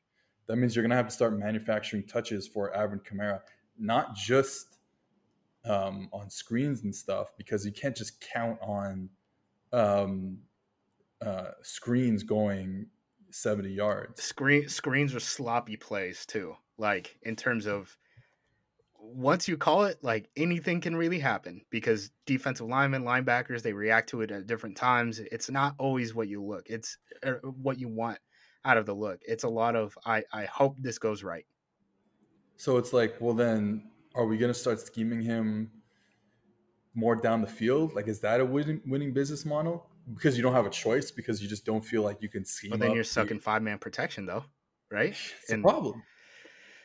that 0.47 0.57
means 0.57 0.75
you're 0.75 0.83
going 0.83 0.91
to 0.91 0.97
have 0.97 1.07
to 1.07 1.15
start 1.15 1.39
manufacturing 1.39 2.05
touches 2.07 2.47
for 2.47 2.75
Alvin 2.75 3.01
Kamara, 3.01 3.41
not 3.79 4.15
just 4.15 4.79
um, 5.65 6.09
on 6.13 6.31
screens 6.31 6.83
and 6.83 6.95
stuff, 6.95 7.33
because 7.37 7.65
you 7.65 7.73
can't 7.73 7.97
just 7.97 8.21
count 8.21 8.59
on 8.61 9.09
um, 9.73 10.39
uh, 11.25 11.51
screens 11.63 12.23
going 12.23 12.87
70 13.31 13.71
yards. 13.71 14.23
Screen 14.23 14.69
screens 14.69 15.15
are 15.15 15.21
sloppy 15.21 15.77
plays 15.77 16.27
too. 16.27 16.55
Like 16.79 17.19
in 17.23 17.37
terms 17.37 17.67
of 17.67 17.97
once 19.01 19.49
you 19.49 19.57
call 19.57 19.85
it, 19.85 19.99
like 20.03 20.29
anything 20.37 20.81
can 20.81 20.95
really 20.95 21.19
happen 21.19 21.63
because 21.71 22.11
defensive 22.27 22.67
linemen, 22.67 23.05
linebackers, 23.05 23.63
they 23.63 23.73
react 23.73 24.11
to 24.11 24.21
it 24.21 24.31
at 24.31 24.47
different 24.47 24.77
times. 24.77 25.19
It's 25.19 25.51
not 25.51 25.75
always 25.79 26.15
what 26.15 26.29
you 26.29 26.43
look, 26.43 26.69
it's 26.69 26.99
er, 27.25 27.41
what 27.43 27.79
you 27.79 27.89
want 27.89 28.19
out 28.65 28.77
of 28.77 28.87
the 28.87 28.95
look. 28.95 29.21
It's 29.27 29.45
a 29.45 29.49
lot 29.49 29.77
of, 29.77 29.97
I, 30.05 30.25
I 30.33 30.45
hope 30.45 30.77
this 30.81 30.99
goes 30.99 31.23
right. 31.23 31.47
So 32.57 32.77
it's 32.77 32.93
like, 32.93 33.17
well, 33.21 33.35
then 33.35 33.89
are 34.15 34.27
we 34.27 34.37
going 34.37 34.53
to 34.53 34.59
start 34.59 34.81
scheming 34.81 35.23
him 35.23 35.71
more 36.95 37.15
down 37.15 37.41
the 37.41 37.47
field? 37.47 37.95
Like, 37.95 38.09
is 38.09 38.21
that 38.21 38.41
a 38.41 38.45
winning, 38.45 38.81
winning 38.85 39.13
business 39.13 39.45
model? 39.45 39.87
Because 40.13 40.37
you 40.37 40.43
don't 40.43 40.55
have 40.55 40.67
a 40.67 40.71
choice 40.71 41.11
because 41.11 41.41
you 41.41 41.49
just 41.49 41.65
don't 41.65 41.85
feel 41.85 42.03
like 42.03 42.21
you 42.21 42.29
can 42.29 42.45
scheme. 42.45 42.71
But 42.71 42.81
then 42.81 42.95
you're 42.95 43.05
stuck 43.05 43.31
in 43.31 43.39
five 43.39 43.63
man 43.63 43.79
protection, 43.79 44.27
though, 44.27 44.45
right? 44.91 45.15
It's 45.43 45.53
and, 45.53 45.65
a 45.65 45.69
problem 45.69 46.03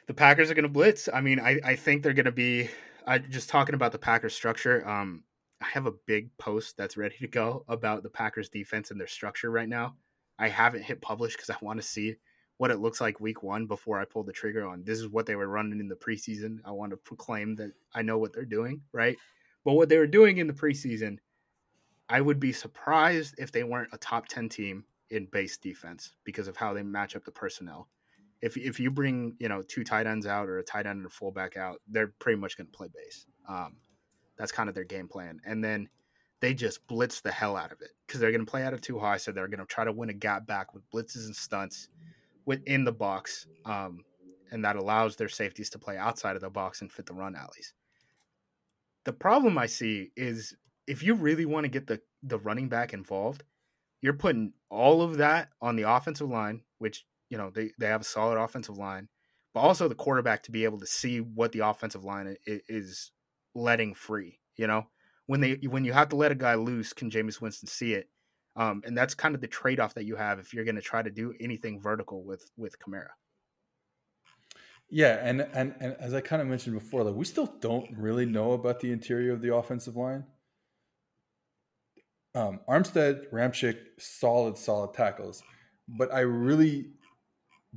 the 0.08 0.14
Packers 0.14 0.52
are 0.52 0.54
going 0.54 0.64
to 0.64 0.70
blitz. 0.70 1.10
I 1.14 1.22
mean, 1.22 1.40
I, 1.40 1.60
I 1.64 1.76
think 1.76 2.04
they're 2.04 2.14
going 2.14 2.26
to 2.26 2.32
be. 2.32 2.70
I 3.06 3.18
just 3.18 3.50
talking 3.50 3.76
about 3.76 3.92
the 3.92 4.00
Packers 4.00 4.34
structure. 4.34 4.88
Um, 4.88 5.24
I 5.62 5.66
have 5.66 5.86
a 5.86 5.94
big 6.06 6.36
post 6.38 6.78
that's 6.78 6.98
ready 6.98 7.16
to 7.20 7.28
go 7.28 7.64
about 7.68 8.04
the 8.04 8.10
Packers 8.10 8.50
defense 8.50 8.92
and 8.92 9.00
their 9.00 9.08
structure 9.08 9.50
right 9.50 9.68
now. 9.68 9.96
I 10.40 10.50
haven't 10.50 10.84
hit 10.84 11.02
publish 11.02 11.36
because 11.36 11.50
I 11.50 11.56
want 11.62 11.80
to 11.80 11.88
see 11.88 12.16
what 12.58 12.72
it 12.72 12.80
looks 12.80 13.02
like 13.02 13.20
week 13.20 13.44
one 13.44 13.66
before 13.66 14.00
I 14.00 14.06
pull 14.06 14.24
the 14.24 14.32
trigger 14.32 14.66
on 14.66 14.84
this 14.84 15.00
is 15.00 15.08
what 15.08 15.26
they 15.26 15.36
were 15.36 15.48
running 15.48 15.80
in 15.80 15.88
the 15.88 15.96
preseason. 15.96 16.60
I 16.66 16.72
want 16.72 16.92
to 16.92 16.98
proclaim 16.98 17.56
that 17.56 17.72
I 17.94 18.02
know 18.02 18.18
what 18.18 18.34
they're 18.34 18.46
doing, 18.46 18.82
right? 18.92 19.18
But 19.66 19.74
what 19.74 19.90
they 19.90 19.98
were 19.98 20.08
doing 20.08 20.38
in 20.38 20.48
the 20.48 20.54
preseason, 20.54 21.18
I 22.10 22.22
would 22.22 22.40
be 22.40 22.52
surprised 22.52 23.36
if 23.38 23.52
they 23.52 23.64
weren't 23.64 23.94
a 23.94 23.98
top 23.98 24.28
10 24.28 24.50
team 24.50 24.86
in 25.10 25.26
base 25.26 25.58
defense 25.58 26.14
because 26.26 26.48
of 26.48 26.58
how 26.58 26.74
they 26.74 26.84
match 26.84 27.16
up 27.16 27.24
the 27.24 27.32
personnel 27.32 27.88
if 28.44 28.58
if 28.58 28.78
you 28.78 28.92
bring 28.92 29.36
you 29.40 29.48
know 29.48 29.62
two 29.62 29.86
tight 29.86 30.06
ends 30.06 30.28
out 30.28 30.50
or 30.50 30.60
a 30.60 30.64
tight 30.64 30.86
end 30.86 30.98
and 30.98 31.06
a 31.06 31.10
fullback 31.10 31.56
out, 31.56 31.80
they're 31.88 32.14
pretty 32.20 32.38
much 32.40 32.58
going 32.58 32.68
to 32.68 32.78
play 32.78 32.90
base. 32.94 33.26
Um, 33.48 33.78
that's 34.38 34.52
kind 34.52 34.68
of 34.68 34.76
their 34.76 34.84
game 34.84 35.08
plan, 35.08 35.40
and 35.46 35.64
then 35.64 35.88
they 36.42 36.54
just 36.54 36.86
blitz 36.88 37.22
the 37.22 37.32
hell 37.32 37.56
out 37.56 37.72
of 37.72 37.82
it 37.82 37.92
because 38.06 38.20
they're 38.20 38.32
going 38.32 38.46
to 38.46 38.52
play 38.52 38.64
out 38.64 38.74
of 38.74 38.82
too 38.82 39.00
high, 39.00 39.16
so 39.16 39.32
they're 39.32 39.48
going 39.48 39.62
to 39.62 39.66
try 39.66 39.86
to 39.86 39.94
win 39.94 40.10
a 40.10 40.14
gap 40.14 40.46
back 40.46 40.74
with 40.74 40.84
blitzes 40.92 41.26
and 41.26 41.36
stunts 41.36 41.88
within 42.46 42.84
the 42.84 42.92
box, 42.92 43.48
um, 43.64 44.04
and 44.52 44.66
that 44.66 44.76
allows 44.76 45.16
their 45.16 45.30
safeties 45.30 45.70
to 45.70 45.80
play 45.80 45.98
outside 45.98 46.36
of 46.36 46.42
the 46.42 46.50
box 46.50 46.82
and 46.82 46.92
fit 46.92 47.06
the 47.06 47.14
run 47.14 47.38
alleys. 47.38 47.74
The 49.06 49.14
problem 49.14 49.58
I 49.58 49.68
see 49.68 50.12
is 50.18 50.54
if 50.86 51.02
you 51.02 51.14
really 51.14 51.46
want 51.46 51.64
to 51.64 51.70
get 51.70 51.88
the 51.88 52.02
the 52.24 52.40
running 52.40 52.68
back 52.68 52.94
involved, 52.94 53.46
you're 54.02 54.12
putting 54.12 54.52
all 54.70 55.02
of 55.02 55.16
that 55.18 55.48
on 55.62 55.78
the 55.78 55.90
offensive 55.90 56.30
line, 56.30 56.62
which 56.80 57.06
you 57.34 57.40
know 57.40 57.50
they, 57.50 57.72
they 57.80 57.88
have 57.88 58.02
a 58.02 58.04
solid 58.04 58.38
offensive 58.38 58.78
line, 58.78 59.10
but 59.56 59.62
also 59.62 59.88
the 59.88 59.96
quarterback 59.96 60.44
to 60.44 60.52
be 60.52 60.66
able 60.66 60.80
to 60.80 60.86
see 60.86 61.18
what 61.20 61.52
the 61.52 61.66
offensive 61.68 62.04
line 62.04 62.36
is 62.46 63.12
letting 63.56 63.96
free. 63.96 64.40
You 64.56 64.68
know, 64.68 64.86
when 65.26 65.42
they 65.42 65.54
when 65.68 65.84
you 65.84 65.94
have 65.94 66.10
to 66.10 66.16
let 66.16 66.32
a 66.32 66.36
guy 66.36 66.54
loose, 66.54 66.94
can 66.94 67.10
Jameis 67.10 67.42
Winston 67.42 67.68
see 67.68 67.94
it? 67.96 68.08
Um, 68.56 68.84
and 68.86 68.96
that's 68.96 69.16
kind 69.16 69.34
of 69.34 69.42
the 69.42 69.48
trade 69.48 69.80
off 69.80 69.96
that 69.96 70.06
you 70.06 70.16
have 70.16 70.38
if 70.38 70.54
you're 70.54 70.64
going 70.64 70.76
to 70.76 70.82
try 70.82 71.02
to 71.02 71.10
do 71.10 71.34
anything 71.42 71.82
vertical 71.82 72.24
with 72.24 72.52
with 72.56 72.78
Kamara. 72.78 73.08
Yeah, 74.92 75.18
and, 75.24 75.42
and 75.42 75.74
and 75.80 75.96
as 76.00 76.14
I 76.14 76.22
kind 76.22 76.40
of 76.40 76.48
mentioned 76.48 76.76
before, 76.76 77.04
like 77.04 77.16
we 77.16 77.26
still 77.26 77.52
don't 77.62 77.90
really 77.98 78.28
know 78.28 78.52
about 78.52 78.80
the 78.80 78.92
interior 78.92 79.34
of 79.34 79.42
the 79.42 79.56
offensive 79.56 79.96
line. 79.96 80.24
Um, 82.36 82.60
Armstead, 82.70 83.32
Ramczyk, 83.32 83.78
solid, 83.98 84.56
solid 84.56 84.94
tackles, 84.94 85.42
but 85.88 86.14
I 86.14 86.20
really 86.20 86.92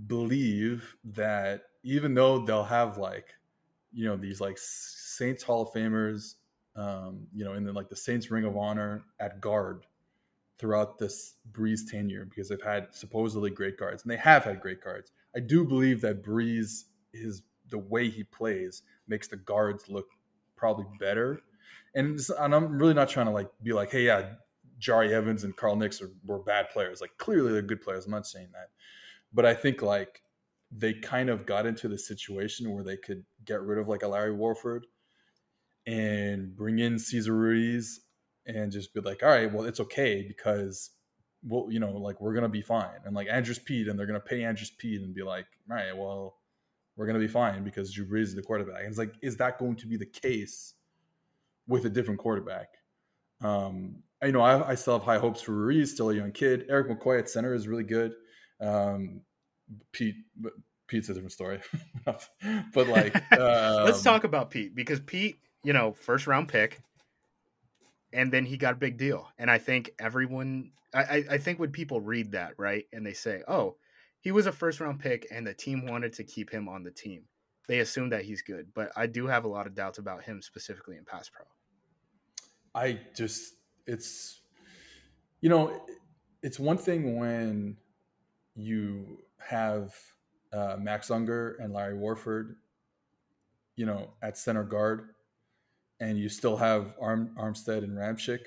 believe 0.06 0.96
that 1.04 1.62
even 1.82 2.14
though 2.14 2.38
they'll 2.38 2.64
have 2.64 2.98
like 2.98 3.34
you 3.92 4.06
know 4.06 4.16
these 4.16 4.40
like 4.40 4.58
Saints 4.58 5.42
Hall 5.42 5.62
of 5.62 5.72
Famers, 5.72 6.34
um, 6.74 7.26
you 7.34 7.44
know, 7.44 7.54
in 7.54 7.64
the 7.64 7.72
like 7.72 7.88
the 7.88 7.96
Saints 7.96 8.30
Ring 8.30 8.44
of 8.44 8.56
Honor 8.56 9.04
at 9.20 9.40
guard 9.40 9.86
throughout 10.58 10.98
this 10.98 11.34
Brees 11.52 11.90
tenure 11.90 12.24
because 12.24 12.48
they've 12.48 12.62
had 12.62 12.88
supposedly 12.90 13.50
great 13.50 13.78
guards 13.78 14.02
and 14.02 14.10
they 14.10 14.16
have 14.16 14.44
had 14.44 14.60
great 14.60 14.82
guards. 14.82 15.12
I 15.34 15.40
do 15.40 15.64
believe 15.64 16.00
that 16.00 16.22
Brees 16.22 16.84
is 17.12 17.42
the 17.70 17.78
way 17.78 18.08
he 18.08 18.24
plays 18.24 18.82
makes 19.08 19.28
the 19.28 19.36
guards 19.36 19.88
look 19.88 20.06
probably 20.56 20.86
better. 20.98 21.40
And, 21.94 22.18
and 22.38 22.54
I'm 22.54 22.78
really 22.78 22.94
not 22.94 23.08
trying 23.08 23.26
to 23.26 23.32
like 23.32 23.48
be 23.62 23.72
like, 23.72 23.90
hey, 23.90 24.06
yeah, 24.06 24.30
Jahri 24.80 25.10
Evans 25.10 25.44
and 25.44 25.56
Carl 25.56 25.76
Nicks 25.76 26.00
are, 26.00 26.10
were 26.24 26.38
bad 26.38 26.70
players. 26.70 27.00
Like 27.00 27.16
clearly 27.18 27.52
they're 27.52 27.62
good 27.62 27.82
players. 27.82 28.06
I'm 28.06 28.12
not 28.12 28.26
saying 28.26 28.48
that. 28.52 28.70
But 29.36 29.44
I 29.44 29.52
think 29.52 29.82
like 29.82 30.22
they 30.72 30.94
kind 30.94 31.28
of 31.28 31.44
got 31.44 31.66
into 31.66 31.88
the 31.88 31.98
situation 31.98 32.72
where 32.72 32.82
they 32.82 32.96
could 32.96 33.22
get 33.44 33.60
rid 33.60 33.78
of 33.78 33.86
like 33.86 34.02
a 34.02 34.08
Larry 34.08 34.32
Warford 34.32 34.86
and 35.86 36.56
bring 36.56 36.78
in 36.78 36.98
Cesar 36.98 37.36
Ruiz 37.36 38.00
and 38.46 38.72
just 38.72 38.94
be 38.94 39.02
like, 39.02 39.22
all 39.22 39.28
right, 39.28 39.52
well, 39.52 39.66
it's 39.66 39.78
okay 39.78 40.24
because 40.26 40.90
well, 41.44 41.66
you 41.70 41.78
know, 41.78 41.92
like 41.92 42.18
we're 42.18 42.32
gonna 42.32 42.48
be 42.48 42.62
fine. 42.62 42.98
And 43.04 43.14
like 43.14 43.28
Andrus 43.30 43.58
Peat, 43.58 43.88
and 43.88 43.98
they're 43.98 44.06
gonna 44.06 44.20
pay 44.20 44.42
Andrus 44.42 44.72
Peat 44.78 45.02
and 45.02 45.14
be 45.14 45.22
like, 45.22 45.46
all 45.70 45.76
right, 45.76 45.94
well, 45.94 46.38
we're 46.96 47.06
gonna 47.06 47.18
be 47.18 47.28
fine 47.28 47.62
because 47.62 47.92
Drew 47.92 48.06
Brees 48.06 48.22
is 48.22 48.34
the 48.34 48.42
quarterback. 48.42 48.80
And 48.80 48.88
it's 48.88 48.98
like, 48.98 49.14
is 49.20 49.36
that 49.36 49.58
going 49.58 49.76
to 49.76 49.86
be 49.86 49.98
the 49.98 50.06
case 50.06 50.72
with 51.68 51.84
a 51.84 51.90
different 51.90 52.20
quarterback? 52.20 52.68
Um, 53.42 54.02
you 54.22 54.32
know, 54.32 54.40
I, 54.40 54.70
I 54.70 54.74
still 54.76 54.94
have 54.94 55.02
high 55.02 55.18
hopes 55.18 55.42
for 55.42 55.52
Ruiz, 55.52 55.92
still 55.92 56.08
a 56.08 56.14
young 56.14 56.32
kid. 56.32 56.64
Erik 56.70 56.88
McCoy 56.88 57.18
at 57.18 57.28
center 57.28 57.54
is 57.54 57.68
really 57.68 57.84
good. 57.84 58.14
Um, 58.60 59.20
Peat, 59.92 60.14
but 60.36 60.52
Peat's 60.86 61.08
a 61.08 61.14
different 61.14 61.32
story. 61.32 61.60
but 62.72 62.88
like, 62.88 63.14
um, 63.32 63.84
let's 63.84 64.02
talk 64.02 64.24
about 64.24 64.50
Peat 64.50 64.74
because 64.74 65.00
Peat, 65.00 65.36
you 65.64 65.72
know, 65.72 65.92
first 65.92 66.26
round 66.26 66.48
pick, 66.48 66.80
and 68.12 68.32
then 68.32 68.44
he 68.46 68.56
got 68.56 68.74
a 68.74 68.76
big 68.76 68.96
deal. 68.96 69.28
And 69.38 69.50
I 69.50 69.58
think 69.58 69.90
everyone, 69.98 70.72
I, 70.94 71.24
I 71.30 71.38
think 71.38 71.58
when 71.58 71.70
people 71.70 72.00
read 72.00 72.32
that 72.32 72.54
right, 72.56 72.86
and 72.92 73.04
they 73.04 73.12
say, 73.12 73.42
"Oh, 73.48 73.76
he 74.20 74.32
was 74.32 74.46
a 74.46 74.52
first 74.52 74.80
round 74.80 75.00
pick, 75.00 75.26
and 75.30 75.46
the 75.46 75.54
team 75.54 75.86
wanted 75.86 76.12
to 76.14 76.24
keep 76.24 76.50
him 76.50 76.68
on 76.68 76.84
the 76.84 76.90
team," 76.90 77.24
they 77.68 77.80
assume 77.80 78.10
that 78.10 78.24
he's 78.24 78.42
good. 78.42 78.68
But 78.74 78.92
I 78.96 79.06
do 79.06 79.26
have 79.26 79.44
a 79.44 79.48
lot 79.48 79.66
of 79.66 79.74
doubts 79.74 79.98
about 79.98 80.22
him 80.24 80.40
specifically 80.40 80.96
in 80.96 81.04
pass 81.04 81.28
pro. 81.28 81.44
I 82.74 83.00
just, 83.14 83.54
it's, 83.86 84.42
you 85.40 85.48
know, 85.48 85.86
it's 86.42 86.58
one 86.58 86.76
thing 86.76 87.18
when 87.18 87.78
you 88.54 89.18
have 89.48 89.94
uh, 90.52 90.76
Max 90.78 91.10
Unger 91.10 91.56
and 91.60 91.72
Larry 91.72 91.96
Warford, 91.96 92.56
you 93.76 93.86
know, 93.86 94.10
at 94.22 94.38
center 94.38 94.64
guard, 94.64 95.10
and 96.00 96.18
you 96.18 96.28
still 96.28 96.56
have 96.56 96.94
Arm, 97.00 97.30
Armstead 97.38 97.78
and 97.78 97.96
Ramczyk. 97.96 98.40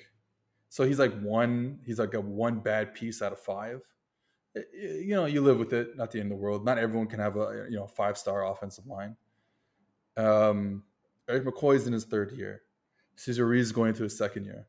So 0.70 0.84
he's 0.84 1.00
like 1.00 1.20
one, 1.22 1.80
he's 1.86 2.00
like 2.00 2.14
a 2.14 2.22
one 2.22 2.60
bad 2.60 2.94
piece 2.94 3.22
out 3.22 3.32
of 3.32 3.40
five. 3.40 3.82
You 4.74 5.16
know, 5.16 5.26
you 5.26 5.42
live 5.42 5.58
with 5.58 5.74
it. 5.74 5.96
Not 5.96 6.12
the 6.12 6.20
end 6.20 6.32
of 6.32 6.38
the 6.38 6.44
world. 6.44 6.66
Not 6.66 6.78
everyone 6.78 7.08
can 7.08 7.20
have 7.20 7.38
a 7.38 7.68
you 7.70 7.78
know 7.78 7.88
five 7.88 8.18
star 8.18 8.46
offensive 8.46 8.88
line. 8.88 9.16
Um, 10.18 10.84
Erik 11.28 11.46
McCoy's 11.46 11.88
in 11.88 11.94
his 11.94 12.06
third 12.06 12.32
year. 12.32 12.64
Cesar 13.16 13.54
is 13.54 13.72
going 13.72 13.90
into 13.90 14.04
his 14.04 14.18
second 14.18 14.46
year. 14.46 14.68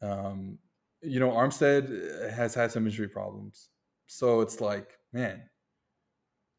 Um, 0.00 0.58
you 1.02 1.20
know, 1.20 1.30
Armstead 1.30 2.32
has 2.32 2.54
had 2.54 2.72
some 2.72 2.86
injury 2.86 3.08
problems. 3.08 3.68
So 4.08 4.40
it's 4.40 4.60
like, 4.60 4.98
man, 5.12 5.42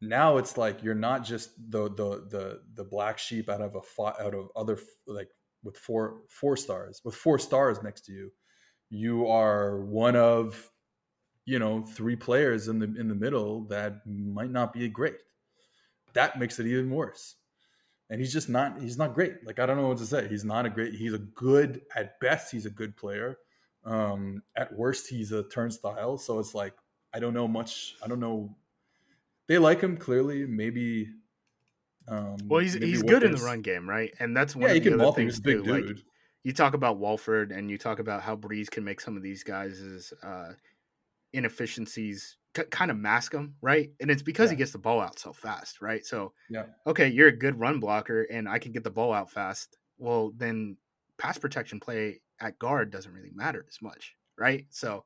now 0.00 0.38
it's 0.38 0.56
like 0.56 0.82
you're 0.82 0.94
not 0.94 1.24
just 1.24 1.50
the 1.70 1.88
the 1.90 2.26
the 2.30 2.60
the 2.74 2.84
black 2.84 3.18
sheep 3.18 3.50
out 3.50 3.60
of 3.60 3.76
a 3.76 4.02
out 4.22 4.34
of 4.34 4.48
other 4.56 4.78
like 5.06 5.28
with 5.62 5.76
four 5.76 6.22
four 6.28 6.56
stars 6.56 7.02
with 7.04 7.14
four 7.14 7.38
stars 7.38 7.82
next 7.82 8.06
to 8.06 8.12
you. 8.12 8.32
You 8.88 9.26
are 9.26 9.80
one 9.80 10.16
of 10.16 10.70
you 11.44 11.58
know 11.58 11.82
three 11.82 12.16
players 12.16 12.68
in 12.68 12.78
the 12.78 12.86
in 12.98 13.08
the 13.08 13.14
middle 13.14 13.66
that 13.66 14.06
might 14.06 14.50
not 14.50 14.72
be 14.72 14.88
great. 14.88 15.18
That 16.14 16.38
makes 16.38 16.58
it 16.58 16.66
even 16.66 16.90
worse. 16.90 17.34
And 18.08 18.20
he's 18.20 18.32
just 18.32 18.48
not 18.48 18.80
he's 18.80 18.96
not 18.96 19.14
great. 19.14 19.44
Like 19.44 19.58
i 19.58 19.66
don't 19.66 19.76
know 19.76 19.88
what 19.88 19.98
to 19.98 20.06
say. 20.06 20.28
He's 20.28 20.44
not 20.44 20.66
a 20.66 20.70
great 20.70 20.94
he's 20.94 21.14
a 21.14 21.18
good 21.18 21.82
at 21.96 22.18
best 22.20 22.52
he's 22.52 22.66
a 22.66 22.70
good 22.70 22.96
player. 22.96 23.38
Um 23.84 24.42
at 24.56 24.72
worst 24.72 25.08
he's 25.08 25.32
a 25.32 25.42
turnstile. 25.42 26.16
So 26.16 26.38
it's 26.38 26.54
like 26.54 26.74
i 27.14 27.18
don't 27.18 27.34
know 27.34 27.48
much 27.48 27.96
i 28.04 28.08
don't 28.08 28.20
know 28.20 28.54
they 29.50 29.58
like 29.58 29.80
him 29.80 29.96
clearly. 29.96 30.46
Maybe. 30.46 31.08
Um, 32.06 32.36
well, 32.44 32.60
he's 32.60 32.74
he's 32.74 33.02
good 33.02 33.24
in 33.24 33.32
the 33.32 33.42
run 33.42 33.62
game, 33.62 33.88
right? 33.88 34.14
And 34.20 34.34
that's 34.36 34.54
one 34.54 34.70
yeah, 34.70 34.76
of 34.76 34.84
the 34.84 34.94
other 34.94 35.12
things 35.12 35.40
too. 35.40 35.64
Like 35.64 35.98
you 36.44 36.52
talk 36.52 36.74
about 36.74 36.98
Warford, 36.98 37.50
and 37.50 37.68
you 37.68 37.76
talk 37.76 37.98
about 37.98 38.22
how 38.22 38.36
Brees 38.36 38.70
can 38.70 38.84
make 38.84 39.00
some 39.00 39.16
of 39.16 39.24
these 39.24 39.42
guys' 39.42 40.12
uh, 40.22 40.52
inefficiencies 41.32 42.36
c- 42.56 42.62
kind 42.70 42.92
of 42.92 42.96
mask 42.96 43.32
them, 43.32 43.56
right? 43.60 43.90
And 44.00 44.08
it's 44.08 44.22
because 44.22 44.50
yeah. 44.50 44.52
he 44.52 44.58
gets 44.58 44.70
the 44.70 44.78
ball 44.78 45.00
out 45.00 45.18
so 45.18 45.32
fast, 45.32 45.82
right? 45.82 46.06
So, 46.06 46.32
yeah, 46.48 46.66
okay, 46.86 47.08
you're 47.08 47.26
a 47.26 47.36
good 47.36 47.58
run 47.58 47.80
blocker, 47.80 48.22
and 48.30 48.48
I 48.48 48.60
can 48.60 48.70
get 48.70 48.84
the 48.84 48.90
ball 48.90 49.12
out 49.12 49.32
fast. 49.32 49.78
Well, 49.98 50.32
then 50.36 50.76
pass 51.18 51.38
protection 51.38 51.80
play 51.80 52.20
at 52.38 52.56
guard 52.60 52.92
doesn't 52.92 53.12
really 53.12 53.32
matter 53.34 53.66
as 53.68 53.82
much, 53.82 54.14
right? 54.38 54.64
So 54.70 55.04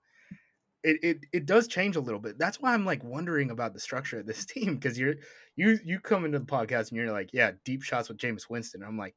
it, 0.85 0.99
it 1.03 1.27
it 1.33 1.47
does 1.47 1.67
change 1.67 1.97
a 1.97 2.01
little 2.01 2.21
bit. 2.21 2.39
That's 2.39 2.61
why 2.61 2.75
I'm 2.75 2.85
like 2.85 3.03
wondering 3.03 3.51
about 3.51 3.73
the 3.73 3.81
structure 3.81 4.21
of 4.21 4.27
this 4.27 4.45
team 4.45 4.77
because 4.77 4.99
you're 4.99 5.15
you 5.57 5.79
you 5.85 5.99
come 5.99 6.25
into 6.25 6.39
the 6.39 6.45
podcast 6.45 6.91
and 6.91 6.99
you're 6.99 7.11
like, 7.11 7.31
yeah, 7.33 7.53
deep 7.65 7.83
shots 7.83 8.09
with 8.09 8.19
Jameis 8.19 8.49
Winston. 8.51 8.83
I'm 8.83 8.99
like, 8.99 9.15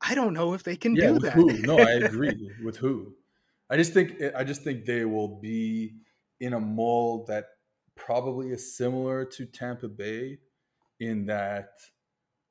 I 0.00 0.14
don't 0.14 0.34
know 0.34 0.52
if 0.52 0.64
they 0.64 0.76
can 0.76 0.96
yeah, 0.96 1.12
do 1.12 1.18
that. 1.20 1.32
Who? 1.32 1.52
No, 1.58 1.78
I 1.78 1.92
agree 2.04 2.50
with 2.62 2.76
who. 2.76 3.14
I 3.70 3.76
just 3.76 3.94
think 3.94 4.20
I 4.36 4.44
just 4.44 4.62
think 4.62 4.84
they 4.84 5.04
will 5.04 5.40
be 5.40 5.94
in 6.40 6.52
a 6.52 6.60
mold 6.60 7.28
that 7.28 7.46
probably 7.94 8.50
is 8.50 8.76
similar 8.76 9.24
to 9.24 9.46
Tampa 9.46 9.88
Bay 9.88 10.38
in 10.98 11.26
that 11.26 11.70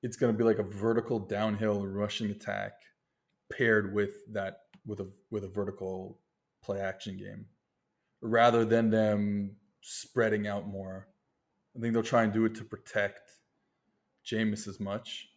it's 0.02 0.16
going 0.16 0.32
to 0.32 0.38
be 0.38 0.44
like 0.44 0.60
a 0.60 0.64
vertical 0.64 1.20
downhill 1.20 1.86
rushing 1.86 2.32
attack 2.32 2.74
paired 3.52 3.94
with 3.94 4.12
that 4.32 4.60
with 4.86 5.02
a 5.02 5.10
with 5.32 5.44
a 5.44 5.50
vertical 5.50 6.20
play 6.64 6.80
action 6.80 7.18
game 7.18 7.46
rather 8.24 8.66
than 8.66 8.90
them 8.90 9.58
spreading 9.82 10.48
out 10.48 10.68
more. 10.68 11.08
I 11.76 11.80
think 11.80 11.94
they'll 11.94 12.04
try 12.04 12.24
and 12.24 12.34
do 12.34 12.46
it 12.46 12.56
to 12.56 12.64
protect 12.64 13.30
Jameis 14.26 14.68
as 14.68 14.80
much. 14.80 15.28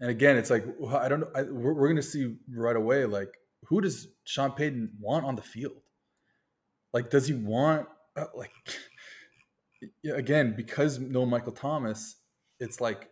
And 0.00 0.10
again, 0.10 0.36
it's 0.36 0.50
like 0.50 0.64
I 0.96 1.08
don't 1.08 1.20
know. 1.20 1.30
I, 1.34 1.42
we're, 1.42 1.74
we're 1.74 1.88
going 1.88 1.96
to 1.96 2.02
see 2.02 2.36
right 2.54 2.76
away. 2.76 3.04
Like, 3.04 3.34
who 3.64 3.80
does 3.80 4.08
Sean 4.24 4.52
Payton 4.52 4.92
want 5.00 5.24
on 5.24 5.36
the 5.36 5.42
field? 5.42 5.80
Like, 6.92 7.10
does 7.10 7.26
he 7.26 7.34
want 7.34 7.88
uh, 8.16 8.26
like 8.34 8.50
again 10.14 10.54
because 10.56 10.98
no 10.98 11.26
Michael 11.26 11.52
Thomas? 11.52 12.16
It's 12.60 12.80
like 12.80 13.08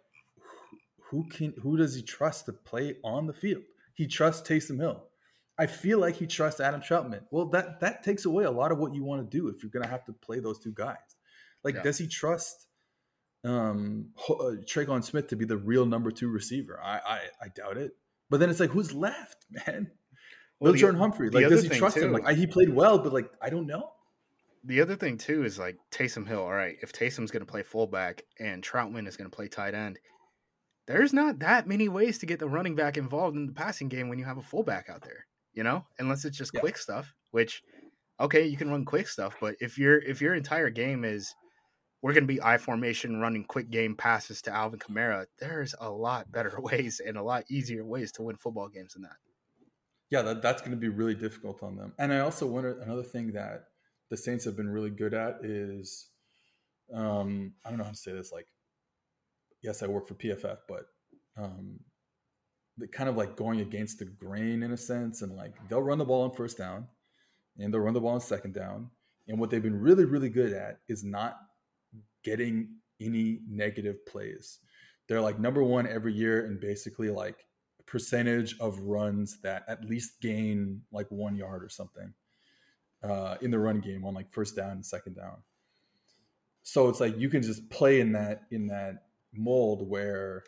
who 1.11 1.29
can 1.29 1.55
who 1.61 1.77
does 1.77 1.95
he 1.95 2.03
trust 2.03 2.47
to 2.47 2.53
play 2.53 2.97
on 3.03 3.27
the 3.27 3.33
field? 3.33 3.63
He 3.95 4.07
trusts 4.07 4.49
Taysom 4.49 4.79
Hill. 4.79 5.03
I 5.61 5.67
feel 5.67 5.99
like 5.99 6.17
he 6.17 6.27
trusts 6.27 6.59
Adam 6.59 6.81
Trautman. 6.81 7.21
Well, 7.31 7.45
that 7.51 7.81
that 7.81 8.03
takes 8.03 8.25
away 8.25 8.45
a 8.45 8.51
lot 8.51 8.73
of 8.73 8.79
what 8.79 8.95
you 8.95 9.05
want 9.05 9.31
to 9.31 9.39
do 9.39 9.49
if 9.49 9.63
you're 9.63 9.69
going 9.69 9.83
to 9.83 9.91
have 9.91 10.07
to 10.07 10.13
play 10.15 10.41
those 10.41 10.59
two 10.59 10.73
guys. 10.73 10.97
Like, 11.63 11.75
yeah. 11.75 11.83
does 11.83 11.99
he 11.99 12.07
trust 12.07 12.67
um 13.45 14.07
uh, 14.27 14.57
Tre'Quan 14.65 15.05
Smith 15.05 15.29
to 15.29 15.37
be 15.37 15.45
the 15.45 15.59
real 15.59 15.85
number 15.85 16.11
two 16.11 16.29
receiver? 16.29 16.81
I, 16.83 17.01
I 17.07 17.21
I 17.43 17.49
doubt 17.55 17.77
it. 17.77 17.93
But 18.31 18.41
then 18.41 18.49
it's 18.49 18.59
like, 18.59 18.71
who's 18.71 18.95
left, 18.95 19.45
man? 19.67 19.91
Well, 20.61 20.73
Jordan 20.73 20.99
Humphrey. 20.99 21.29
Like, 21.29 21.47
does 21.49 21.63
he 21.63 21.69
trust 21.69 21.97
too, 21.97 22.07
him? 22.07 22.13
Like, 22.13 22.27
I, 22.27 22.33
he 22.33 22.47
played 22.47 22.71
well, 22.71 22.99
but 22.99 23.13
like, 23.13 23.31
I 23.43 23.51
don't 23.51 23.67
know. 23.67 23.91
The 24.65 24.81
other 24.81 24.97
thing 24.97 25.19
too 25.19 25.45
is 25.45 25.59
like 25.59 25.77
Taysom 25.91 26.27
Hill. 26.27 26.41
All 26.41 26.53
right, 26.53 26.77
if 26.81 26.91
Taysom's 26.91 27.31
going 27.31 27.45
to 27.45 27.51
play 27.51 27.63
fullback 27.63 28.23
and 28.39 28.63
Troutman 28.63 29.07
is 29.07 29.19
going 29.19 29.31
to 29.31 29.37
play 29.37 29.49
tight 29.49 29.75
end, 29.75 29.99
there's 30.87 31.13
not 31.13 31.41
that 31.41 31.67
many 31.67 31.91
ways 31.91 32.17
to 32.21 32.27
get 32.27 32.39
the 32.39 32.49
running 32.49 32.77
back 32.77 32.97
involved 32.97 33.37
in 33.37 33.47
the 33.47 33.53
passing 33.53 33.91
game 33.91 34.09
when 34.09 34.19
you 34.19 34.25
have 34.25 34.39
a 34.39 34.43
fullback 34.43 34.89
out 34.89 35.03
there 35.03 35.27
you 35.55 35.63
know, 35.63 35.85
unless 35.99 36.25
it's 36.25 36.39
just 36.39 36.53
yeah. 36.55 36.61
quick 36.61 36.77
stuff, 36.77 37.13
which 37.31 37.63
okay, 38.21 38.47
you 38.47 38.57
can 38.57 38.71
run 38.71 38.85
quick 38.85 39.09
stuff, 39.09 39.37
but 39.41 39.55
if 39.61 39.79
your 39.79 39.99
if 39.99 40.21
your 40.21 40.35
entire 40.35 40.71
game 40.71 41.05
is 41.05 41.35
we're 42.03 42.15
going 42.15 42.27
to 42.27 42.33
be 42.33 42.41
I 42.41 42.59
formation 42.59 43.21
running 43.21 43.45
quick 43.45 43.71
game 43.71 43.95
passes 43.95 44.41
to 44.43 44.55
Alvin 44.55 44.79
Kamara, 44.79 45.27
there's 45.39 45.75
a 45.79 45.91
lot 45.91 46.33
better 46.33 46.55
ways 46.59 47.01
and 47.05 47.17
a 47.17 47.23
lot 47.23 47.45
easier 47.51 47.85
ways 47.85 48.13
to 48.13 48.23
win 48.23 48.37
football 48.37 48.69
games 48.69 48.95
than 48.95 49.03
that. 49.03 49.17
Yeah, 50.11 50.23
that, 50.23 50.43
that's 50.43 50.61
going 50.61 50.73
to 50.73 50.77
be 50.77 50.89
really 50.89 51.15
difficult 51.15 51.63
on 51.63 51.77
them. 51.77 51.93
And 51.99 52.13
I 52.13 52.21
also 52.21 52.47
wonder 52.47 52.81
another 52.81 53.03
thing 53.03 53.33
that 53.33 53.67
the 54.11 54.17
Saints 54.17 54.45
have 54.45 54.57
been 54.57 54.69
really 54.69 54.91
good 54.91 55.15
at 55.15 55.37
is 55.45 56.09
um, 56.93 57.53
I 57.65 57.69
don't 57.69 57.79
know 57.79 57.85
how 57.85 57.91
to 57.91 57.97
say 57.97 58.13
this. 58.13 58.33
Like, 58.33 58.47
yes, 59.63 59.83
I 59.83 59.87
work 59.87 60.09
for 60.09 60.15
PFF, 60.15 60.59
but 60.69 60.87
um, 61.37 61.79
kind 62.93 63.09
of 63.09 63.17
like 63.17 63.37
going 63.37 63.61
against 63.61 63.99
the 63.99 64.05
grain 64.05 64.63
in 64.63 64.73
a 64.73 64.77
sense, 64.77 65.23
and 65.23 65.37
like 65.37 65.55
they'll 65.69 65.83
run 65.83 65.99
the 65.99 66.05
ball 66.05 66.23
on 66.25 66.33
first 66.33 66.59
down, 66.59 66.87
and 67.59 67.73
they'll 67.73 67.81
run 67.81 67.95
the 67.95 68.01
ball 68.01 68.15
on 68.15 68.21
second 68.21 68.55
down. 68.55 68.91
And 69.29 69.39
what 69.39 69.51
they've 69.51 69.63
been 69.63 69.81
really, 69.81 70.05
really 70.05 70.29
good 70.29 70.53
at 70.53 70.79
is 70.89 71.05
not 71.05 71.39
getting 72.25 72.77
any 73.01 73.41
negative 73.49 74.05
plays. 74.07 74.59
They're 75.09 75.21
like 75.21 75.39
number 75.39 75.63
one 75.63 75.87
every 75.87 76.13
year, 76.13 76.47
and 76.47 76.61
basically 76.61 77.11
like 77.11 77.47
percentage 77.87 78.57
of 78.61 78.79
runs 78.81 79.41
that 79.43 79.65
at 79.67 79.85
least 79.85 80.21
gain 80.21 80.81
like 80.93 81.07
one 81.11 81.35
yard 81.35 81.65
or 81.65 81.69
something 81.69 82.15
uh, 83.03 83.37
in 83.41 83.51
the 83.51 83.59
run 83.59 83.81
game 83.81 84.05
on 84.05 84.15
like 84.15 84.31
first 84.31 84.57
down 84.57 84.71
and 84.71 84.87
second 84.87 85.17
down. 85.17 85.39
So 86.63 86.89
it's 86.89 87.01
like 87.01 87.19
you 87.19 87.29
can 87.29 87.43
just 87.43 87.69
play 87.71 88.01
in 88.01 88.13
that 88.13 88.43
in 88.51 88.67
that 88.69 89.05
mold 89.33 89.89
where 89.89 90.45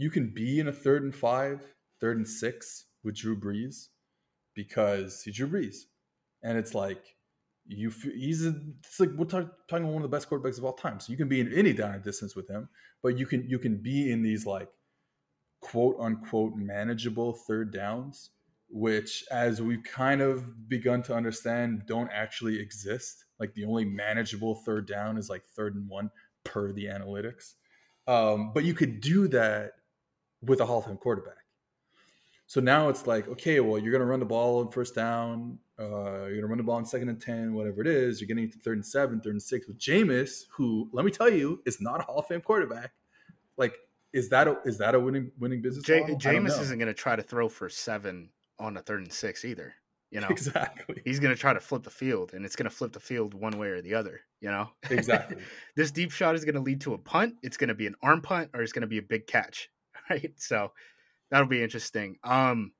you 0.00 0.10
can 0.10 0.32
be 0.34 0.58
in 0.58 0.68
a 0.68 0.72
third 0.72 1.02
and 1.02 1.14
five, 1.14 1.60
third 2.00 2.16
and 2.16 2.26
six 2.26 2.86
with 3.04 3.16
Drew 3.16 3.38
Brees 3.38 3.88
because 4.54 5.22
he's 5.22 5.36
Drew 5.36 5.48
Brees, 5.48 5.76
and 6.42 6.56
it's 6.56 6.74
like 6.74 7.16
you 7.66 7.90
he's 7.90 8.46
a, 8.46 8.54
it's 8.78 8.98
like 8.98 9.10
we're 9.10 9.26
talking, 9.26 9.50
talking 9.68 9.84
about 9.84 9.94
one 9.94 10.02
of 10.02 10.10
the 10.10 10.16
best 10.16 10.28
quarterbacks 10.28 10.58
of 10.58 10.64
all 10.64 10.72
time. 10.72 11.00
So 11.00 11.10
you 11.10 11.16
can 11.16 11.28
be 11.28 11.40
in 11.40 11.52
any 11.52 11.72
down 11.72 11.94
and 11.94 12.02
distance 12.02 12.34
with 12.34 12.48
him, 12.48 12.68
but 13.02 13.18
you 13.18 13.26
can 13.26 13.48
you 13.48 13.58
can 13.58 13.76
be 13.76 14.10
in 14.10 14.22
these 14.22 14.46
like 14.46 14.68
quote 15.60 15.96
unquote 16.00 16.54
manageable 16.56 17.34
third 17.34 17.70
downs, 17.70 18.30
which, 18.70 19.24
as 19.30 19.60
we've 19.60 19.84
kind 19.84 20.22
of 20.22 20.68
begun 20.68 21.02
to 21.04 21.14
understand, 21.14 21.82
don't 21.86 22.10
actually 22.10 22.58
exist. 22.58 23.24
Like 23.38 23.54
the 23.54 23.66
only 23.66 23.84
manageable 23.84 24.54
third 24.54 24.86
down 24.86 25.18
is 25.18 25.28
like 25.28 25.42
third 25.56 25.74
and 25.74 25.88
one 25.88 26.10
per 26.44 26.72
the 26.72 26.86
analytics. 26.86 27.54
Um, 28.06 28.52
but 28.54 28.64
you 28.64 28.74
could 28.74 29.00
do 29.00 29.28
that 29.28 29.72
with 30.42 30.60
a 30.60 30.66
Hall 30.66 30.78
of 30.78 30.86
Fame 30.86 30.96
quarterback. 30.96 31.36
So 32.46 32.60
now 32.60 32.88
it's 32.88 33.06
like, 33.06 33.28
okay, 33.28 33.60
well, 33.60 33.78
you're 33.78 33.92
going 33.92 34.00
to 34.00 34.06
run 34.06 34.18
the 34.18 34.26
ball 34.26 34.58
on 34.60 34.70
first 34.70 34.94
down. 34.94 35.58
Uh, 35.78 36.24
you're 36.24 36.30
going 36.30 36.40
to 36.40 36.46
run 36.48 36.58
the 36.58 36.64
ball 36.64 36.76
on 36.76 36.84
second 36.84 37.08
and 37.08 37.20
10, 37.20 37.54
whatever 37.54 37.80
it 37.80 37.86
is. 37.86 38.20
You're 38.20 38.26
getting 38.26 38.50
to 38.50 38.58
third 38.58 38.78
and 38.78 38.84
seven, 38.84 39.20
third 39.20 39.34
and 39.34 39.42
six 39.42 39.68
with 39.68 39.78
Jameis, 39.78 40.46
who, 40.52 40.88
let 40.92 41.04
me 41.04 41.12
tell 41.12 41.30
you, 41.30 41.62
is 41.64 41.80
not 41.80 42.00
a 42.00 42.02
Hall 42.02 42.18
of 42.18 42.26
Fame 42.26 42.40
quarterback. 42.40 42.90
Like, 43.56 43.76
is 44.12 44.28
that 44.30 44.48
a, 44.48 44.58
is 44.64 44.78
that 44.78 44.94
a 44.94 45.00
winning 45.00 45.30
winning 45.38 45.62
business 45.62 45.84
J- 45.84 46.02
Jameis 46.02 46.60
isn't 46.60 46.78
going 46.78 46.88
to 46.88 46.94
try 46.94 47.14
to 47.14 47.22
throw 47.22 47.48
for 47.48 47.68
seven 47.68 48.30
on 48.58 48.76
a 48.76 48.82
third 48.82 49.02
and 49.02 49.12
six 49.12 49.44
either. 49.44 49.74
You 50.10 50.20
know, 50.20 50.28
exactly. 50.28 51.00
He's 51.04 51.20
going 51.20 51.32
to 51.32 51.40
try 51.40 51.52
to 51.52 51.60
flip 51.60 51.84
the 51.84 51.90
field, 51.90 52.34
and 52.34 52.44
it's 52.44 52.56
going 52.56 52.68
to 52.68 52.74
flip 52.74 52.92
the 52.92 53.00
field 53.00 53.32
one 53.32 53.56
way 53.58 53.68
or 53.68 53.80
the 53.80 53.94
other. 53.94 54.22
You 54.40 54.50
know, 54.50 54.70
exactly. 54.90 55.36
this 55.76 55.92
deep 55.92 56.10
shot 56.10 56.34
is 56.34 56.44
going 56.44 56.56
to 56.56 56.60
lead 56.60 56.80
to 56.80 56.94
a 56.94 56.98
punt. 56.98 57.36
It's 57.42 57.56
going 57.56 57.68
to 57.68 57.74
be 57.74 57.86
an 57.86 57.94
arm 58.02 58.20
punt, 58.20 58.50
or 58.52 58.62
it's 58.62 58.72
going 58.72 58.82
to 58.82 58.88
be 58.88 58.98
a 58.98 59.02
big 59.02 59.28
catch. 59.28 59.70
Right. 60.10 60.32
So 60.36 60.72
that'll 61.30 61.46
be 61.46 61.62
interesting. 61.62 62.16
Um, 62.24 62.72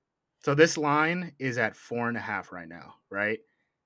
so 0.42 0.54
this 0.54 0.76
line 0.76 1.32
is 1.38 1.58
at 1.58 1.76
four 1.76 2.08
and 2.08 2.16
a 2.16 2.20
half 2.20 2.50
right 2.50 2.68
now. 2.68 2.94
Right. 3.08 3.38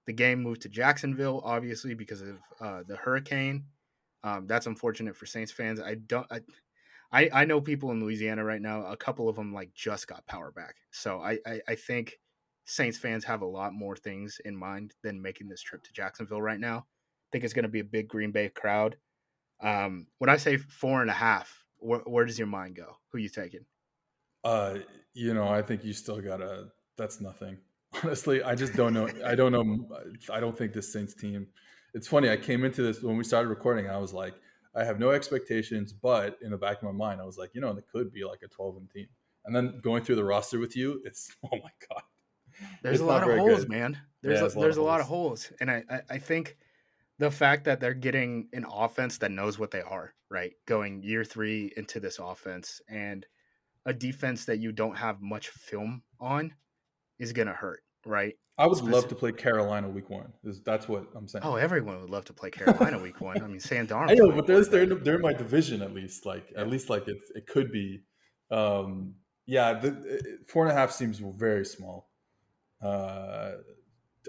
The 0.06 0.12
game 0.12 0.42
moved 0.42 0.62
to 0.62 0.68
Jacksonville, 0.68 1.42
obviously 1.44 1.94
because 1.94 2.22
of 2.22 2.38
uh, 2.60 2.82
the 2.86 2.96
hurricane. 2.96 3.64
Um, 4.22 4.46
that's 4.46 4.66
unfortunate 4.66 5.16
for 5.16 5.26
Saints 5.26 5.52
fans. 5.52 5.80
I 5.80 5.96
don't. 5.96 6.26
I, 6.30 6.40
I, 7.12 7.30
I 7.32 7.44
know 7.44 7.60
people 7.60 7.90
in 7.90 8.00
Louisiana 8.00 8.44
right 8.44 8.62
now. 8.62 8.86
A 8.86 8.96
couple 8.96 9.28
of 9.28 9.36
them 9.36 9.52
like 9.52 9.72
just 9.74 10.08
got 10.08 10.26
power 10.26 10.50
back. 10.50 10.76
So 10.90 11.20
I, 11.20 11.38
I, 11.46 11.60
I 11.68 11.74
think 11.74 12.18
Saints 12.64 12.98
fans 12.98 13.24
have 13.24 13.42
a 13.42 13.46
lot 13.46 13.74
more 13.74 13.96
things 13.96 14.40
in 14.44 14.56
mind 14.56 14.94
than 15.02 15.20
making 15.22 15.48
this 15.48 15.62
trip 15.62 15.82
to 15.84 15.92
Jacksonville 15.92 16.42
right 16.42 16.58
now. 16.58 16.78
I 16.78 17.28
think 17.30 17.44
it's 17.44 17.54
going 17.54 17.64
to 17.64 17.68
be 17.68 17.80
a 17.80 17.84
big 17.84 18.08
Green 18.08 18.32
Bay 18.32 18.48
crowd. 18.48 18.96
Um, 19.60 20.06
when 20.18 20.30
I 20.30 20.36
say 20.36 20.56
four 20.56 21.02
and 21.02 21.10
a 21.10 21.14
half, 21.14 21.63
where, 21.84 22.00
where 22.00 22.24
does 22.24 22.38
your 22.38 22.48
mind 22.48 22.76
go? 22.76 22.96
Who 23.10 23.18
you 23.18 23.28
taking? 23.28 23.66
Uh, 24.42 24.78
you 25.14 25.34
know, 25.34 25.48
I 25.48 25.62
think 25.62 25.84
you 25.84 25.92
still 25.92 26.20
gotta. 26.20 26.68
That's 26.96 27.20
nothing. 27.20 27.58
Honestly, 28.02 28.42
I 28.42 28.54
just 28.54 28.74
don't 28.74 28.92
know. 28.92 29.08
I 29.24 29.34
don't 29.34 29.52
know. 29.52 29.88
I 30.32 30.40
don't 30.40 30.56
think 30.56 30.72
this 30.72 30.92
Saints 30.92 31.14
team. 31.14 31.46
It's 31.94 32.08
funny. 32.08 32.28
I 32.28 32.36
came 32.36 32.64
into 32.64 32.82
this 32.82 33.02
when 33.02 33.16
we 33.16 33.24
started 33.24 33.48
recording. 33.48 33.88
I 33.88 33.98
was 33.98 34.12
like, 34.12 34.34
I 34.74 34.84
have 34.84 34.98
no 34.98 35.10
expectations, 35.10 35.92
but 35.92 36.38
in 36.42 36.50
the 36.50 36.58
back 36.58 36.78
of 36.78 36.82
my 36.82 36.92
mind, 36.92 37.20
I 37.20 37.24
was 37.24 37.38
like, 37.38 37.54
you 37.54 37.60
know, 37.60 37.70
it 37.70 37.84
could 37.90 38.12
be 38.12 38.24
like 38.24 38.40
a 38.42 38.48
12 38.48 38.76
and 38.78 38.90
team. 38.90 39.06
And 39.44 39.54
then 39.54 39.78
going 39.82 40.02
through 40.02 40.16
the 40.16 40.24
roster 40.24 40.58
with 40.58 40.76
you, 40.76 41.00
it's 41.04 41.36
oh 41.44 41.50
my 41.52 41.70
god. 41.88 42.02
There's 42.82 42.94
It's 42.94 43.02
a 43.02 43.06
lot 43.06 43.22
of 43.22 43.30
holes, 43.38 43.60
good. 43.60 43.68
man. 43.68 43.98
There's 44.22 44.38
Yeah, 44.38 44.44
a, 44.44 44.46
it's 44.46 44.54
a 44.54 44.58
lot 44.58 44.64
there's 44.64 44.76
of 44.76 44.82
a 44.82 44.86
lot 44.86 45.00
of 45.00 45.06
holes, 45.06 45.52
and 45.60 45.70
I, 45.70 45.84
I 45.90 46.00
I 46.10 46.18
think 46.18 46.56
the 47.18 47.30
fact 47.30 47.64
that 47.64 47.80
they're 47.80 47.94
getting 47.94 48.48
an 48.52 48.66
offense 48.70 49.18
that 49.18 49.30
knows 49.30 49.58
what 49.58 49.70
they 49.70 49.82
are, 49.82 50.14
right, 50.30 50.52
going 50.66 51.02
year 51.02 51.24
three 51.24 51.72
into 51.76 52.00
this 52.00 52.18
offense, 52.18 52.80
and 52.88 53.26
a 53.86 53.92
defense 53.92 54.46
that 54.46 54.58
you 54.58 54.72
don't 54.72 54.96
have 54.96 55.20
much 55.20 55.48
film 55.48 56.02
on, 56.20 56.52
is 57.18 57.32
gonna 57.32 57.52
hurt, 57.52 57.82
right? 58.04 58.34
I 58.56 58.66
would 58.66 58.80
love 58.82 59.08
to 59.08 59.14
play 59.16 59.32
Carolina 59.32 59.88
week 59.88 60.10
one. 60.10 60.32
Is 60.44 60.60
that's 60.62 60.88
what 60.88 61.06
I'm 61.16 61.26
saying. 61.26 61.42
Oh, 61.44 61.56
everyone 61.56 62.00
would 62.00 62.10
love 62.10 62.24
to 62.26 62.32
play 62.32 62.50
Carolina 62.50 62.98
week 62.98 63.20
one. 63.20 63.42
I 63.42 63.46
mean, 63.48 63.58
Sam 63.60 63.86
Darnold. 63.86 64.10
I 64.12 64.14
know, 64.14 64.30
but 64.30 64.46
there's 64.46 64.68
they're 64.68 64.84
in, 64.84 65.02
they're 65.02 65.16
in 65.16 65.22
my 65.22 65.32
division 65.32 65.82
at 65.82 65.92
least. 65.92 66.24
Like 66.24 66.52
at 66.56 66.68
least 66.68 66.88
like 66.88 67.08
it 67.08 67.18
it 67.34 67.46
could 67.46 67.72
be. 67.72 68.02
Um, 68.50 69.14
yeah, 69.46 69.74
the, 69.74 69.88
it- 70.06 70.48
four 70.48 70.64
and 70.64 70.72
a 70.72 70.74
half 70.74 70.92
seems 70.92 71.18
very 71.18 71.64
small. 71.64 72.10
Uh, 72.80 73.52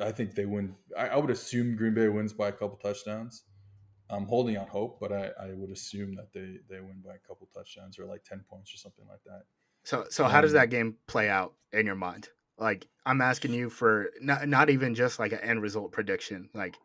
I 0.01 0.11
think 0.11 0.35
they 0.35 0.45
win. 0.45 0.75
I, 0.97 1.09
I 1.09 1.17
would 1.17 1.29
assume 1.31 1.75
Green 1.75 1.93
Bay 1.93 2.09
wins 2.09 2.33
by 2.33 2.49
a 2.49 2.51
couple 2.51 2.77
touchdowns. 2.77 3.43
I'm 4.09 4.25
holding 4.25 4.55
out 4.57 4.69
hope, 4.69 4.99
but 4.99 5.11
I, 5.11 5.31
I 5.39 5.53
would 5.53 5.71
assume 5.71 6.15
that 6.15 6.31
they 6.33 6.57
they 6.69 6.79
win 6.79 7.01
by 7.03 7.15
a 7.15 7.27
couple 7.27 7.49
touchdowns 7.53 7.97
or 7.97 8.05
like 8.05 8.23
ten 8.23 8.43
points 8.47 8.73
or 8.73 8.77
something 8.77 9.07
like 9.07 9.23
that. 9.25 9.43
So, 9.83 10.05
so 10.09 10.25
how 10.25 10.41
does 10.41 10.53
Um, 10.53 10.55
that 10.55 10.69
game 10.69 10.97
play 11.07 11.29
out 11.29 11.55
in 11.71 11.85
your 11.85 11.95
mind? 11.95 12.29
Like, 12.57 12.87
I'm 13.05 13.21
asking 13.21 13.53
you 13.53 13.69
for 13.69 14.11
not 14.21 14.47
not 14.47 14.69
even 14.69 14.95
just 14.95 15.19
like 15.19 15.31
an 15.31 15.39
end 15.39 15.61
result 15.61 15.91
prediction. 15.91 16.49
Like, 16.53 16.77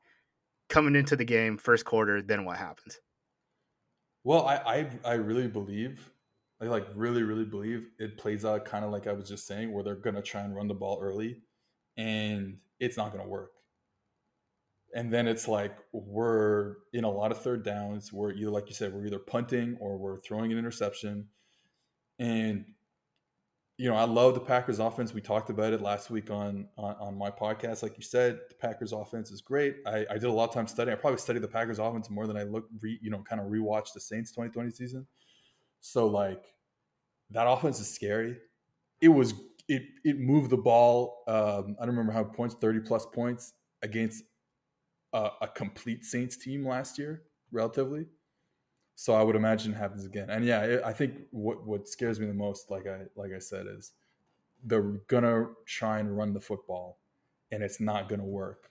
coming 0.68 0.96
into 0.96 1.16
the 1.16 1.24
game, 1.24 1.58
first 1.58 1.84
quarter, 1.84 2.22
then 2.22 2.44
what 2.44 2.56
happens? 2.58 3.00
Well, 4.24 4.46
I, 4.46 4.56
I 4.56 4.90
I 5.04 5.14
really 5.14 5.48
believe, 5.48 6.12
I 6.60 6.66
like 6.66 6.86
really 6.94 7.22
really 7.22 7.44
believe 7.44 7.88
it 7.98 8.18
plays 8.18 8.44
out 8.44 8.64
kind 8.64 8.84
of 8.84 8.90
like 8.90 9.06
I 9.06 9.12
was 9.12 9.28
just 9.28 9.46
saying, 9.46 9.72
where 9.72 9.82
they're 9.82 9.94
gonna 9.94 10.22
try 10.22 10.42
and 10.42 10.54
run 10.54 10.68
the 10.68 10.74
ball 10.74 11.00
early, 11.02 11.42
and 11.96 12.58
it's 12.80 12.96
not 12.96 13.12
gonna 13.12 13.28
work. 13.28 13.52
And 14.94 15.12
then 15.12 15.28
it's 15.28 15.46
like 15.46 15.76
we're 15.92 16.76
in 16.92 17.04
a 17.04 17.10
lot 17.10 17.30
of 17.30 17.40
third 17.40 17.64
downs. 17.64 18.12
We're 18.12 18.32
either 18.32 18.50
like 18.50 18.68
you 18.68 18.74
said, 18.74 18.92
we're 18.92 19.06
either 19.06 19.20
punting 19.20 19.76
or 19.80 19.96
we're 19.96 20.20
throwing 20.20 20.50
an 20.50 20.58
interception. 20.58 21.28
And 22.18 22.64
you 23.80 23.88
know, 23.88 23.96
I 23.96 24.04
love 24.04 24.34
the 24.34 24.40
Packers 24.40 24.78
offense. 24.78 25.14
We 25.14 25.22
talked 25.22 25.48
about 25.48 25.72
it 25.72 25.80
last 25.80 26.10
week 26.10 26.30
on 26.30 26.68
on, 26.76 26.96
on 27.00 27.16
my 27.16 27.30
podcast. 27.30 27.82
Like 27.82 27.96
you 27.96 28.02
said, 28.02 28.40
the 28.48 28.54
Packers 28.56 28.92
offense 28.92 29.30
is 29.30 29.40
great. 29.40 29.76
I, 29.86 30.04
I 30.10 30.14
did 30.14 30.24
a 30.24 30.32
lot 30.32 30.48
of 30.48 30.54
time 30.54 30.66
studying. 30.66 30.94
I 30.94 31.00
probably 31.00 31.18
studied 31.18 31.42
the 31.42 31.48
Packers 31.48 31.78
offense 31.78 32.10
more 32.10 32.26
than 32.26 32.36
I 32.36 32.42
look, 32.42 32.66
re, 32.80 32.98
you 33.00 33.10
know, 33.10 33.22
kind 33.26 33.40
of 33.40 33.46
rewatched 33.46 33.94
the 33.94 34.00
Saints 34.00 34.32
2020 34.32 34.70
season. 34.70 35.06
So 35.80 36.08
like 36.08 36.44
that 37.30 37.48
offense 37.48 37.80
is 37.80 37.88
scary. 37.88 38.36
It 39.00 39.08
was 39.08 39.32
it 39.70 39.82
it 40.04 40.18
moved 40.18 40.50
the 40.50 40.56
ball. 40.56 41.22
Um, 41.28 41.76
I 41.80 41.86
don't 41.86 41.96
remember 41.96 42.12
how 42.12 42.24
points, 42.24 42.56
30 42.60 42.80
plus 42.80 43.06
points 43.06 43.54
against 43.82 44.24
a, 45.12 45.30
a 45.42 45.48
complete 45.48 46.04
Saints 46.04 46.36
team 46.36 46.66
last 46.66 46.98
year, 46.98 47.22
relatively. 47.52 48.06
So 48.96 49.14
I 49.14 49.22
would 49.22 49.36
imagine 49.36 49.72
it 49.72 49.76
happens 49.76 50.04
again. 50.04 50.28
And 50.28 50.44
yeah, 50.44 50.62
it, 50.62 50.82
I 50.84 50.92
think 50.92 51.14
what 51.30 51.66
what 51.66 51.88
scares 51.88 52.18
me 52.18 52.26
the 52.26 52.34
most, 52.34 52.70
like 52.70 52.86
I 52.86 53.04
like 53.14 53.32
I 53.34 53.38
said, 53.38 53.66
is 53.66 53.92
they're 54.64 55.00
gonna 55.08 55.46
try 55.66 56.00
and 56.00 56.16
run 56.16 56.34
the 56.34 56.40
football, 56.40 56.98
and 57.52 57.62
it's 57.62 57.80
not 57.80 58.08
gonna 58.08 58.24
work. 58.24 58.70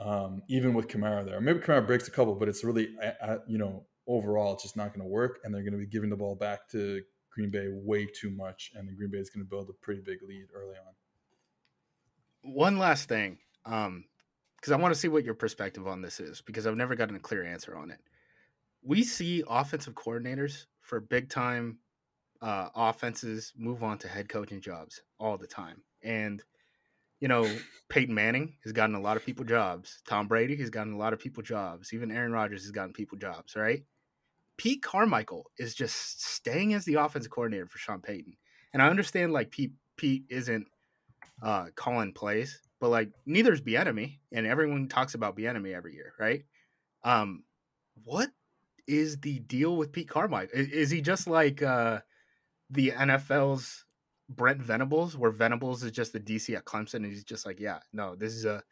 Um, 0.00 0.42
even 0.48 0.74
with 0.74 0.88
Kamara 0.88 1.24
there, 1.24 1.40
maybe 1.40 1.60
Kamara 1.60 1.86
breaks 1.86 2.08
a 2.08 2.10
couple, 2.10 2.34
but 2.34 2.48
it's 2.48 2.64
really, 2.64 2.88
uh, 3.00 3.12
uh, 3.22 3.38
you 3.46 3.58
know, 3.58 3.84
overall, 4.08 4.54
it's 4.54 4.64
just 4.64 4.76
not 4.76 4.88
going 4.88 5.06
to 5.06 5.10
work, 5.10 5.38
and 5.44 5.54
they're 5.54 5.62
going 5.62 5.72
to 5.72 5.78
be 5.78 5.86
giving 5.86 6.10
the 6.10 6.16
ball 6.16 6.34
back 6.34 6.68
to 6.70 7.00
Green 7.34 7.50
Bay 7.50 7.66
way 7.68 8.06
too 8.06 8.30
much, 8.30 8.72
and 8.74 8.86
then 8.86 8.94
Green 8.94 9.10
Bay 9.10 9.18
is 9.18 9.30
going 9.30 9.44
to 9.44 9.48
build 9.48 9.68
a 9.68 9.72
pretty 9.72 10.00
big 10.00 10.22
lead 10.22 10.46
early 10.54 10.76
on. 10.76 10.94
One 12.54 12.78
last 12.78 13.08
thing, 13.08 13.38
um, 13.64 14.04
because 14.56 14.72
I 14.72 14.76
want 14.76 14.94
to 14.94 15.00
see 15.00 15.08
what 15.08 15.24
your 15.24 15.34
perspective 15.34 15.86
on 15.86 16.00
this 16.00 16.20
is, 16.20 16.40
because 16.42 16.66
I've 16.66 16.76
never 16.76 16.94
gotten 16.94 17.16
a 17.16 17.20
clear 17.20 17.44
answer 17.44 17.76
on 17.76 17.90
it. 17.90 17.98
We 18.82 19.02
see 19.02 19.42
offensive 19.48 19.94
coordinators 19.94 20.66
for 20.80 21.00
big 21.00 21.30
time 21.30 21.78
uh, 22.40 22.68
offenses 22.74 23.52
move 23.56 23.82
on 23.82 23.98
to 23.98 24.08
head 24.08 24.28
coaching 24.28 24.60
jobs 24.60 25.02
all 25.18 25.36
the 25.36 25.46
time, 25.46 25.82
and 26.02 26.42
you 27.20 27.28
know, 27.28 27.48
Peyton 27.88 28.14
Manning 28.14 28.56
has 28.64 28.72
gotten 28.72 28.94
a 28.94 29.00
lot 29.00 29.16
of 29.16 29.24
people 29.24 29.46
jobs. 29.46 30.02
Tom 30.06 30.28
Brady 30.28 30.56
has 30.56 30.68
gotten 30.68 30.92
a 30.92 30.98
lot 30.98 31.14
of 31.14 31.18
people 31.18 31.42
jobs. 31.42 31.94
Even 31.94 32.10
Aaron 32.10 32.32
Rodgers 32.32 32.62
has 32.62 32.70
gotten 32.70 32.92
people 32.92 33.16
jobs, 33.16 33.56
right? 33.56 33.82
Pete 34.56 34.82
Carmichael 34.82 35.50
is 35.58 35.74
just 35.74 36.22
staying 36.22 36.74
as 36.74 36.84
the 36.84 36.94
offensive 36.94 37.30
coordinator 37.30 37.66
for 37.66 37.78
Sean 37.78 38.00
Payton. 38.00 38.36
And 38.72 38.82
I 38.82 38.88
understand 38.88 39.32
like 39.32 39.50
Pete 39.50 39.72
Pete 39.96 40.24
isn't 40.28 40.66
uh 41.42 41.66
calling 41.74 42.12
plays, 42.12 42.60
but 42.80 42.90
like 42.90 43.10
neither 43.26 43.52
is 43.52 43.60
Bieniemy, 43.60 44.18
and 44.32 44.46
everyone 44.46 44.88
talks 44.88 45.14
about 45.14 45.36
Bieniemy 45.36 45.74
every 45.74 45.94
year, 45.94 46.12
right? 46.18 46.44
Um 47.02 47.44
what 48.04 48.30
is 48.86 49.18
the 49.20 49.38
deal 49.40 49.76
with 49.76 49.92
Pete 49.92 50.08
Carmichael? 50.08 50.58
Is, 50.58 50.68
is 50.68 50.90
he 50.90 51.00
just 51.00 51.26
like 51.26 51.62
uh 51.62 52.00
the 52.70 52.90
NFL's 52.90 53.84
Brent 54.28 54.60
Venables, 54.60 55.16
where 55.16 55.30
Venables 55.30 55.82
is 55.82 55.92
just 55.92 56.12
the 56.12 56.20
DC 56.20 56.56
at 56.56 56.64
Clemson, 56.64 56.94
and 56.94 57.06
he's 57.06 57.24
just 57.24 57.46
like, 57.46 57.60
yeah, 57.60 57.78
no, 57.92 58.14
this 58.14 58.32
is 58.32 58.44
a 58.44 58.62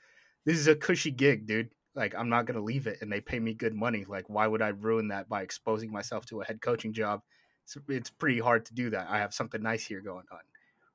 this 0.45 0.59
is 0.59 0.67
a 0.67 0.75
cushy 0.75 1.11
gig, 1.11 1.47
dude. 1.47 1.71
Like, 1.95 2.15
I'm 2.17 2.29
not 2.29 2.47
gonna 2.47 2.63
leave 2.63 2.87
it, 2.87 2.99
and 3.01 3.13
they 3.13 3.21
pay 3.21 3.39
me 3.39 3.55
good 3.55 3.75
money. 3.75 4.05
Like, 4.09 4.29
why 4.29 4.47
would 4.47 4.63
I 4.63 4.69
ruin 4.69 5.09
that 5.09 5.29
by 5.29 5.43
exposing 5.43 5.93
myself 5.93 6.25
to 6.27 6.41
a 6.41 6.45
head 6.45 6.61
coaching 6.61 6.93
job? 6.93 7.23
It's, 7.65 7.77
it's 7.89 8.11
pretty 8.11 8.41
hard 8.41 8.67
to 8.67 8.75
do 8.75 8.91
that. 8.91 9.09
I 9.11 9.19
have 9.19 9.35
something 9.35 9.63
nice 9.63 9.85
here 9.85 10.01
going 10.01 10.25
on. 10.33 10.41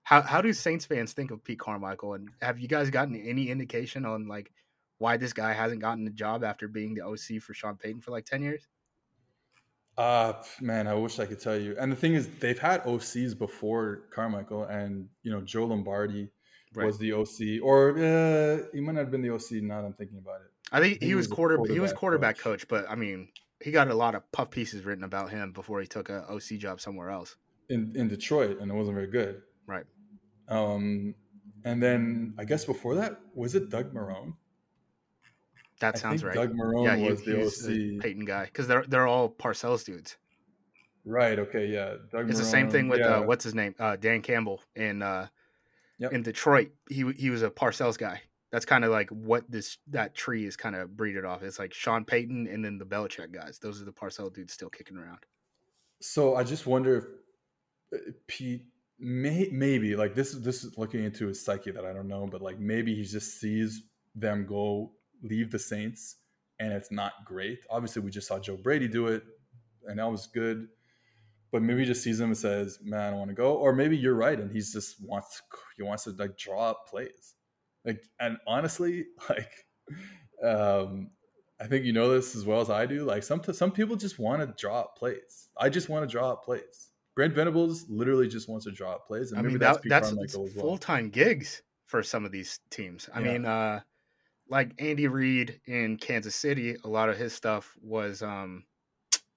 How 0.04 0.22
how 0.22 0.42
do 0.42 0.54
Saints 0.54 0.86
fans 0.86 1.14
think 1.14 1.32
of 1.32 1.44
Pete 1.44 1.60
Carmichael, 1.60 2.14
and 2.14 2.30
have 2.42 2.60
you 2.60 2.68
guys 2.68 2.90
gotten 2.90 3.16
any 3.16 3.50
indication 3.50 4.06
on 4.06 4.28
like 4.28 4.52
why 5.00 5.18
this 5.18 5.34
guy 5.34 5.54
hasn't 5.54 5.82
gotten 5.82 6.08
a 6.08 6.12
job 6.12 6.44
after 6.44 6.68
being 6.68 6.96
the 6.96 7.06
OC 7.06 7.42
for 7.42 7.54
Sean 7.54 7.76
Payton 7.76 8.02
for 8.02 8.12
like 8.12 8.26
ten 8.26 8.42
years? 8.42 8.68
Uh 9.98 10.34
man, 10.62 10.88
I 10.88 10.94
wish 10.94 11.20
I 11.20 11.26
could 11.26 11.40
tell 11.40 11.58
you. 11.58 11.76
And 11.80 11.92
the 11.92 11.96
thing 11.96 12.14
is, 12.14 12.30
they've 12.40 12.58
had 12.58 12.84
OCs 12.84 13.38
before 13.38 14.04
Carmichael, 14.12 14.64
and 14.64 15.10
you 15.24 15.32
know 15.32 15.42
Joe 15.42 15.66
Lombardi 15.66 16.30
was 16.76 16.98
the 16.98 17.14
OC, 17.14 17.64
or 17.64 17.98
uh, 17.98 18.64
he 18.74 18.80
might 18.80 18.94
not 18.94 19.02
have 19.02 19.12
been 19.12 19.22
the 19.22 19.32
OC. 19.32 19.64
Now 19.64 19.82
that 19.82 19.88
I'm 19.88 19.94
thinking 19.94 20.20
about 20.20 20.42
it. 20.42 20.52
I 20.72 20.80
think 20.82 21.02
He 21.02 21.08
he 21.08 21.16
was 21.16 21.28
was 21.28 21.36
quarter 21.36 21.60
he 21.74 21.80
was 21.80 21.94
quarterback 21.94 22.38
coach. 22.38 22.62
coach. 22.62 22.68
but 22.68 22.90
I 22.90 22.96
mean, 22.96 23.30
he 23.62 23.72
got 23.72 23.88
a 23.90 23.94
lot 23.94 24.16
of 24.16 24.30
puff 24.32 24.50
pieces 24.52 24.84
written 24.84 25.04
about 25.04 25.30
him 25.32 25.52
before 25.52 25.80
he 25.82 25.88
took 25.88 26.10
a 26.10 26.26
OC 26.30 26.58
job 26.60 26.80
somewhere 26.82 27.10
else. 27.10 27.36
in 27.70 27.94
in 27.96 28.08
Detroit, 28.08 28.60
and 28.60 28.70
it 28.72 28.74
wasn't 28.74 28.96
very 28.96 29.08
good. 29.08 29.42
Right. 29.66 29.86
Um, 30.48 31.14
and 31.66 31.82
then 31.84 32.34
I 32.38 32.46
guess 32.46 32.66
before 32.66 32.96
that 32.96 33.20
was 33.34 33.56
it 33.56 33.70
Doug 33.70 33.94
Marrone. 33.94 34.34
That 35.80 35.96
I 35.96 36.00
sounds 36.00 36.22
think 36.22 36.36
right. 36.36 36.48
Doug 36.48 36.54
Marrone 36.58 36.86
yeah, 36.86 36.96
he, 36.96 37.10
was 37.10 37.22
the 37.24 37.36
he's 37.38 37.64
the 37.66 37.96
OC. 37.98 38.02
Peyton 38.02 38.26
guy 38.26 38.46
because 38.46 38.68
they're 38.68 38.84
they're 38.88 39.08
all 39.08 39.30
Parcells 39.30 39.86
dudes. 39.86 40.18
Right. 41.06 41.38
Okay. 41.40 41.68
Yeah. 41.68 41.96
Doug 42.12 42.30
It's 42.30 42.40
the 42.40 42.46
same 42.46 42.70
thing 42.70 42.88
with 42.90 43.00
yeah. 43.00 43.18
uh, 43.18 43.22
what's 43.22 43.44
his 43.44 43.54
name, 43.56 43.76
uh, 43.80 43.96
Dan 43.96 44.22
Campbell 44.22 44.62
in 44.76 45.02
uh, 45.02 45.28
Yep. 46.00 46.14
in 46.14 46.22
Detroit. 46.22 46.72
He 46.90 47.12
he 47.14 47.30
was 47.30 47.42
a 47.44 47.50
Parcells 47.50 47.98
guy. 47.98 48.22
That's 48.52 48.66
kind 48.66 48.86
of 48.86 48.92
like 48.92 49.10
what 49.10 49.50
this 49.50 49.78
that 49.88 50.16
tree 50.16 50.46
is 50.46 50.56
kind 50.56 50.76
of 50.76 50.96
breeded 50.96 51.26
off. 51.26 51.44
It's 51.44 51.60
like 51.60 51.74
Sean 51.74 52.06
Payton 52.06 52.48
and 52.48 52.64
then 52.64 52.78
the 52.78 52.86
Belichick 52.86 53.32
guys. 53.32 53.60
Those 53.60 53.82
are 53.82 53.86
the 53.86 53.92
Parcell 53.92 54.30
dudes 54.30 54.54
still 54.54 54.70
kicking 54.70 54.98
around. 54.98 55.20
So 56.00 56.36
I 56.36 56.44
just 56.44 56.66
wonder 56.66 56.98
if 57.92 58.00
uh, 58.00 58.12
Pete 58.28 58.66
may, 59.00 59.50
maybe 59.52 59.96
like 59.96 60.16
this 60.16 60.34
is 60.34 60.42
this 60.42 60.64
is 60.64 60.78
looking 60.78 61.04
into 61.04 61.28
his 61.28 61.44
psyche 61.44 61.72
that 61.72 61.86
I 61.86 61.94
don't 61.94 62.08
know, 62.08 62.28
but 62.28 62.42
like 62.42 62.60
maybe 62.60 62.96
he 62.96 63.04
just 63.04 63.40
sees 63.40 63.84
them 64.16 64.46
go 64.46 64.92
leave 65.22 65.52
the 65.52 65.60
Saints 65.60 66.18
and 66.60 66.74
it's 66.74 66.92
not 66.92 67.14
great. 67.26 67.60
Obviously, 67.70 68.02
we 68.02 68.12
just 68.12 68.28
saw 68.28 68.40
Joe 68.40 68.58
Brady 68.58 68.88
do 68.88 69.08
it, 69.08 69.24
and 69.86 70.00
that 70.00 70.10
was 70.10 70.28
good. 70.28 70.68
But 71.52 71.62
maybe 71.62 71.82
he 71.82 71.86
just 71.86 72.04
sees 72.04 72.18
them 72.18 72.30
and 72.30 72.38
says, 72.38 72.80
"Man, 72.84 73.14
I 73.14 73.18
want 73.18 73.30
to 73.30 73.36
go." 73.36 73.56
Or 73.56 73.74
maybe 73.74 73.98
you're 73.98 74.16
right, 74.16 74.40
and 74.40 74.52
he's 74.52 74.74
just 74.74 75.02
wants 75.02 75.42
he 75.78 75.84
wants 75.84 76.04
to 76.06 76.12
like 76.12 76.38
draw 76.38 76.72
up 76.72 76.88
plays. 76.90 77.36
Like, 77.88 78.04
and 78.22 78.40
honestly, 78.48 79.08
like, 79.30 79.52
um, 80.44 81.12
I 81.60 81.68
think 81.68 81.86
you 81.86 81.94
know 81.94 82.10
this 82.12 82.36
as 82.36 82.46
well 82.46 82.62
as 82.62 82.70
I 82.72 82.86
do. 82.88 83.06
Like, 83.06 83.24
some 83.24 83.44
some 83.44 83.72
people 83.72 83.96
just 83.96 84.20
want 84.20 84.42
to 84.42 84.56
draw 84.62 84.82
up 84.82 84.98
plays. 84.98 85.50
I 85.58 85.70
just 85.70 85.90
want 85.90 86.08
to 86.10 86.12
draw 86.12 86.34
up 86.34 86.44
plays. 86.44 86.92
Brent 87.16 87.36
Venables 87.36 87.90
literally 87.90 88.30
just 88.30 88.50
wants 88.50 88.66
to 88.66 88.72
draw 88.72 88.94
up 88.96 89.08
plays, 89.08 89.32
and 89.32 89.40
I 89.40 89.44
mean, 89.44 89.60
that's 89.60 89.78
that, 89.88 90.04
that's 90.20 90.38
well. 90.54 90.54
full 90.60 90.78
time 90.78 91.10
gigs 91.10 91.62
for 91.86 92.04
some 92.04 92.26
of 92.26 92.32
these 92.32 92.60
teams. 92.70 93.10
I 93.14 93.20
Yeah. 93.20 93.22
mean, 93.22 93.46
uh, 93.46 93.82
like 94.50 94.74
Andy 94.80 95.08
Reid 95.08 95.62
in 95.68 95.98
Kansas 95.98 96.36
City, 96.36 96.78
a 96.84 96.90
lot 96.90 97.10
of 97.10 97.18
his 97.18 97.34
stuff 97.34 97.76
was, 97.82 98.24
um, 98.24 98.66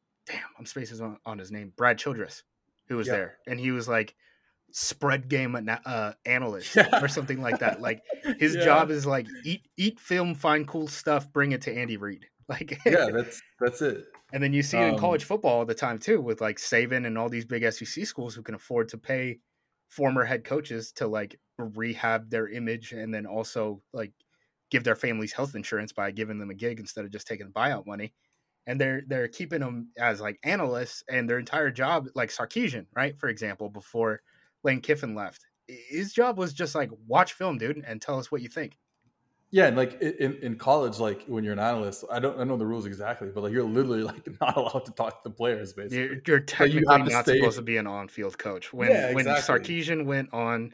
damn, 0.26 0.48
I'm 0.59 0.66
spacing 0.66 1.01
on, 1.03 1.18
on 1.26 1.38
his 1.38 1.53
name, 1.53 1.72
Brad 1.76 1.98
Childress, 1.98 2.44
who 2.88 2.96
was 2.96 3.09
Yeah. 3.09 3.16
there, 3.16 3.38
and 3.46 3.61
he 3.61 3.72
was 3.72 3.88
like 3.88 4.16
spread 4.72 5.28
game 5.28 5.56
uh, 5.68 6.12
analyst 6.24 6.86
or 7.00 7.08
something 7.08 7.40
like 7.40 7.58
that. 7.60 7.80
Like 7.80 8.04
his 8.38 8.56
Yeah. 8.56 8.56
job 8.56 8.90
is 8.90 9.06
like 9.06 9.34
eat 9.44 9.68
eat 9.76 10.00
film, 10.00 10.34
find 10.34 10.66
cool 10.66 10.88
stuff, 10.88 11.32
bring 11.32 11.52
it 11.52 11.62
to 11.62 11.72
Andy 11.76 11.96
Reid. 11.96 12.26
Like 12.50 12.80
yeah, 12.84 13.08
that's 13.12 13.40
that's 13.60 13.82
it. 13.82 14.04
and 14.32 14.42
then 14.42 14.52
you 14.52 14.62
see 14.62 14.80
it 14.80 14.86
in 14.88 14.94
Um, 14.94 14.96
college 14.96 15.24
football 15.24 15.58
all 15.58 15.66
the 15.66 15.74
time 15.74 15.98
too, 15.98 16.20
with 16.20 16.40
like 16.40 16.56
Saban 16.58 17.06
and 17.06 17.18
all 17.18 17.28
these 17.28 17.44
big 17.44 17.64
SEC 17.64 18.04
schools 18.04 18.34
who 18.34 18.42
can 18.42 18.54
afford 18.54 18.88
to 18.90 18.98
pay 18.98 19.40
former 19.88 20.24
head 20.24 20.44
coaches 20.44 20.92
to 20.92 21.08
like 21.08 21.40
rehab 21.58 22.30
their 22.30 22.48
image 22.48 22.92
and 22.92 23.12
then 23.12 23.26
also 23.26 23.82
like 23.92 24.12
give 24.70 24.84
their 24.84 24.94
families 24.96 25.32
health 25.32 25.56
insurance 25.56 25.92
by 25.92 26.12
giving 26.12 26.38
them 26.38 26.50
a 26.50 26.54
gig 26.54 26.78
instead 26.78 27.04
of 27.04 27.10
just 27.10 27.26
taking 27.26 27.52
buyout 27.52 27.86
money. 27.86 28.14
And 28.66 28.80
they're 28.80 29.02
they're 29.06 29.26
keeping 29.28 29.60
them 29.60 29.90
as 29.98 30.20
like 30.20 30.38
analysts 30.44 31.02
and 31.08 31.28
their 31.28 31.38
entire 31.40 31.70
job, 31.72 32.06
like 32.14 32.30
Sarkisian, 32.30 32.86
right? 32.94 33.18
For 33.18 33.28
example, 33.28 33.68
before 33.70 34.20
Lane 34.62 34.80
Kiffin 34.80 35.14
left, 35.14 35.44
his 35.68 36.12
job 36.12 36.38
was 36.38 36.52
just 36.52 36.74
like 36.74 36.90
watch 37.06 37.32
film, 37.32 37.58
dude, 37.58 37.82
and 37.86 38.00
tell 38.00 38.18
us 38.18 38.30
what 38.30 38.42
you 38.42 38.48
think. 38.48 38.76
Yeah, 39.52 39.66
and 39.66 39.76
like 39.76 40.00
in, 40.00 40.36
in 40.42 40.56
college, 40.56 41.00
like 41.00 41.24
when 41.26 41.42
you're 41.42 41.52
an 41.52 41.58
analyst, 41.58 42.04
I 42.08 42.20
don't 42.20 42.38
I 42.38 42.44
know 42.44 42.56
the 42.56 42.66
rules 42.66 42.86
exactly, 42.86 43.30
but 43.34 43.42
like 43.42 43.52
you're 43.52 43.64
literally 43.64 44.04
like 44.04 44.28
not 44.40 44.56
allowed 44.56 44.84
to 44.84 44.92
talk 44.92 45.22
to 45.24 45.28
the 45.28 45.34
players, 45.34 45.72
basically. 45.72 45.98
You're, 45.98 46.16
you're 46.26 46.38
you 46.38 46.44
technically 46.44 46.82
to 46.82 46.98
not 47.11 47.24
stay- 47.24 47.38
supposed 47.38 47.56
to 47.56 47.62
be 47.62 47.76
an 47.76 47.86
on-field 47.88 48.38
coach. 48.38 48.72
When 48.72 48.90
Yeah, 48.92 49.12
when. 49.12 49.24
Sarkisian 49.26 50.04
went 50.04 50.32
on 50.32 50.72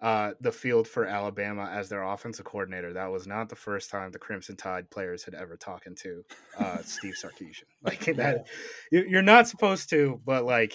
uh, 0.00 0.32
the 0.40 0.50
field 0.50 0.88
for 0.88 1.06
Alabama 1.06 1.68
as 1.72 1.88
their 1.88 2.02
offensive 2.02 2.44
coordinator, 2.44 2.92
that 2.92 3.06
was 3.10 3.28
not 3.28 3.48
the 3.48 3.56
first 3.56 3.88
time 3.90 4.10
the 4.10 4.18
Crimson 4.18 4.56
Tide 4.56 4.90
players 4.90 5.22
had 5.22 5.34
ever 5.34 5.56
talking 5.56 5.94
to 5.96 6.24
uh, 6.58 6.78
Steve 6.82 7.14
Sarkisian. 7.14 7.64
Like 7.82 8.04
that, 8.16 8.46
you- 8.90 9.06
you're 9.08 9.22
not 9.22 9.46
supposed 9.46 9.90
to. 9.90 10.20
But 10.24 10.44
like, 10.44 10.74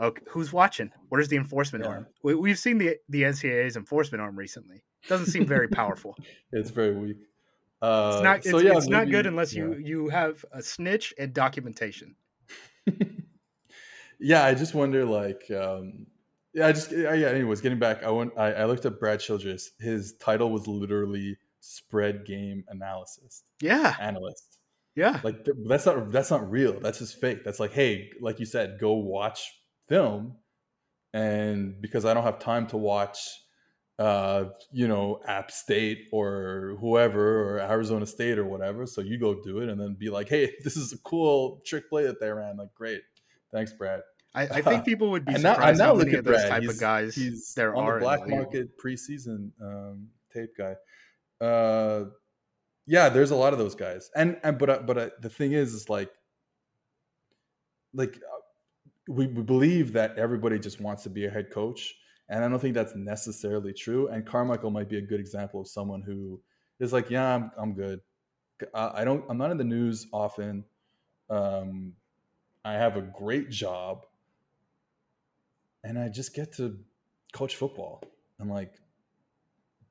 okay, 0.00 0.22
who's 0.28 0.52
watching? 0.52 0.90
Where's 1.08 1.28
the 1.28 1.36
enforcement 1.36 1.84
Yeah. 1.84 1.90
arm? 1.90 2.06
We, 2.22 2.34
we've 2.34 2.58
seen 2.58 2.78
the 2.78 2.96
the 3.08 3.22
NCAA's 3.22 3.76
enforcement 3.76 4.22
arm 4.22 4.36
recently. 4.36 4.82
Doesn't 5.08 5.26
seem 5.26 5.46
very 5.46 5.68
powerful. 5.68 6.16
It's 6.52 6.70
very 6.70 6.94
weak. 6.94 7.16
Uh, 7.82 8.12
It's 8.14 8.22
not. 8.24 8.36
It's, 8.38 8.50
so 8.50 8.58
yeah, 8.58 8.76
it's 8.76 8.88
not 8.88 9.10
good 9.10 9.26
unless 9.26 9.52
yeah. 9.54 9.64
you 9.64 9.74
you 9.78 10.08
have 10.08 10.44
a 10.52 10.62
snitch 10.62 11.12
and 11.18 11.32
documentation. 11.34 12.16
yeah, 14.18 14.44
I 14.44 14.54
just 14.54 14.74
wonder, 14.74 15.04
like, 15.04 15.50
um, 15.50 16.06
yeah, 16.52 16.68
I 16.68 16.72
just 16.72 16.92
yeah. 16.92 17.12
yeah, 17.14 17.28
Anyways, 17.28 17.60
getting 17.60 17.78
back, 17.78 18.02
I 18.02 18.10
went. 18.10 18.32
I, 18.38 18.52
I 18.52 18.64
looked 18.64 18.86
at 18.86 18.98
Brad 19.00 19.20
Childress. 19.20 19.72
His 19.78 20.14
title 20.14 20.50
was 20.50 20.66
literally 20.66 21.36
spread 21.60 22.26
game 22.26 22.62
analysis 22.68 23.42
Yeah, 23.60 23.96
analyst. 23.98 24.58
yeah. 24.94 25.20
Like 25.22 25.44
th- 25.44 25.56
that's 25.66 25.86
not 25.86 26.10
that's 26.10 26.30
not 26.30 26.50
real. 26.50 26.78
That's 26.80 26.98
just 26.98 27.20
fake. 27.20 27.42
That's 27.44 27.58
like, 27.58 27.72
hey, 27.72 28.10
like 28.20 28.38
you 28.38 28.46
said, 28.46 28.78
go 28.78 28.92
watch 28.94 29.50
film, 29.88 30.36
and 31.12 31.80
because 31.80 32.04
I 32.04 32.14
don't 32.14 32.24
have 32.24 32.38
time 32.38 32.66
to 32.68 32.76
watch, 32.76 33.18
uh, 33.98 34.46
you 34.72 34.88
know, 34.88 35.20
App 35.26 35.50
State 35.50 36.08
or 36.12 36.76
whoever 36.80 37.56
or 37.56 37.60
Arizona 37.60 38.06
State 38.06 38.38
or 38.38 38.44
whatever, 38.44 38.86
so 38.86 39.00
you 39.00 39.18
go 39.18 39.40
do 39.42 39.58
it, 39.60 39.68
and 39.68 39.80
then 39.80 39.94
be 39.94 40.10
like, 40.10 40.28
hey, 40.28 40.52
this 40.64 40.76
is 40.76 40.92
a 40.92 40.98
cool 40.98 41.62
trick 41.64 41.88
play 41.88 42.04
that 42.04 42.20
they 42.20 42.30
ran. 42.30 42.56
Like, 42.56 42.74
great, 42.74 43.02
thanks, 43.52 43.72
Brad. 43.72 44.00
I, 44.34 44.42
I 44.42 44.62
think 44.62 44.84
people 44.86 45.10
would 45.10 45.24
be 45.24 45.34
And 45.34 45.42
now, 45.42 45.50
and 45.50 45.56
surprised 45.56 45.78
now 45.78 45.86
how 45.86 45.94
many 45.94 46.14
of 46.14 46.24
those 46.24 46.36
Brad. 46.36 46.48
type 46.48 46.62
he's, 46.62 46.70
of 46.74 46.80
guys 46.80 47.14
he's 47.14 47.54
there 47.54 47.74
on 47.74 47.84
are. 47.84 47.94
the 47.94 48.00
black 48.00 48.28
market 48.28 48.78
preseason 48.78 49.50
um, 49.62 50.08
tape 50.32 50.50
guy. 50.58 50.74
Uh, 51.40 52.06
yeah, 52.86 53.08
there's 53.08 53.30
a 53.30 53.36
lot 53.36 53.52
of 53.52 53.58
those 53.58 53.74
guys, 53.74 54.10
and 54.14 54.38
and 54.42 54.58
but 54.58 54.70
uh, 54.70 54.78
but 54.84 54.98
uh, 54.98 55.08
the 55.20 55.30
thing 55.30 55.52
is, 55.52 55.72
is 55.72 55.88
like, 55.88 56.10
like 57.94 58.16
uh, 58.16 58.40
we, 59.08 59.26
we 59.26 59.42
believe 59.42 59.92
that 59.92 60.18
everybody 60.18 60.58
just 60.58 60.80
wants 60.80 61.02
to 61.04 61.10
be 61.10 61.26
a 61.26 61.30
head 61.30 61.50
coach, 61.50 61.94
and 62.28 62.44
I 62.44 62.48
don't 62.48 62.58
think 62.58 62.74
that's 62.74 62.94
necessarily 62.96 63.72
true. 63.72 64.08
And 64.08 64.24
Carmichael 64.26 64.70
might 64.70 64.88
be 64.88 64.98
a 64.98 65.02
good 65.02 65.20
example 65.20 65.60
of 65.60 65.68
someone 65.68 66.02
who 66.02 66.40
is 66.80 66.92
like, 66.92 67.10
yeah, 67.10 67.34
I'm 67.34 67.50
I'm 67.56 67.72
good. 67.74 68.00
I 68.72 69.02
I 69.02 69.04
don't. 69.04 69.24
I'm 69.28 69.38
not 69.38 69.50
in 69.50 69.58
the 69.58 69.64
news 69.64 70.06
often. 70.12 70.64
Um, 71.28 71.92
I 72.64 72.74
have 72.74 72.96
a 72.96 73.02
great 73.02 73.50
job, 73.50 74.06
and 75.82 75.98
I 75.98 76.08
just 76.08 76.34
get 76.34 76.54
to 76.54 76.78
coach 77.32 77.56
football 77.56 78.02
and 78.38 78.50
like 78.50 78.74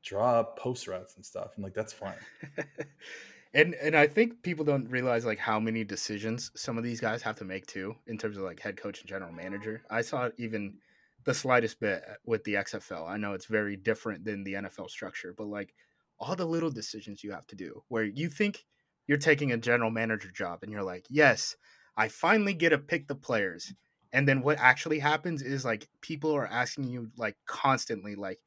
draw 0.04 0.44
post 0.44 0.88
routes 0.88 1.16
and 1.16 1.26
stuff. 1.26 1.52
And 1.56 1.64
like 1.64 1.74
that's 1.74 1.94
fine. 1.94 2.16
and 3.54 3.76
and 3.76 3.96
I 3.96 4.08
think 4.08 4.42
people 4.42 4.66
don't 4.66 4.90
realize 4.90 5.26
like 5.26 5.40
how 5.40 5.60
many 5.60 5.84
decisions 5.84 6.52
some 6.56 6.78
of 6.78 6.84
these 6.84 7.00
guys 7.00 7.22
have 7.22 7.36
to 7.38 7.46
make 7.46 7.68
too 7.68 7.96
in 8.08 8.18
terms 8.18 8.38
of 8.38 8.44
like 8.44 8.60
head 8.60 8.78
coach 8.78 9.02
and 9.02 9.10
general 9.10 9.32
manager. 9.32 9.84
I 9.90 10.02
saw 10.02 10.30
even 10.38 10.78
the 11.26 11.34
slightest 11.34 11.80
bit 11.80 12.04
uh, 12.10 12.14
with 12.26 12.44
the 12.44 12.56
XFL. 12.56 13.08
I 13.08 13.18
know 13.18 13.34
it's 13.34 13.46
very 13.46 13.76
different 13.76 14.26
than 14.26 14.44
the 14.44 14.54
NFL 14.54 14.90
structure, 14.90 15.34
but 15.38 15.48
like 15.48 15.74
all 16.20 16.36
the 16.36 16.46
little 16.46 16.72
decisions 16.72 17.24
you 17.24 17.32
have 17.32 17.48
to 17.48 17.56
do 17.56 17.84
where 17.88 18.04
you 18.04 18.30
think 18.30 18.66
you're 19.08 19.18
taking 19.18 19.52
a 19.52 19.58
general 19.58 19.92
manager 19.92 20.32
job 20.32 20.60
and 20.64 20.72
you're 20.72 20.84
like, 20.84 21.06
"Yes, 21.10 21.56
I 21.96 22.08
finally 22.08 22.54
get 22.54 22.70
to 22.70 22.78
pick 22.78 23.08
the 23.08 23.16
players." 23.16 23.74
And 24.14 24.28
then 24.28 24.42
what 24.42 24.60
actually 24.60 25.00
happens 25.00 25.42
is 25.42 25.66
like 25.66 25.88
people 26.02 26.36
are 26.36 26.48
asking 26.48 26.86
you 26.86 27.10
like 27.18 27.36
constantly 27.48 28.16
like, 28.16 28.40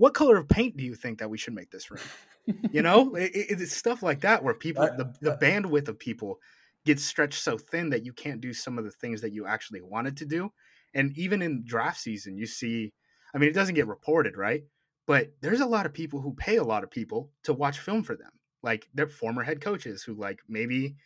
"What 0.00 0.14
color 0.14 0.36
of 0.36 0.48
paint 0.48 0.76
do 0.76 0.84
you 0.84 0.94
think 0.94 1.18
that 1.18 1.30
we 1.30 1.38
should 1.38 1.54
make 1.54 1.70
this 1.70 1.90
room?" 1.90 2.00
you 2.72 2.82
know 2.82 3.14
it, 3.24 3.30
it- 3.34 3.60
it's 3.60 3.76
stuff 3.76 4.02
like 4.02 4.20
that 4.22 4.42
where 4.42 4.54
people 4.54 4.82
I- 4.84 4.96
the, 4.96 5.14
the 5.20 5.32
I- 5.34 5.36
bandwidth 5.36 5.88
of 5.88 5.98
people 5.98 6.40
gets 6.86 7.04
stretched 7.04 7.42
so 7.42 7.58
thin 7.58 7.90
that 7.90 8.04
you 8.06 8.12
can't 8.12 8.40
do 8.40 8.52
some 8.54 8.78
of 8.78 8.84
the 8.84 8.90
things 8.90 9.20
that 9.20 9.32
you 9.32 9.46
actually 9.46 9.82
wanted 9.82 10.16
to 10.16 10.24
do. 10.24 10.50
And 10.94 11.16
even 11.18 11.42
in 11.42 11.62
draft 11.66 12.00
season 12.00 12.36
you 12.36 12.46
see 12.46 12.92
i 13.34 13.38
mean 13.38 13.48
it 13.50 13.54
doesn't 13.54 13.74
get 13.76 13.86
reported 13.86 14.36
right? 14.36 14.62
But 15.06 15.32
there's 15.42 15.60
a 15.60 15.66
lot 15.66 15.86
of 15.86 15.92
people 15.92 16.20
who 16.20 16.34
pay 16.34 16.56
a 16.56 16.64
lot 16.64 16.84
of 16.84 16.90
people 16.90 17.30
to 17.44 17.52
watch 17.52 17.78
film 17.80 18.02
for 18.04 18.16
them. 18.16 18.30
Like 18.62 18.88
they're 18.94 19.08
former 19.08 19.42
head 19.42 19.60
coaches 19.60 20.02
who 20.02 20.14
like 20.14 20.40
maybe 20.48 20.96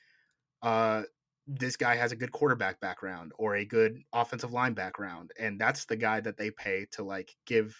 uh 0.62 1.03
this 1.47 1.76
guy 1.76 1.95
has 1.97 2.12
a 2.12 2.16
good 2.16 2.32
quarterback 2.32 2.80
background 2.80 3.32
or 3.38 3.57
a 3.57 3.64
good 3.64 3.99
offensive 4.12 4.53
line 4.53 4.72
background 4.74 5.30
and 5.38 5.61
that's 5.61 5.84
the 5.86 5.97
guy 5.97 6.20
that 6.20 6.36
they 6.38 6.51
pay 6.51 6.86
to 6.92 7.03
like 7.05 7.36
give 7.47 7.76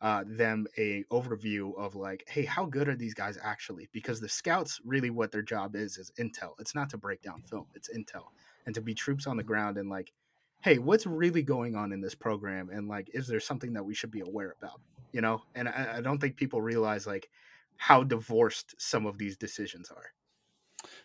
uh, 0.00 0.24
them 0.26 0.66
a 0.76 1.04
overview 1.10 1.76
of 1.76 1.96
like, 1.96 2.24
hey, 2.28 2.44
how 2.44 2.64
good 2.64 2.88
are 2.88 2.96
these 2.96 3.14
guys 3.14 3.38
actually? 3.42 3.88
Because 3.92 4.20
the 4.20 4.28
scouts 4.28 4.80
really 4.84 5.10
what 5.10 5.32
their 5.32 5.42
job 5.42 5.74
is 5.74 5.98
is 5.98 6.12
intel. 6.18 6.52
It's 6.58 6.74
not 6.74 6.90
to 6.90 6.98
break 6.98 7.22
down 7.22 7.42
film. 7.42 7.66
It's 7.74 7.88
intel 7.88 8.26
and 8.66 8.74
to 8.74 8.80
be 8.80 8.94
troops 8.94 9.26
on 9.26 9.36
the 9.36 9.42
ground 9.42 9.76
and 9.76 9.88
like, 9.88 10.12
hey, 10.60 10.78
what's 10.78 11.06
really 11.06 11.42
going 11.42 11.74
on 11.74 11.92
in 11.92 12.00
this 12.00 12.14
program? 12.14 12.70
And 12.70 12.88
like, 12.88 13.10
is 13.12 13.26
there 13.26 13.40
something 13.40 13.72
that 13.72 13.84
we 13.84 13.94
should 13.94 14.10
be 14.10 14.20
aware 14.20 14.54
about? 14.60 14.80
You 15.12 15.20
know, 15.20 15.42
and 15.54 15.68
I, 15.68 15.96
I 15.96 16.00
don't 16.00 16.20
think 16.20 16.36
people 16.36 16.60
realize 16.60 17.06
like 17.06 17.28
how 17.76 18.02
divorced 18.02 18.74
some 18.78 19.06
of 19.06 19.18
these 19.18 19.36
decisions 19.36 19.90
are. 19.90 20.12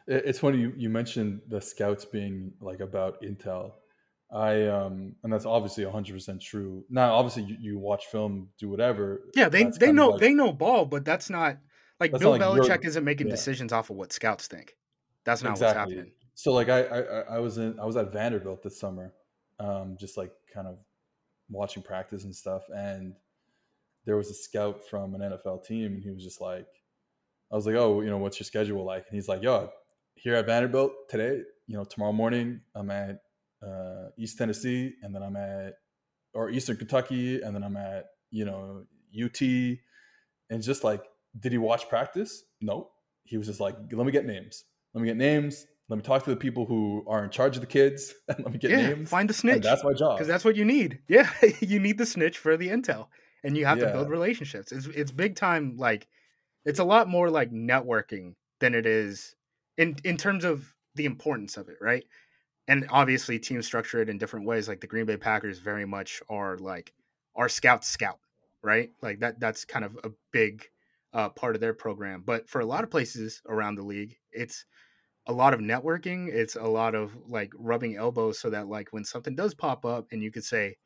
It's 0.06 0.40
funny 0.40 0.60
you, 0.60 0.74
you 0.76 0.90
mentioned 0.90 1.42
the 1.48 1.62
scouts 1.62 2.06
being 2.06 2.54
like 2.60 2.80
about 2.80 3.22
intel. 3.22 3.74
I 4.34 4.68
um, 4.68 5.16
and 5.24 5.32
that's 5.32 5.46
obviously 5.46 5.86
100 5.86 6.14
percent 6.14 6.42
true. 6.42 6.84
Now, 6.90 7.14
obviously, 7.14 7.44
you, 7.44 7.58
you, 7.60 7.80
watch 7.80 8.08
film, 8.08 8.50
do 8.58 8.68
whatever. 8.68 9.22
Yeah, 9.36 9.48
they 9.48 9.66
they 9.66 9.92
know 9.92 10.10
like, 10.10 10.22
they 10.22 10.34
know 10.34 10.52
ball, 10.52 10.86
but 10.86 11.06
that's 11.06 11.30
not 11.30 11.58
like 12.00 12.12
that's 12.12 12.24
Bill 12.24 12.38
not 12.38 12.50
like 12.50 12.62
Belichick 12.62 12.86
isn't 12.86 13.04
making 13.04 13.28
yeah. 13.28 13.34
decisions 13.34 13.72
off 13.72 13.92
of 13.92 13.96
what 13.96 14.12
scouts 14.12 14.48
think. 14.48 14.76
That's 15.24 15.44
not 15.44 15.52
exactly. 15.52 15.68
what's 15.68 15.92
happening. 15.92 16.14
So, 16.34 16.52
like, 16.52 16.68
I, 16.68 16.82
I 16.82 17.20
I 17.36 17.40
was 17.40 17.60
in 17.60 17.80
I 17.80 17.86
was 17.86 17.96
at 17.96 18.12
Vanderbilt 18.12 18.64
this 18.64 18.80
summer, 18.80 19.14
um, 19.60 19.98
just 20.00 20.18
like 20.18 20.32
kind 20.52 20.68
of 20.68 20.78
watching 21.50 21.84
practice 21.84 22.24
and 22.24 22.36
stuff, 22.36 22.64
and 22.76 23.14
there 24.06 24.18
was 24.18 24.32
a 24.32 24.34
scout 24.34 24.82
from 24.90 25.14
an 25.14 25.22
NFL 25.22 25.64
team, 25.64 25.94
and 25.94 26.04
he 26.04 26.10
was 26.10 26.24
just 26.24 26.42
like, 26.42 26.68
I 27.52 27.56
was 27.56 27.68
like, 27.68 27.76
oh, 27.76 28.02
you 28.02 28.10
know, 28.10 28.18
what's 28.18 28.40
your 28.40 28.46
schedule 28.46 28.84
like? 28.84 29.06
And 29.08 29.16
he's 29.16 29.28
like, 29.28 29.44
yo, 29.44 29.70
here 30.16 30.34
at 30.34 30.48
Vanderbilt 30.48 30.92
today, 31.08 31.42
you 31.68 31.78
know, 31.78 31.84
tomorrow 31.84 32.12
morning 32.12 32.62
I'm 32.76 32.90
at 32.90 33.20
uh, 33.64 34.10
East 34.18 34.38
Tennessee, 34.38 34.94
and 35.02 35.14
then 35.14 35.24
I'm 35.24 35.36
at 35.36 35.74
or 36.34 36.50
Eastern 36.50 36.78
Kentucky, 36.78 37.42
and 37.42 37.56
then 37.56 37.64
I'm 37.64 37.78
at 37.78 38.06
you 38.32 38.46
know 38.46 38.86
UT, 39.14 39.42
and 39.42 40.62
just 40.62 40.84
like, 40.84 41.04
did 41.40 41.52
he 41.52 41.58
watch 41.58 41.88
practice? 41.90 42.44
No, 42.62 42.90
he 43.24 43.38
was 43.38 43.48
just 43.48 43.60
like, 43.60 43.76
let 43.92 44.06
me 44.06 44.12
get 44.12 44.26
names, 44.26 44.64
let 44.94 45.02
me 45.02 45.08
get 45.08 45.18
names, 45.18 45.66
let 45.90 45.98
me 45.98 46.04
talk 46.04 46.24
to 46.24 46.30
the 46.30 46.36
people 46.36 46.66
who 46.66 47.04
are 47.08 47.24
in 47.24 47.30
charge 47.30 47.56
of 47.56 47.62
the 47.62 47.68
kids, 47.68 48.14
and 48.28 48.40
let 48.44 48.52
me 48.52 48.58
get 48.58 48.72
yeah, 48.72 48.90
names. 48.90 49.10
Find 49.10 49.30
the 49.30 49.34
snitch. 49.34 49.64
that's 49.64 49.84
my 49.84 49.94
job 49.94 50.18
because 50.18 50.28
that's 50.28 50.46
what 50.46 50.56
you 50.56 50.66
need. 50.66 51.00
Yeah, 51.08 51.30
you 51.60 51.80
need 51.80 51.98
the 51.98 52.06
snitch 52.06 52.38
for 52.38 52.58
the 52.58 52.70
intel, 52.70 53.08
and 53.44 53.58
you 53.58 53.66
have 53.66 53.80
yeah. 53.80 53.86
to 53.86 53.94
build 53.94 54.10
relationships. 54.10 54.72
It's 54.72 54.88
it's 54.88 55.12
big 55.12 55.36
time. 55.36 55.78
Like, 55.78 56.08
it's 56.66 56.80
a 56.80 56.84
lot 56.84 57.08
more 57.08 57.30
like 57.30 57.52
networking 57.52 58.36
than 58.60 58.76
it 58.76 58.86
is 58.86 59.36
in 59.78 59.98
in 60.04 60.18
terms 60.18 60.44
of 60.44 60.74
the 60.96 61.06
importance 61.06 61.58
of 61.58 61.70
it, 61.70 61.78
right? 61.82 62.06
And 62.68 62.86
obviously 62.90 63.40
teams 63.40 63.66
structure 63.66 64.02
it 64.02 64.10
in 64.10 64.18
different 64.18 64.46
ways. 64.46 64.68
Like 64.68 64.82
the 64.82 64.88
Green 64.88 65.06
Bay 65.06 65.18
Packers 65.18 65.60
very 65.60 65.86
much 65.86 66.22
are 66.30 66.58
like 66.58 66.94
our 67.36 67.50
scout 67.50 67.84
scout, 67.84 68.20
right? 68.62 68.92
Like 69.02 69.20
that 69.20 69.40
that's 69.40 69.66
kind 69.66 69.86
of 69.86 69.98
a 70.04 70.12
big 70.32 70.66
uh, 71.14 71.30
part 71.30 71.56
of 71.56 71.62
their 71.62 71.74
program. 71.74 72.24
But 72.26 72.50
for 72.50 72.62
a 72.62 72.66
lot 72.66 72.84
of 72.84 72.90
places 72.90 73.42
around 73.48 73.76
the 73.76 73.84
league, 73.84 74.18
it's 74.32 74.66
a 75.28 75.34
lot 75.34 75.54
of 75.54 75.60
networking. 75.60 76.28
It's 76.28 76.56
a 76.56 76.64
lot 76.64 76.96
of 76.96 77.12
like 77.28 77.52
rubbing 77.56 77.96
elbows 77.96 78.40
so 78.40 78.50
that 78.50 78.68
like 78.68 78.90
when 78.92 79.06
something 79.06 79.36
does 79.36 79.54
pop 79.54 79.86
up 79.86 80.08
and 80.12 80.22
you 80.22 80.32
could 80.32 80.44
say, 80.44 80.78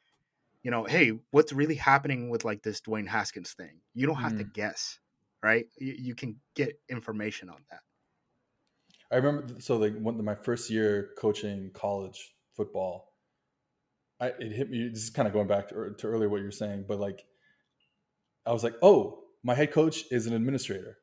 you 0.63 0.71
know, 0.71 0.83
hey, 0.83 1.13
what's 1.31 1.53
really 1.53 1.75
happening 1.75 2.29
with 2.29 2.43
like 2.43 2.61
this 2.61 2.81
Dwayne 2.81 3.07
Haskins 3.07 3.53
thing? 3.53 3.79
You 3.93 4.05
don't 4.05 4.17
have 4.17 4.33
mm. 4.33 4.39
to 4.39 4.43
guess, 4.43 4.99
right? 5.41 5.65
You, 5.77 5.95
you 5.97 6.15
can 6.15 6.37
get 6.55 6.79
information 6.89 7.49
on 7.49 7.63
that. 7.71 7.81
I 9.11 9.15
remember 9.17 9.59
so 9.59 9.77
like 9.77 9.99
my 9.99 10.35
first 10.35 10.69
year 10.69 11.11
coaching 11.17 11.71
college 11.73 12.33
football, 12.55 13.13
I 14.19 14.27
it 14.39 14.51
hit 14.51 14.69
me. 14.69 14.89
This 14.89 15.03
is 15.03 15.09
kind 15.09 15.27
of 15.27 15.33
going 15.33 15.47
back 15.47 15.69
to, 15.69 15.93
to 15.97 16.07
earlier 16.07 16.29
what 16.29 16.41
you're 16.41 16.51
saying, 16.51 16.85
but 16.87 16.99
like 16.99 17.25
I 18.45 18.51
was 18.51 18.63
like, 18.63 18.75
oh, 18.81 19.23
my 19.43 19.55
head 19.55 19.71
coach 19.71 20.05
is 20.11 20.27
an 20.27 20.33
administrator. 20.33 20.97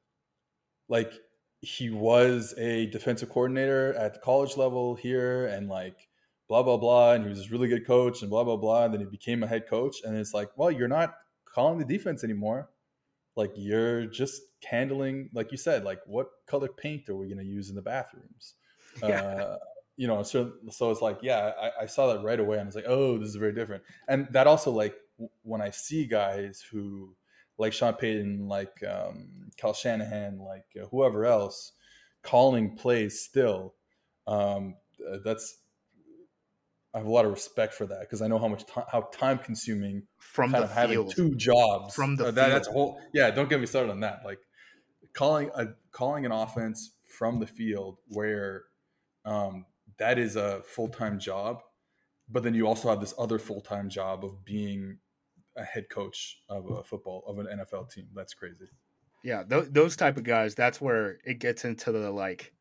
Like 0.89 1.13
he 1.61 1.89
was 1.89 2.55
a 2.59 2.87
defensive 2.87 3.31
coordinator 3.31 3.95
at 3.95 4.15
the 4.15 4.21
college 4.21 4.57
level 4.57 4.95
here, 4.95 5.47
and 5.47 5.69
like 5.69 6.09
blah 6.49 6.63
blah 6.63 6.77
blah, 6.77 7.13
and 7.13 7.25
he 7.25 7.31
was 7.31 7.39
this 7.39 7.51
really 7.51 7.69
good 7.69 7.87
coach, 7.87 8.21
and 8.21 8.31
blah 8.31 8.45
blah 8.45 8.57
blah. 8.57 8.85
And 8.85 8.95
then 8.95 9.01
he 9.01 9.07
became 9.07 9.43
a 9.43 9.47
head 9.47 9.67
coach, 9.69 9.97
and 10.05 10.17
it's 10.17 10.35
like, 10.35 10.51
well, 10.57 10.71
you're 10.71 10.89
not 10.89 11.15
calling 11.55 11.79
the 11.79 11.85
defense 11.85 12.25
anymore 12.25 12.69
like 13.37 13.53
you're 13.57 14.07
just 14.07 14.43
handling 14.65 15.31
like 15.33 15.51
you 15.51 15.59
said 15.59 15.85
like 15.85 16.01
what 16.07 16.29
color 16.47 16.69
paint 16.69 17.09
are 17.09 17.17
we 17.17 17.27
going 17.27 17.39
to 17.39 17.45
use 17.45 17.69
in 17.69 17.77
the 17.77 17.83
bathrooms 17.83 18.55
yeah. 19.03 19.23
uh, 19.23 19.59
you 19.97 20.07
know 20.07 20.23
so 20.23 20.53
so 20.71 20.91
it's 20.91 21.03
like 21.03 21.19
yeah 21.23 21.53
I, 21.61 21.83
I, 21.83 21.87
saw 21.87 22.13
that 22.13 22.23
right 22.23 22.39
away 22.39 22.57
and 22.57 22.65
i 22.65 22.67
was 22.67 22.75
like 22.75 22.87
oh 22.89 23.19
this 23.19 23.29
is 23.29 23.37
very 23.37 23.53
different 23.53 23.83
and 24.09 24.27
that 24.31 24.47
also 24.47 24.71
like 24.71 24.95
when 25.43 25.61
i 25.61 25.71
see 25.71 26.07
guys 26.07 26.63
who 26.71 27.15
like 27.59 27.73
sean 27.73 27.95
payton 27.95 28.49
like 28.49 28.83
um 28.85 29.29
Kyle 29.57 29.73
shanahan 29.73 30.39
like 30.39 30.67
uh, 30.81 30.87
whoever 30.87 31.25
else 31.25 31.73
calling 32.23 32.77
plays 32.77 33.21
still 33.21 33.75
um 34.27 34.75
that's 35.25 35.59
I 36.95 36.99
have 36.99 37.07
a 37.09 37.11
lot 37.11 37.25
of 37.25 37.33
respect 37.33 37.75
for 37.75 37.87
that 37.87 38.01
because 38.01 38.23
I 38.23 38.29
know 38.29 38.39
how 38.39 38.47
much 38.47 38.65
time, 38.67 38.85
how 38.91 39.09
time 39.13 39.39
consuming 39.39 40.05
from 40.19 40.53
kind 40.53 40.63
the 40.63 40.69
of 40.69 40.73
having 40.73 41.11
two 41.11 41.35
jobs 41.35 41.93
from 41.93 42.15
the 42.15 42.27
uh, 42.27 42.31
that, 42.31 42.49
that's 42.51 42.69
whole 42.69 43.01
yeah. 43.13 43.33
Don't 43.33 43.51
get 43.51 43.59
me 43.59 43.67
started 43.67 43.91
on 43.91 44.01
that. 44.01 44.21
Like 44.25 44.39
calling 45.15 45.51
a 45.55 45.69
calling 45.93 46.27
an 46.27 46.33
offense 46.33 46.93
from 47.05 47.39
the 47.39 47.47
field 47.47 47.99
where 48.09 48.65
um, 49.25 49.65
that 49.99 50.19
is 50.19 50.37
a 50.37 50.63
full 50.65 50.89
time 50.89 51.19
job, 51.19 51.63
but 52.29 52.43
then 52.43 52.55
you 52.55 52.67
also 52.67 52.89
have 52.91 53.01
this 53.01 53.15
other 53.19 53.39
full 53.39 53.61
time 53.61 53.89
job 53.89 54.25
of 54.25 54.45
being 54.45 54.99
a 55.57 55.65
head 55.65 55.89
coach 55.89 56.43
of 56.49 56.69
a 56.71 56.83
football 56.83 57.23
of 57.27 57.39
an 57.39 57.47
NFL 57.47 57.91
team. 57.91 58.09
That's 58.15 58.35
crazy. 58.35 58.67
Yeah, 59.23 59.45
th- 59.45 59.69
those 59.71 59.97
type 59.97 60.17
of 60.17 60.25
guys. 60.25 60.55
That's 60.55 60.81
where 60.81 61.19
it 61.25 61.39
gets 61.39 61.65
into 61.65 61.93
the 61.93 62.11
like, 62.11 62.53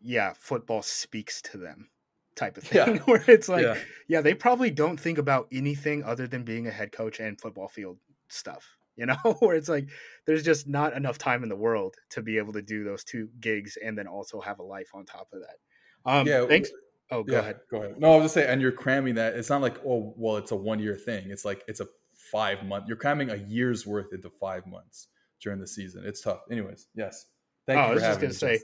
yeah, 0.00 0.32
football 0.38 0.82
speaks 0.82 1.42
to 1.42 1.58
them 1.58 1.90
type 2.36 2.56
of 2.56 2.64
thing 2.64 2.96
yeah. 2.96 3.02
where 3.04 3.24
it's 3.28 3.48
like 3.48 3.62
yeah. 3.62 3.76
yeah. 4.08 4.20
they 4.20 4.34
probably 4.34 4.68
don't 4.68 4.98
think 4.98 5.18
about 5.18 5.46
anything 5.52 6.02
other 6.02 6.26
than 6.26 6.42
being 6.42 6.66
a 6.66 6.70
head 6.70 6.90
coach 6.90 7.20
and 7.20 7.40
football 7.40 7.68
field 7.68 7.96
stuff 8.28 8.76
you 8.96 9.06
know 9.06 9.16
where 9.40 9.56
it's 9.56 9.68
like 9.68 9.88
there's 10.26 10.42
just 10.42 10.66
not 10.68 10.94
enough 10.94 11.18
time 11.18 11.42
in 11.42 11.48
the 11.48 11.56
world 11.56 11.96
to 12.10 12.22
be 12.22 12.38
able 12.38 12.52
to 12.52 12.62
do 12.62 12.84
those 12.84 13.04
two 13.04 13.28
gigs 13.40 13.76
and 13.82 13.96
then 13.96 14.06
also 14.06 14.40
have 14.40 14.58
a 14.58 14.62
life 14.62 14.90
on 14.94 15.04
top 15.04 15.28
of 15.32 15.40
that 15.40 16.10
um 16.10 16.26
yeah 16.26 16.46
thanks 16.46 16.70
oh 17.10 17.22
go 17.22 17.32
yeah, 17.32 17.38
ahead 17.40 17.56
go 17.70 17.82
ahead 17.82 17.98
no 17.98 18.12
i 18.12 18.16
was 18.16 18.24
just 18.24 18.34
saying 18.34 18.48
and 18.48 18.60
you're 18.60 18.72
cramming 18.72 19.14
that 19.14 19.34
it's 19.34 19.50
not 19.50 19.60
like 19.62 19.78
oh 19.86 20.14
well 20.16 20.36
it's 20.36 20.52
a 20.52 20.56
one 20.56 20.78
year 20.78 20.96
thing 20.96 21.30
it's 21.30 21.44
like 21.44 21.62
it's 21.68 21.80
a 21.80 21.86
five 22.32 22.64
month 22.64 22.84
you're 22.88 22.96
cramming 22.96 23.30
a 23.30 23.36
year's 23.36 23.86
worth 23.86 24.12
into 24.12 24.30
five 24.30 24.66
months 24.66 25.08
during 25.40 25.60
the 25.60 25.66
season 25.66 26.02
it's 26.06 26.22
tough 26.22 26.40
anyways 26.50 26.88
yes 26.94 27.26
thank 27.66 27.78
oh, 27.78 27.84
you 27.84 27.90
I 27.90 27.94
was 27.94 28.02
just 28.02 28.20
gonna 28.20 28.32
say, 28.32 28.58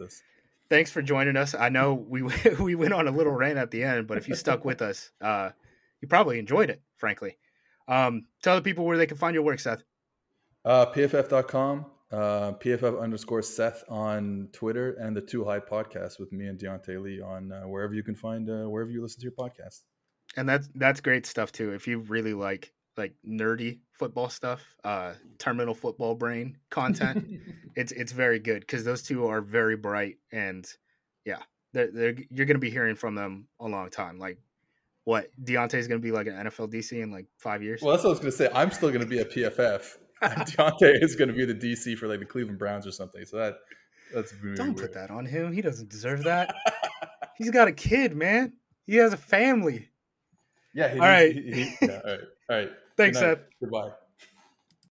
thanks 0.71 0.91
for 0.91 1.03
joining 1.03 1.37
us. 1.37 1.55
I 1.55 1.69
know 1.69 1.93
we 1.93 2.23
we 2.61 2.75
went 2.75 2.95
on 2.95 3.07
a 3.07 3.11
little 3.11 3.33
rant 3.33 3.59
at 3.59 3.71
the 3.71 3.83
end, 3.83 4.07
but 4.07 4.17
if 4.17 4.29
you 4.29 4.35
stuck 4.35 4.65
with 4.65 4.81
us, 4.81 5.11
uh, 5.21 5.51
you 6.01 6.09
probably 6.09 6.39
enjoyed 6.39 6.71
it. 6.71 6.81
Frankly, 6.97 7.37
um, 7.89 8.25
tell 8.43 8.55
the 8.55 8.63
people 8.63 8.87
where 8.87 8.97
they 8.97 9.07
can 9.07 9.19
find 9.19 9.35
your 9.35 9.43
work, 9.43 9.61
Seth. 9.61 9.83
Uh, 10.65 10.87
PFF.com, 10.87 11.87
uh, 12.13 12.53
PFF 12.53 13.01
underscore 13.01 13.43
Seth 13.43 13.83
on 13.89 14.49
Twitter, 14.53 14.95
and 14.95 15.17
the 15.17 15.21
Too 15.21 15.45
High 15.45 15.61
podcast 15.61 16.19
with 16.19 16.33
me 16.33 16.47
and 16.47 16.59
Diante 16.59 16.97
Lee 16.99 17.21
on 17.21 17.53
uh, 17.53 17.63
wherever 17.63 17.95
you 17.95 18.03
can 18.03 18.15
find 18.15 18.49
uh, 18.49 18.69
wherever 18.69 18.91
you 18.91 19.01
listen 19.03 19.21
to 19.21 19.25
your 19.25 19.33
podcast. 19.33 19.83
And 20.37 20.49
that's 20.49 20.69
that's 20.75 21.01
great 21.01 21.27
stuff 21.27 21.51
too. 21.51 21.73
If 21.73 21.87
you 21.87 22.01
really 22.01 22.35
like 22.35 22.73
like 22.97 23.15
nerdy 23.27 23.79
football 23.93 24.29
stuff, 24.29 24.63
uh, 24.85 25.15
terminal 25.39 25.75
football 25.75 26.15
brain 26.15 26.59
content. 26.71 27.41
it's 27.77 27.93
it's 27.93 28.13
very 28.13 28.39
good 28.39 28.61
because 28.61 28.85
those 28.85 29.03
two 29.03 29.27
are 29.27 29.41
very 29.41 29.77
bright 29.77 30.17
and 30.31 30.67
yeah, 31.25 31.39
they're, 31.73 31.91
they're 31.91 32.15
you're 32.31 32.47
gonna 32.47 32.59
be 32.59 32.71
hearing 32.71 32.97
from 32.97 33.15
them 33.15 33.49
a 33.61 33.67
long 33.67 33.91
time. 33.91 34.19
Like 34.19 34.39
what 35.05 35.31
Diante's 35.43 35.89
gonna 35.89 36.01
be 36.01 36.13
like 36.13 36.27
an 36.27 36.35
NFL 36.35 36.73
DC 36.73 36.93
in 36.93 37.11
like 37.11 37.27
five 37.39 37.63
years. 37.63 37.81
Well, 37.83 37.93
that's 37.93 38.05
what 38.05 38.11
I 38.11 38.13
was 38.13 38.21
gonna 38.21 38.33
say. 38.33 38.51
I'm 38.55 38.71
still 38.71 38.93
gonna 38.93 39.07
be 39.07 39.21
a 39.21 39.25
PFF. 39.25 39.97
Diante 40.47 40.87
is 41.01 41.17
gonna 41.17 41.33
be 41.33 41.45
the 41.45 41.55
DC 41.55 41.97
for 41.97 42.07
like 42.07 42.21
the 42.21 42.27
Cleveland 42.27 42.59
Browns 42.59 42.87
or 42.87 42.93
something. 42.93 43.25
So 43.25 43.39
that 43.39 43.57
that's 44.13 44.33
don't 44.33 44.75
weird. 44.75 44.77
put 44.77 44.95
that 44.95 45.11
on 45.11 45.25
him. 45.25 45.53
He 45.53 45.63
doesn't 45.63 45.89
deserve 45.89 46.25
that. 46.25 46.55
He's 47.39 47.51
got 47.51 47.69
a 47.69 47.73
kid, 47.73 48.15
man. 48.15 48.53
He 48.87 48.97
has 48.97 49.13
a 49.13 49.17
family. 49.17 49.89
Yeah. 50.75 50.93
He, 50.93 50.99
all 50.99 51.07
right. 51.07 51.35
He, 51.35 51.53
he, 51.53 51.77
yeah. 51.83 52.01
All 52.05 52.11
right. 52.11 52.21
All 52.51 52.57
right. 52.57 52.71
Thanks, 52.97 53.19
Seth. 53.19 53.39
Goodbye. 53.61 53.91